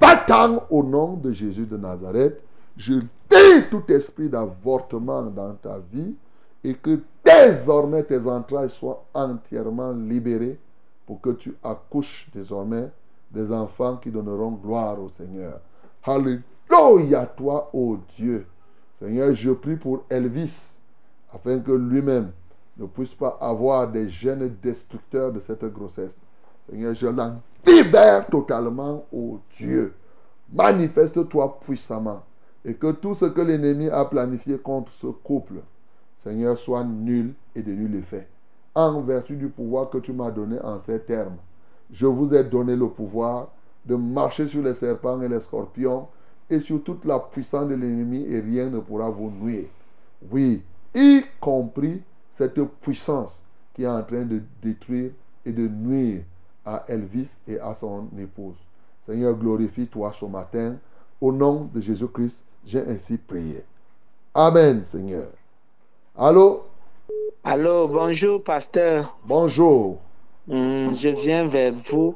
[0.00, 2.40] va-t'en au nom de Jésus de Nazareth.
[2.76, 6.14] Je dis tout esprit d'avortement dans ta vie
[6.64, 10.58] et que désormais tes entrailles soient entièrement libérées
[11.06, 12.90] pour que tu accouches désormais
[13.30, 15.60] des enfants qui donneront gloire au Seigneur.
[16.02, 18.46] Alléluia toi, ô Dieu.
[18.98, 20.78] Seigneur, je prie pour Elvis,
[21.32, 22.30] afin que lui-même
[22.78, 26.20] ne puisse pas avoir des gènes destructeurs de cette grossesse.
[26.68, 27.36] Seigneur, je l'en
[27.66, 29.94] libère totalement, ô Dieu.
[30.52, 32.22] Manifeste-toi puissamment
[32.64, 35.56] et que tout ce que l'ennemi a planifié contre ce couple,
[36.24, 38.26] Seigneur, soit nul et de nul effet.
[38.74, 41.36] En vertu du pouvoir que tu m'as donné en ces termes,
[41.92, 43.48] je vous ai donné le pouvoir
[43.84, 46.08] de marcher sur les serpents et les scorpions
[46.48, 49.66] et sur toute la puissance de l'ennemi et rien ne pourra vous nuire.
[50.32, 50.62] Oui,
[50.94, 53.42] y compris cette puissance
[53.74, 55.10] qui est en train de détruire
[55.44, 56.22] et de nuire
[56.64, 58.56] à Elvis et à son épouse.
[59.06, 60.76] Seigneur, glorifie-toi ce matin.
[61.20, 63.62] Au nom de Jésus-Christ, j'ai ainsi prié.
[64.34, 65.26] Amen, Seigneur.
[66.16, 66.62] Allô?
[67.42, 69.16] Allô, bonjour, pasteur.
[69.24, 69.98] Bonjour.
[70.48, 72.14] Hum, je viens vers vous.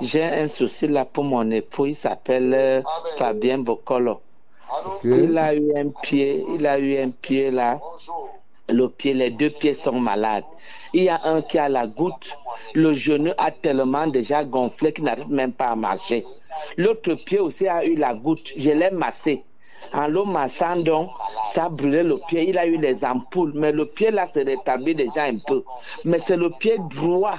[0.00, 1.86] J'ai un souci là pour mon époux.
[1.86, 2.82] Il s'appelle euh,
[3.18, 4.20] Fabien Bocolo.
[5.02, 7.80] Il a eu un pied, il a eu un pied là.
[8.68, 10.44] Le pied, les deux pieds sont malades.
[10.92, 12.36] Il y a un qui a la goutte.
[12.74, 16.24] Le genou a tellement déjà gonflé qu'il n'arrive même pas à marcher.
[16.76, 18.52] L'autre pied aussi a eu la goutte.
[18.56, 19.42] Je l'ai massé.
[19.92, 21.10] En le massant donc,
[21.54, 22.48] Ça brûlé le pied.
[22.48, 23.52] Il a eu les ampoules.
[23.54, 25.64] Mais le pied là s'est rétabli déjà un peu.
[26.04, 27.36] Mais c'est le pied droit.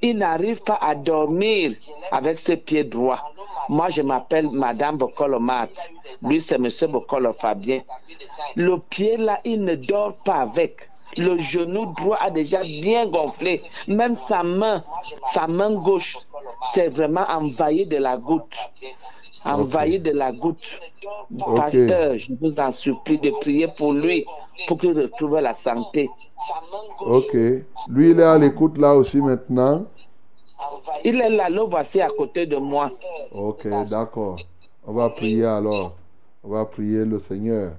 [0.00, 1.72] Il n'arrive pas à dormir
[2.12, 3.32] avec ses pieds droits.
[3.68, 5.70] Moi, je m'appelle Madame Bokolo Mat.
[6.22, 7.80] Lui, c'est Monsieur Bokolo Fabien.
[8.54, 10.88] Le pied là, il ne dort pas avec.
[11.16, 13.62] Le genou droit a déjà bien gonflé.
[13.88, 14.84] Même sa main,
[15.32, 16.16] sa main gauche,
[16.74, 18.56] c'est vraiment envahi de la goutte.
[19.44, 20.80] Envahi de la goutte.
[21.38, 24.24] Pasteur, je vous en supplie de prier pour lui,
[24.66, 26.08] pour qu'il retrouve la santé.
[27.00, 27.34] Ok.
[27.88, 29.84] Lui, il est à l'écoute là aussi maintenant.
[31.04, 32.90] Il est là, le voici à côté de moi.
[33.30, 34.38] Ok, d'accord.
[34.86, 35.94] On va prier alors.
[36.42, 37.72] On va prier le Seigneur.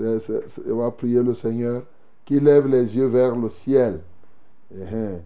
[0.00, 1.82] On va prier le Seigneur
[2.24, 4.00] qui lève les yeux vers le ciel.
[4.74, 5.20] Eh, hein.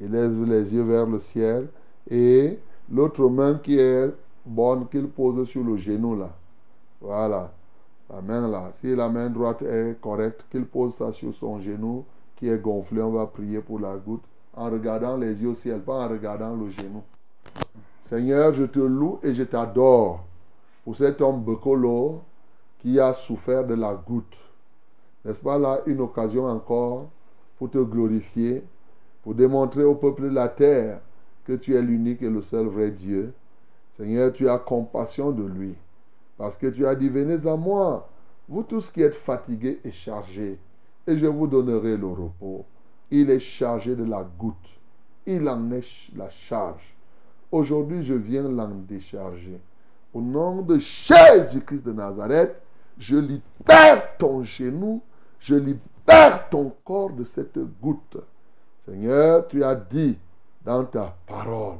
[0.00, 1.68] Il lève les yeux vers le ciel.
[2.10, 2.58] Et
[2.90, 4.12] l'autre main qui est
[4.44, 6.30] bonne, qu'il pose sur le genou là.
[7.00, 7.52] Voilà.
[8.10, 8.70] La main là.
[8.72, 12.04] Si la main droite est correcte, qu'il pose ça sur son genou
[12.36, 13.00] qui est gonflé.
[13.00, 14.24] On va prier pour la goutte
[14.56, 17.02] en regardant les yeux au ciel, pas en regardant le genou.
[18.02, 20.24] Seigneur, je te loue et je t'adore
[20.84, 22.20] pour cet homme Bekolo
[22.78, 24.36] qui a souffert de la goutte.
[25.24, 27.08] N'est-ce pas là une occasion encore
[27.56, 28.62] pour te glorifier,
[29.22, 31.00] pour démontrer au peuple de la terre
[31.46, 33.32] que tu es l'unique et le seul vrai Dieu?
[33.96, 35.74] Seigneur, tu as compassion de lui.
[36.36, 38.08] Parce que tu as dit, venez à moi,
[38.48, 40.58] vous tous qui êtes fatigués et chargés,
[41.06, 42.64] et je vous donnerai le repos.
[43.10, 44.70] Il est chargé de la goutte.
[45.26, 46.94] Il en est la charge.
[47.52, 49.60] Aujourd'hui, je viens l'en décharger.
[50.12, 52.60] Au nom de Jésus-Christ de Nazareth,
[52.98, 55.02] je libère ton genou,
[55.38, 58.18] je libère ton corps de cette goutte.
[58.80, 60.18] Seigneur, tu as dit
[60.64, 61.78] dans ta parole,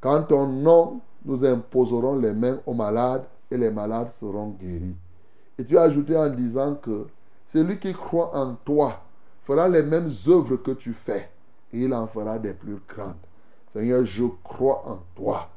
[0.00, 4.94] quand ton nom, nous imposerons les mains aux malades et les malades seront guéris.
[5.58, 7.06] Et tu as ajouté en disant que
[7.46, 9.00] celui qui croit en toi
[9.42, 11.30] fera les mêmes œuvres que tu fais
[11.72, 13.14] et il en fera des plus grandes.
[13.72, 15.48] Seigneur, je crois en toi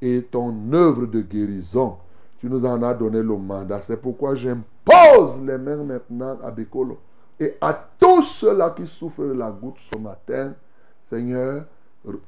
[0.00, 1.96] et ton œuvre de guérison,
[2.38, 3.80] tu nous en as donné le mandat.
[3.82, 6.98] C'est pourquoi j'impose les mains maintenant à Bekolo
[7.38, 10.54] et à tous ceux-là qui souffrent de la goutte ce matin,
[11.02, 11.64] Seigneur,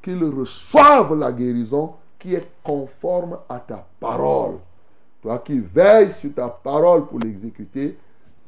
[0.02, 4.56] qu'ils reçoivent la guérison qui est conforme à ta parole.
[5.22, 7.96] Toi qui veilles sur ta parole pour l'exécuter,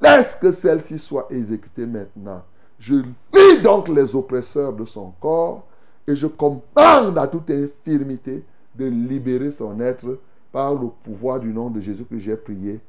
[0.00, 2.42] laisse que celle-ci soit exécutée maintenant.
[2.78, 5.64] Je lis donc les oppresseurs de son corps
[6.06, 8.44] et je commande à toute infirmité
[8.74, 10.18] de libérer son être
[10.50, 12.80] par le pouvoir du nom de Jésus que j'ai prié.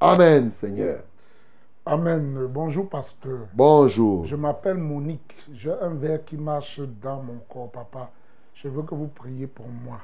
[0.00, 1.00] Amen, Seigneur.
[1.84, 2.48] Amen.
[2.50, 3.46] Bonjour, pasteur.
[3.54, 4.26] Bonjour.
[4.26, 5.36] Je m'appelle Monique.
[5.54, 8.10] J'ai un verre qui marche dans mon corps, papa.
[8.56, 10.00] Je veux que vous priez pour moi.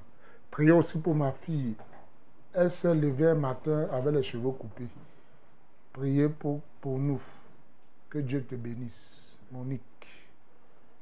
[0.51, 1.75] Priez aussi pour ma fille.
[2.53, 4.89] Elle s'est levée un matin avec les cheveux coupés.
[5.95, 7.21] Priez pour, nous.
[8.11, 9.39] Que Dieu te bénisse.
[9.51, 9.81] Monique.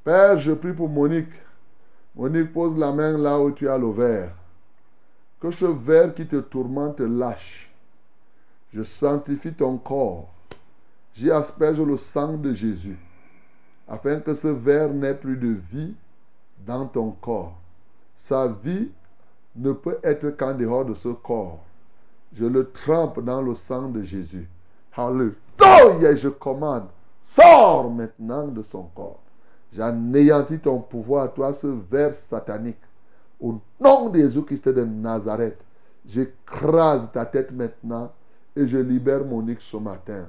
[0.04, 1.32] Père, je prie pour Monique.
[2.14, 4.32] Monique, pose la main là où tu as le verre.
[5.40, 7.72] Que ce verre qui te tourmente lâche.
[8.72, 10.32] Je sanctifie ton corps.
[11.14, 12.98] J'y asperge le sang de Jésus.
[13.88, 15.96] Afin que ce verre n'ait plus de vie
[16.66, 17.56] dans ton corps.
[18.16, 18.90] Sa vie
[19.56, 21.60] ne peut être qu'en dehors de ce corps.
[22.32, 24.48] Je le trempe dans le sang de Jésus.
[24.96, 26.88] Alléluia, je commande.
[27.22, 29.20] Sors maintenant de son corps.
[29.72, 32.80] J'anéantis ton pouvoir, toi, ce ver satanique.
[33.40, 35.64] Au nom de Jésus-Christ de Nazareth,
[36.04, 38.12] j'écrase ta tête maintenant
[38.54, 40.28] et je libère Monique ce matin.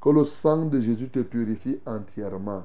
[0.00, 2.64] Que le sang de Jésus te purifie entièrement.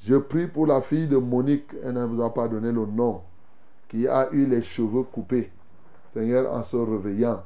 [0.00, 3.22] Je prie pour la fille de Monique, elle ne vous a pas donné le nom,
[3.88, 5.50] qui a eu les cheveux coupés.
[6.12, 7.42] Seigneur, en se réveillant.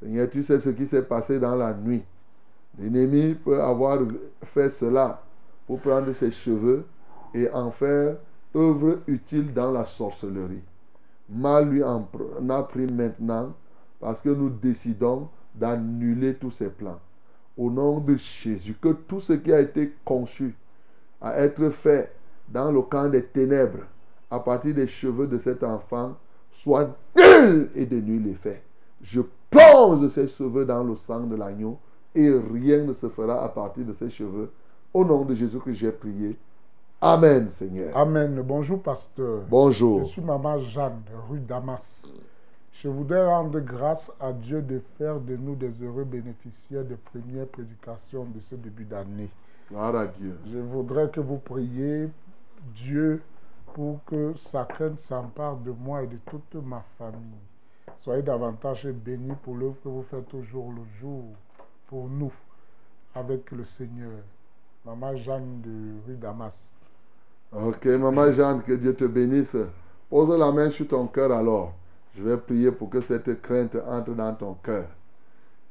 [0.00, 2.04] Seigneur, tu sais ce qui s'est passé dans la nuit.
[2.78, 3.98] L'ennemi peut avoir
[4.44, 5.22] fait cela
[5.66, 6.84] pour prendre ses cheveux
[7.34, 8.16] et en faire
[8.54, 10.62] œuvre utile dans la sorcellerie.
[11.28, 12.06] Mal lui en
[12.48, 13.52] a pris maintenant
[14.00, 17.00] parce que nous décidons d'annuler tous ses plans.
[17.56, 20.54] Au nom de Jésus, que tout ce qui a été conçu
[21.20, 22.12] à être fait
[22.48, 23.84] dans le camp des ténèbres
[24.30, 26.16] à partir des cheveux de cet enfant
[26.50, 28.62] soit nul et de nul effet.
[29.00, 29.20] Je
[29.50, 31.78] plonge ces cheveux dans le sang de l'agneau
[32.14, 34.50] et rien ne se fera à partir de ces cheveux.
[34.92, 36.36] Au nom de Jésus que j'ai prié.
[37.00, 37.96] Amen, Seigneur.
[37.96, 38.42] Amen.
[38.42, 39.42] Bonjour, pasteur.
[39.48, 40.00] Bonjour.
[40.00, 42.12] Je suis maman Jeanne, rue Damas.
[42.72, 47.46] Je voudrais rendre grâce à Dieu de faire de nous des heureux bénéficiaires des premières
[47.46, 49.28] prédications de ce début d'année.
[49.68, 50.38] Gloire à Dieu.
[50.50, 52.08] Je voudrais que vous priez
[52.74, 53.22] Dieu
[53.74, 57.40] pour que sa crainte s'empare de moi et de toute ma famille.
[57.98, 61.24] Soyez davantage bénis pour l'œuvre que vous faites au jour le jour
[61.88, 62.32] pour nous.
[63.14, 64.20] avec le Seigneur.
[64.84, 66.72] Maman Jeanne de rue Damas.
[67.52, 69.56] Ok, Maman Jeanne, que Dieu te bénisse.
[70.08, 71.74] Pose la main sur ton cœur alors.
[72.16, 74.86] Je vais prier pour que cette crainte entre dans ton cœur.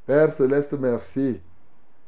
[0.05, 1.39] Père céleste, merci.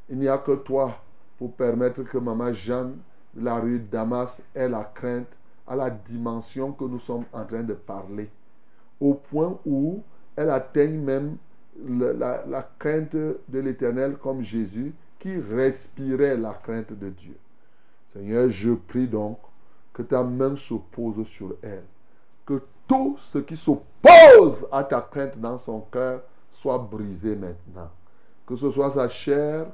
[0.09, 0.95] Il n'y a que toi
[1.39, 2.97] pour permettre que Maman Jeanne
[3.35, 5.29] la rue Damas ait la crainte
[5.65, 8.29] à la dimension que nous sommes en train de parler.
[8.99, 10.03] Au point où
[10.35, 11.37] elle atteigne même
[11.87, 17.37] la, la crainte de l'Éternel comme Jésus qui respirait la crainte de Dieu.
[18.07, 19.37] Seigneur, je prie donc
[19.93, 21.83] que ta main se pose sur elle.
[22.45, 26.21] Que tout ce qui s'oppose à ta crainte dans son cœur
[26.51, 27.89] soit brisé maintenant.
[28.45, 29.67] Que ce soit sa chair,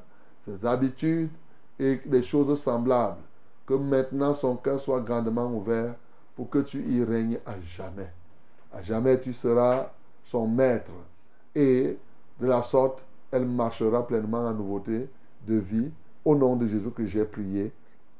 [0.45, 1.29] ses habitudes
[1.79, 3.21] et des choses semblables.
[3.65, 5.95] Que maintenant son cœur soit grandement ouvert
[6.35, 8.09] pour que tu y règnes à jamais.
[8.73, 9.91] À jamais tu seras
[10.23, 10.91] son maître.
[11.55, 11.97] Et
[12.39, 15.07] de la sorte, elle marchera pleinement en nouveauté
[15.47, 15.91] de vie.
[16.23, 17.71] Au nom de Jésus que j'ai prié.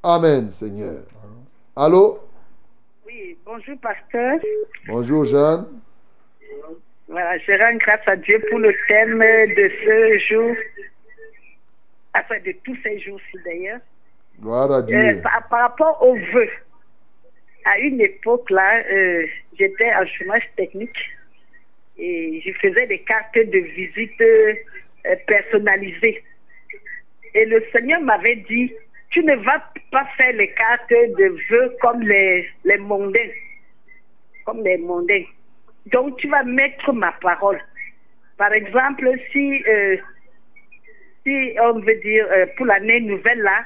[0.03, 1.03] Amen, Seigneur.
[1.75, 2.19] Allô?
[3.05, 4.39] Oui, bonjour, pasteur.
[4.87, 5.65] Bonjour, Jeanne.
[7.07, 10.55] Voilà, je rends grâce à Dieu pour le thème de ce jour,
[12.17, 13.79] enfin de tous ces jours-ci d'ailleurs.
[14.39, 14.97] Gloire à Dieu.
[14.97, 16.49] Euh, par, par, rapport aux vœux,
[17.65, 19.25] à une époque là, euh,
[19.57, 20.97] j'étais en chômage technique
[21.97, 24.53] et je faisais des cartes de visite euh,
[25.27, 26.23] personnalisées.
[27.33, 28.71] Et le Seigneur m'avait dit,
[29.09, 33.31] tu ne vas pas faire les cartes de vœux comme les, les mondains.
[34.45, 35.23] Comme les mondains.
[35.87, 37.61] Donc tu vas mettre ma parole.
[38.37, 39.97] Par exemple, si, euh,
[41.25, 43.65] si on veut dire euh, pour l'année nouvelle là,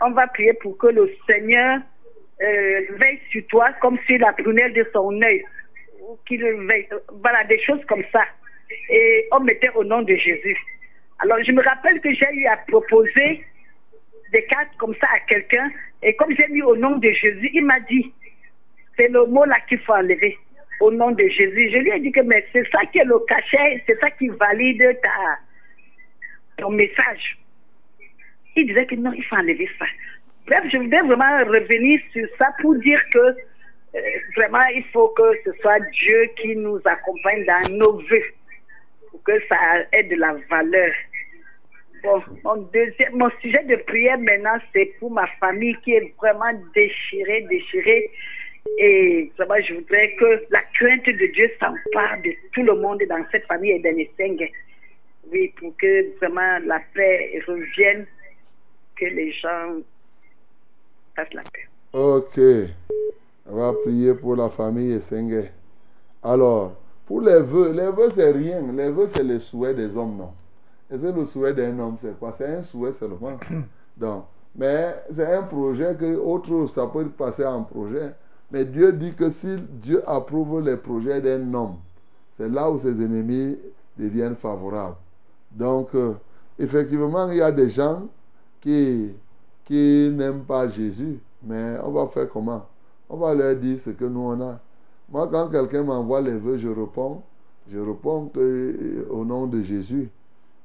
[0.00, 1.78] on va prier pour que le Seigneur
[2.42, 5.44] euh, veille sur toi comme sur la prunelle de son œil.
[6.26, 6.88] Qu'il veille.
[7.22, 8.24] Voilà, des choses comme ça.
[8.90, 10.56] Et on mettait au nom de Jésus.
[11.20, 13.44] Alors je me rappelle que j'ai eu à proposer
[14.32, 15.70] des cartes comme ça à quelqu'un.
[16.02, 18.12] Et comme j'ai mis au nom de Jésus, il m'a dit,
[18.96, 20.36] c'est le mot là qu'il faut enlever.
[20.80, 21.70] Au nom de Jésus.
[21.72, 24.28] Je lui ai dit que mais c'est ça qui est le cachet, c'est ça qui
[24.28, 25.38] valide ta,
[26.62, 27.38] ton message.
[28.56, 29.86] Il disait que non, il faut enlever ça.
[30.46, 34.00] Bref, je voudrais vraiment revenir sur ça pour dire que euh,
[34.36, 38.24] vraiment, il faut que ce soit Dieu qui nous accompagne dans nos vœux
[39.10, 39.56] pour que ça
[39.92, 40.92] ait de la valeur.
[42.02, 46.52] Bon, mon, deuxième, mon sujet de prière maintenant, c'est pour ma famille qui est vraiment
[46.74, 48.10] déchirée, déchirée.
[48.78, 53.24] Et vraiment, je voudrais que la crainte de Dieu s'empare de tout le monde dans
[53.30, 54.10] cette famille et dans les
[55.32, 58.06] Oui, pour que vraiment la paix revienne,
[58.96, 59.80] que les gens
[61.16, 61.68] fassent la paix.
[61.92, 62.38] Ok.
[63.46, 65.50] On va prier pour la famille Essengue.
[66.22, 66.74] Alors,
[67.06, 68.62] pour les vœux, les vœux, c'est rien.
[68.72, 70.32] Les vœux, c'est le souhait des hommes, non?
[70.90, 72.32] Et c'est le souhait d'un homme, c'est quoi?
[72.36, 73.38] C'est un souhait seulement.
[73.96, 78.12] Donc, mais c'est un projet que autre chose, ça peut passer en projet.
[78.50, 81.76] Mais Dieu dit que si Dieu approuve les projets d'un homme,
[82.36, 83.58] c'est là où ses ennemis
[83.98, 84.96] deviennent favorables.
[85.54, 86.14] Donc, euh,
[86.58, 88.06] effectivement, il y a des gens
[88.60, 89.14] qui,
[89.70, 92.66] n'aiment pas Jésus, mais on va faire comment?
[93.08, 94.58] On va leur dire ce que nous on a.
[95.10, 97.22] Moi, quand quelqu'un m'envoie les vœux, je réponds.
[97.70, 100.10] Je réponds que, au nom de Jésus.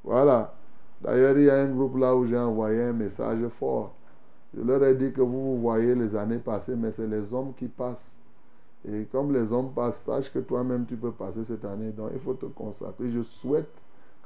[0.04, 0.54] Voilà.
[1.02, 3.94] D'ailleurs, il y a un groupe là où j'ai envoyé un message fort.
[4.56, 7.54] Je leur ai dit que vous, vous voyez les années passées, mais c'est les hommes
[7.58, 8.18] qui passent.
[8.90, 11.92] Et comme les hommes passent, sache que toi-même tu peux passer cette année.
[11.92, 13.10] Donc il faut te consacrer.
[13.12, 13.70] Je souhaite,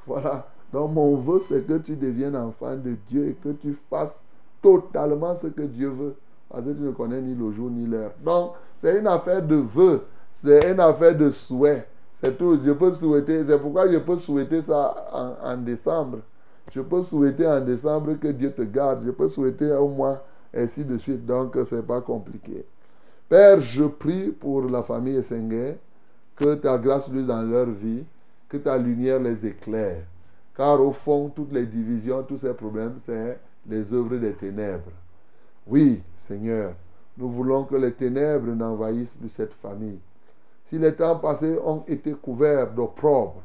[0.08, 0.48] voilà.
[0.72, 4.22] Donc mon vœu, c'est que tu deviennes enfant de Dieu et que tu fasses
[4.62, 6.16] totalement ce que Dieu veut.
[6.50, 8.12] Parce que tu ne connais ni le jour ni l'heure.
[8.24, 10.04] Donc c'est une affaire de vœu.
[10.34, 11.86] C'est une affaire de souhait.
[12.14, 12.60] C'est tout.
[12.64, 16.20] Je peux souhaiter, c'est pourquoi je peux souhaiter ça en, décembre.
[16.74, 19.04] Je peux souhaiter en décembre que Dieu te garde.
[19.06, 20.24] Je peux souhaiter au mois,
[20.56, 21.26] ainsi de suite.
[21.26, 22.66] Donc, ce n'est pas compliqué.
[23.28, 25.78] Père, je prie pour la famille Essenger,
[26.36, 28.04] que ta grâce luise dans leur vie,
[28.52, 30.04] que ta lumière les éclaire.
[30.56, 34.92] Car au fond, toutes les divisions, tous ces problèmes, c'est les œuvres des ténèbres.
[35.66, 36.74] Oui, Seigneur,
[37.18, 40.00] nous voulons que les ténèbres n'envahissent plus cette famille
[40.72, 43.42] si les temps passés ont été couverts d'opprobre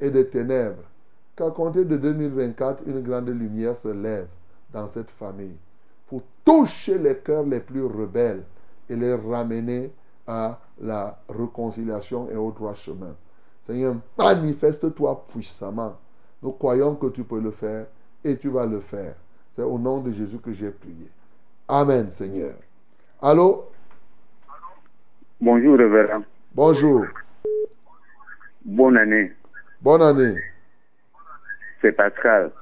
[0.00, 0.82] et de ténèbres,
[1.36, 4.28] qu'à compter de 2024, une grande lumière se lève
[4.72, 5.56] dans cette famille
[6.08, 8.44] pour toucher les cœurs les plus rebelles
[8.88, 9.92] et les ramener
[10.26, 13.14] à la réconciliation et au droit chemin.
[13.66, 15.98] Seigneur, manifeste-toi puissamment.
[16.42, 17.86] Nous croyons que tu peux le faire
[18.24, 19.14] et tu vas le faire.
[19.50, 21.10] C'est au nom de Jésus que j'ai prié.
[21.68, 22.54] Amen, Seigneur.
[23.20, 23.70] Allô?
[25.40, 26.22] Bonjour, révérend.
[26.54, 27.06] Bonjour.
[28.64, 29.32] Bonne année.
[29.80, 30.40] Bonne année.
[31.80, 32.52] C'est Pascal.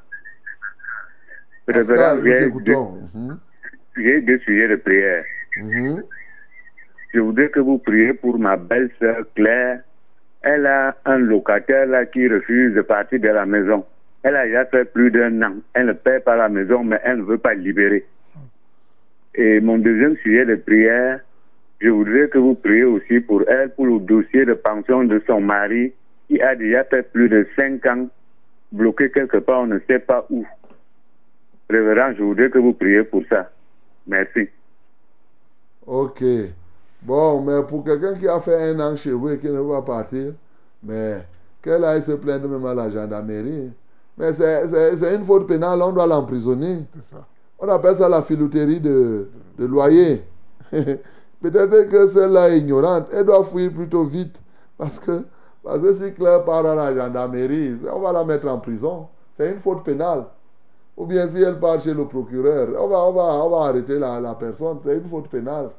[1.67, 2.93] Pascal, nous j'ai deux, t'écoutons.
[3.15, 3.39] Mhm.
[3.97, 5.25] j'ai deux sujets de prière.
[5.57, 6.03] Mhm.
[7.13, 9.83] Je voudrais que vous priez pour ma belle-sœur Claire.
[10.43, 13.85] Elle a un locataire qui refuse de partir de la maison.
[14.23, 15.55] Elle a déjà fait plus d'un an.
[15.75, 18.05] Elle ne paie pas la maison, mais elle ne veut pas libérer.
[19.35, 21.21] Et mon deuxième sujet de prière,
[21.81, 25.41] je voudrais que vous priez aussi pour elle, pour le dossier de pension de son
[25.41, 25.93] mari,
[26.27, 28.09] qui a déjà fait plus de cinq ans,
[28.73, 30.45] bloqué quelque part, on ne sait pas où.
[31.71, 33.51] Révérend, je voudrais que vous priez pour ça.
[34.07, 34.49] Merci.
[35.87, 36.23] Ok.
[37.01, 39.69] Bon, mais pour quelqu'un qui a fait un an chez vous et qui ne veut
[39.69, 40.35] pas partir,
[40.83, 41.27] mais
[41.63, 43.73] qu'elle aille se plaindre même à la gendarmerie.
[44.17, 46.87] Mais c'est- une faute pénale, on doit l'emprisonner.
[47.59, 50.25] On appelle ça la filouterie de, de loyer.
[51.43, 53.09] Peut-être que celle-là est ignorante.
[53.13, 54.41] Elle doit fuir plutôt vite.
[54.77, 55.25] Parce que,
[55.63, 59.09] parce que si Claire part à la gendarmerie, on va la mettre en prison.
[59.37, 60.25] C'est une faute pénale.
[60.97, 63.99] Ou bien si elle part chez le procureur, on va, on va, on va arrêter
[63.99, 64.79] la, la personne.
[64.83, 65.71] C'est une faute pénale.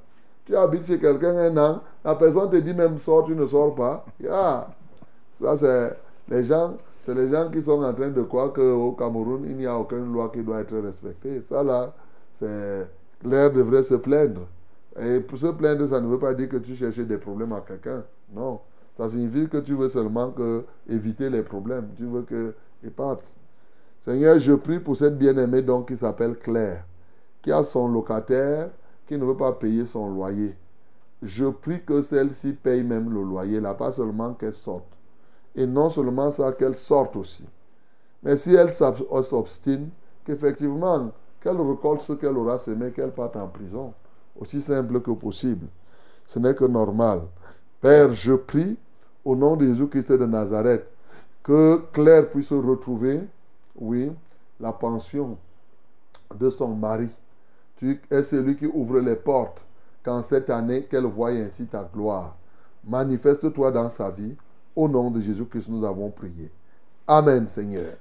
[0.50, 3.76] Tu habites chez quelqu'un un an, la personne te dit même sors, tu ne sors
[3.76, 4.04] pas.
[5.40, 5.96] Ça, c'est
[6.28, 9.68] les gens, c'est les gens qui sont en train de croire qu'au Cameroun, il n'y
[9.68, 11.42] a aucune loi qui doit être respectée.
[11.44, 11.94] Ça, là,
[12.34, 12.88] c'est.
[13.20, 14.48] Claire devrait se plaindre.
[15.00, 17.62] Et pour se plaindre, ça ne veut pas dire que tu cherches des problèmes à
[17.62, 18.04] quelqu'un.
[18.34, 18.60] Non.
[18.98, 21.90] Ça signifie que tu veux seulement que éviter les problèmes.
[21.96, 23.32] Tu veux qu'ils partent.
[24.02, 26.86] Seigneur, je prie pour cette bien-aimée donc qui s'appelle Claire,
[27.44, 28.70] qui a son locataire,
[29.10, 30.56] qui ne veut pas payer son loyer.
[31.24, 34.86] Je prie que celle-ci paye même le loyer, là, pas seulement qu'elle sorte.
[35.56, 37.44] Et non seulement ça, qu'elle sorte aussi.
[38.22, 39.90] Mais si elle s'obstine,
[40.24, 41.12] qu'effectivement,
[41.42, 43.94] qu'elle récolte ce qu'elle aura semé, qu'elle parte en prison.
[44.40, 45.66] Aussi simple que possible.
[46.28, 47.22] Ce n'est que normal.
[47.82, 48.78] Père, je prie
[49.26, 50.86] au nom de Jésus-Christ de Nazareth
[51.42, 53.22] que Claire puisse retrouver,
[53.76, 54.12] oui,
[54.60, 55.36] la pension
[56.38, 57.10] de son mari.
[57.80, 59.64] Tu es celui qui ouvre les portes
[60.04, 62.36] qu'en cette année, qu'elle voie ainsi ta gloire.
[62.86, 64.36] Manifeste-toi dans sa vie.
[64.76, 66.52] Au nom de Jésus-Christ, nous avons prié.
[67.08, 67.94] Amen, Seigneur.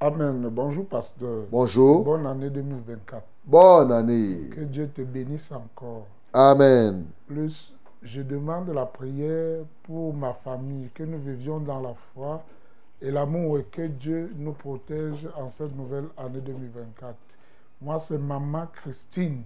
[0.00, 0.48] Amen.
[0.50, 1.44] Bonjour, pasteur.
[1.50, 2.04] Bonjour.
[2.04, 3.22] Bonne année 2024.
[3.44, 4.48] Bonne année.
[4.50, 6.06] Que Dieu te bénisse encore.
[6.32, 7.04] Amen.
[7.26, 7.70] Plus,
[8.02, 12.42] je demande la prière pour ma famille, que nous vivions dans la foi
[13.02, 17.14] et l'amour et que Dieu nous protège en cette nouvelle année 2024.
[17.82, 19.42] Moi, c'est maman Christine.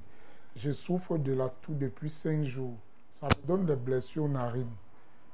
[0.57, 2.77] Je souffre de la toux depuis cinq jours.
[3.19, 4.75] Ça me donne des blessures aux narines.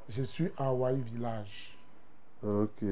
[0.08, 1.76] Je suis à Hawaii Village.
[2.44, 2.84] Ok.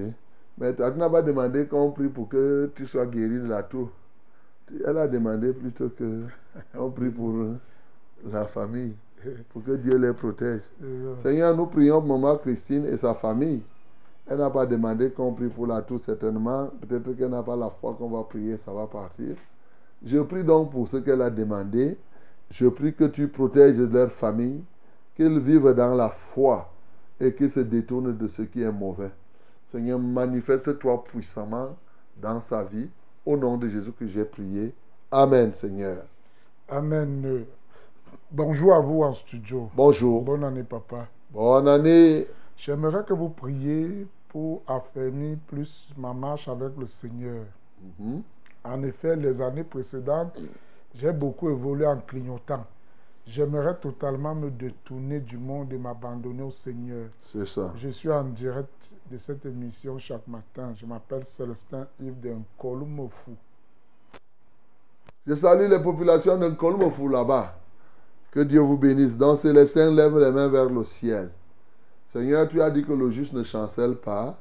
[0.58, 3.62] Mais toi, tu n'as pas demandé qu'on prie pour que tu sois guéri de la
[3.62, 3.88] toux.
[4.84, 6.24] Elle a demandé plutôt que
[6.74, 7.32] on prie pour
[8.24, 8.96] la famille,
[9.50, 10.62] pour que Dieu les protège.
[10.82, 13.64] Euh, Seigneur, nous prions pour maman Christine et sa famille.
[14.26, 16.68] Elle n'a pas demandé qu'on prie pour la toux, certainement.
[16.80, 19.36] Peut-être qu'elle n'a pas la foi qu'on va prier, ça va partir.
[20.04, 21.98] Je prie donc pour ce qu'elle a demandé.
[22.50, 24.62] Je prie que tu protèges leur famille,
[25.14, 26.72] qu'ils vivent dans la foi
[27.20, 29.10] et qu'ils se détournent de ce qui est mauvais.
[29.70, 31.76] Seigneur, manifeste-toi puissamment
[32.20, 32.88] dans sa vie.
[33.24, 34.74] Au nom de Jésus que j'ai prié.
[35.10, 36.04] Amen, Seigneur.
[36.68, 37.44] Amen.
[38.30, 39.68] Bonjour à vous en studio.
[39.76, 40.22] Bonjour.
[40.22, 41.06] Bonne année, papa.
[41.30, 42.26] Bonne année.
[42.56, 47.44] J'aimerais que vous priez pour affermir plus ma marche avec le Seigneur.
[47.98, 48.22] Mhm.
[48.64, 50.40] En effet, les années précédentes,
[50.94, 52.66] j'ai beaucoup évolué en clignotant.
[53.26, 57.08] J'aimerais totalement me détourner du monde et m'abandonner au Seigneur.
[57.22, 57.72] C'est ça.
[57.76, 60.72] Je suis en direct de cette émission chaque matin.
[60.74, 63.32] Je m'appelle Célestin Yves d'Nkolomofu.
[65.26, 67.56] Je salue les populations de Kolmofou là-bas.
[68.30, 69.16] Que Dieu vous bénisse.
[69.16, 71.30] Donc Célestin lève les mains vers le ciel.
[72.08, 74.40] Seigneur, tu as dit que le juste ne chancelle pas.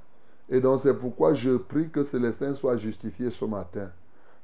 [0.49, 3.91] Et donc c'est pourquoi je prie que Célestin soit justifié ce matin.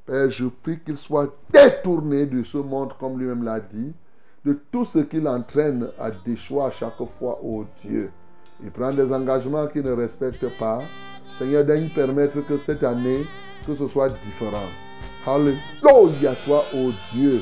[0.06, 3.92] Père, je prie qu'il soit détourné de ce monde, comme lui-même l'a dit,
[4.46, 8.12] de tout ce qui l'entraîne à déchoir chaque fois, ô Dieu.
[8.64, 10.80] Il prend des engagements qu'il ne respecte pas.
[11.40, 13.26] Seigneur, daigne permettre que cette année,
[13.66, 14.70] que ce soit différent.
[15.26, 17.42] Alléluia toi, ô Dieu.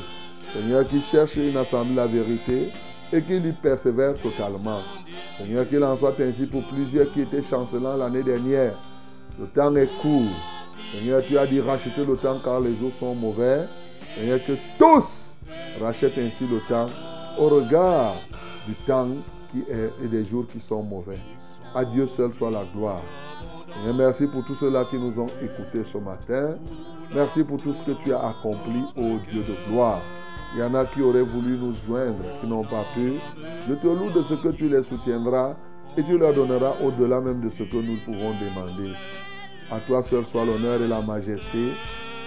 [0.52, 2.70] Seigneur, qui cherche une assemblée la vérité
[3.12, 4.80] et qu'il y persévère totalement.
[5.36, 8.72] Seigneur, qu'il en soit ainsi pour plusieurs qui étaient chancelants l'année dernière.
[9.38, 10.30] Le temps est court.
[10.94, 13.66] Seigneur, tu as dit racheter le temps car les jours sont mauvais.
[14.16, 15.36] Seigneur, que tous
[15.80, 16.86] rachètent ainsi le temps
[17.36, 18.14] au regard
[18.66, 19.08] du temps
[19.50, 21.18] qui est et des jours qui sont mauvais.
[21.74, 23.02] À Dieu seul soit la gloire.
[23.96, 26.56] Merci pour tous ceux-là qui nous ont écoutés ce matin.
[27.12, 30.00] Merci pour tout ce que tu as accompli, ô Dieu de gloire.
[30.54, 33.14] Il y en a qui auraient voulu nous joindre, qui n'ont pas pu.
[33.68, 35.56] Je te loue de ce que tu les soutiendras
[35.96, 38.92] et tu leur donneras au-delà même de ce que nous pouvons demander.
[39.70, 41.72] À toi seul soit l'honneur et la majesté.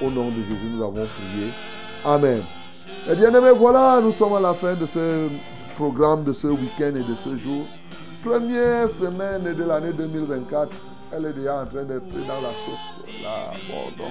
[0.01, 1.49] Au nom de Jésus, nous avons prié.
[2.05, 2.41] Amen.
[3.09, 5.27] Eh bien aimés, voilà, nous sommes à la fin de ce
[5.75, 7.65] programme, de ce week-end et de ce jour.
[8.23, 10.69] Première semaine de l'année 2024.
[11.13, 12.99] Elle est déjà en train d'être dans la sauce.
[13.69, 14.09] Bon, donc,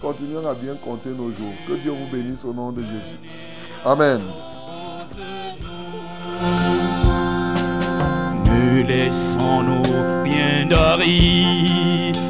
[0.00, 1.54] continuons à bien compter nos jours.
[1.68, 3.20] Que Dieu vous bénisse au nom de Jésus.
[3.84, 4.20] Amen.
[8.46, 9.82] Ne laissons-nous
[10.24, 12.29] rien d'aride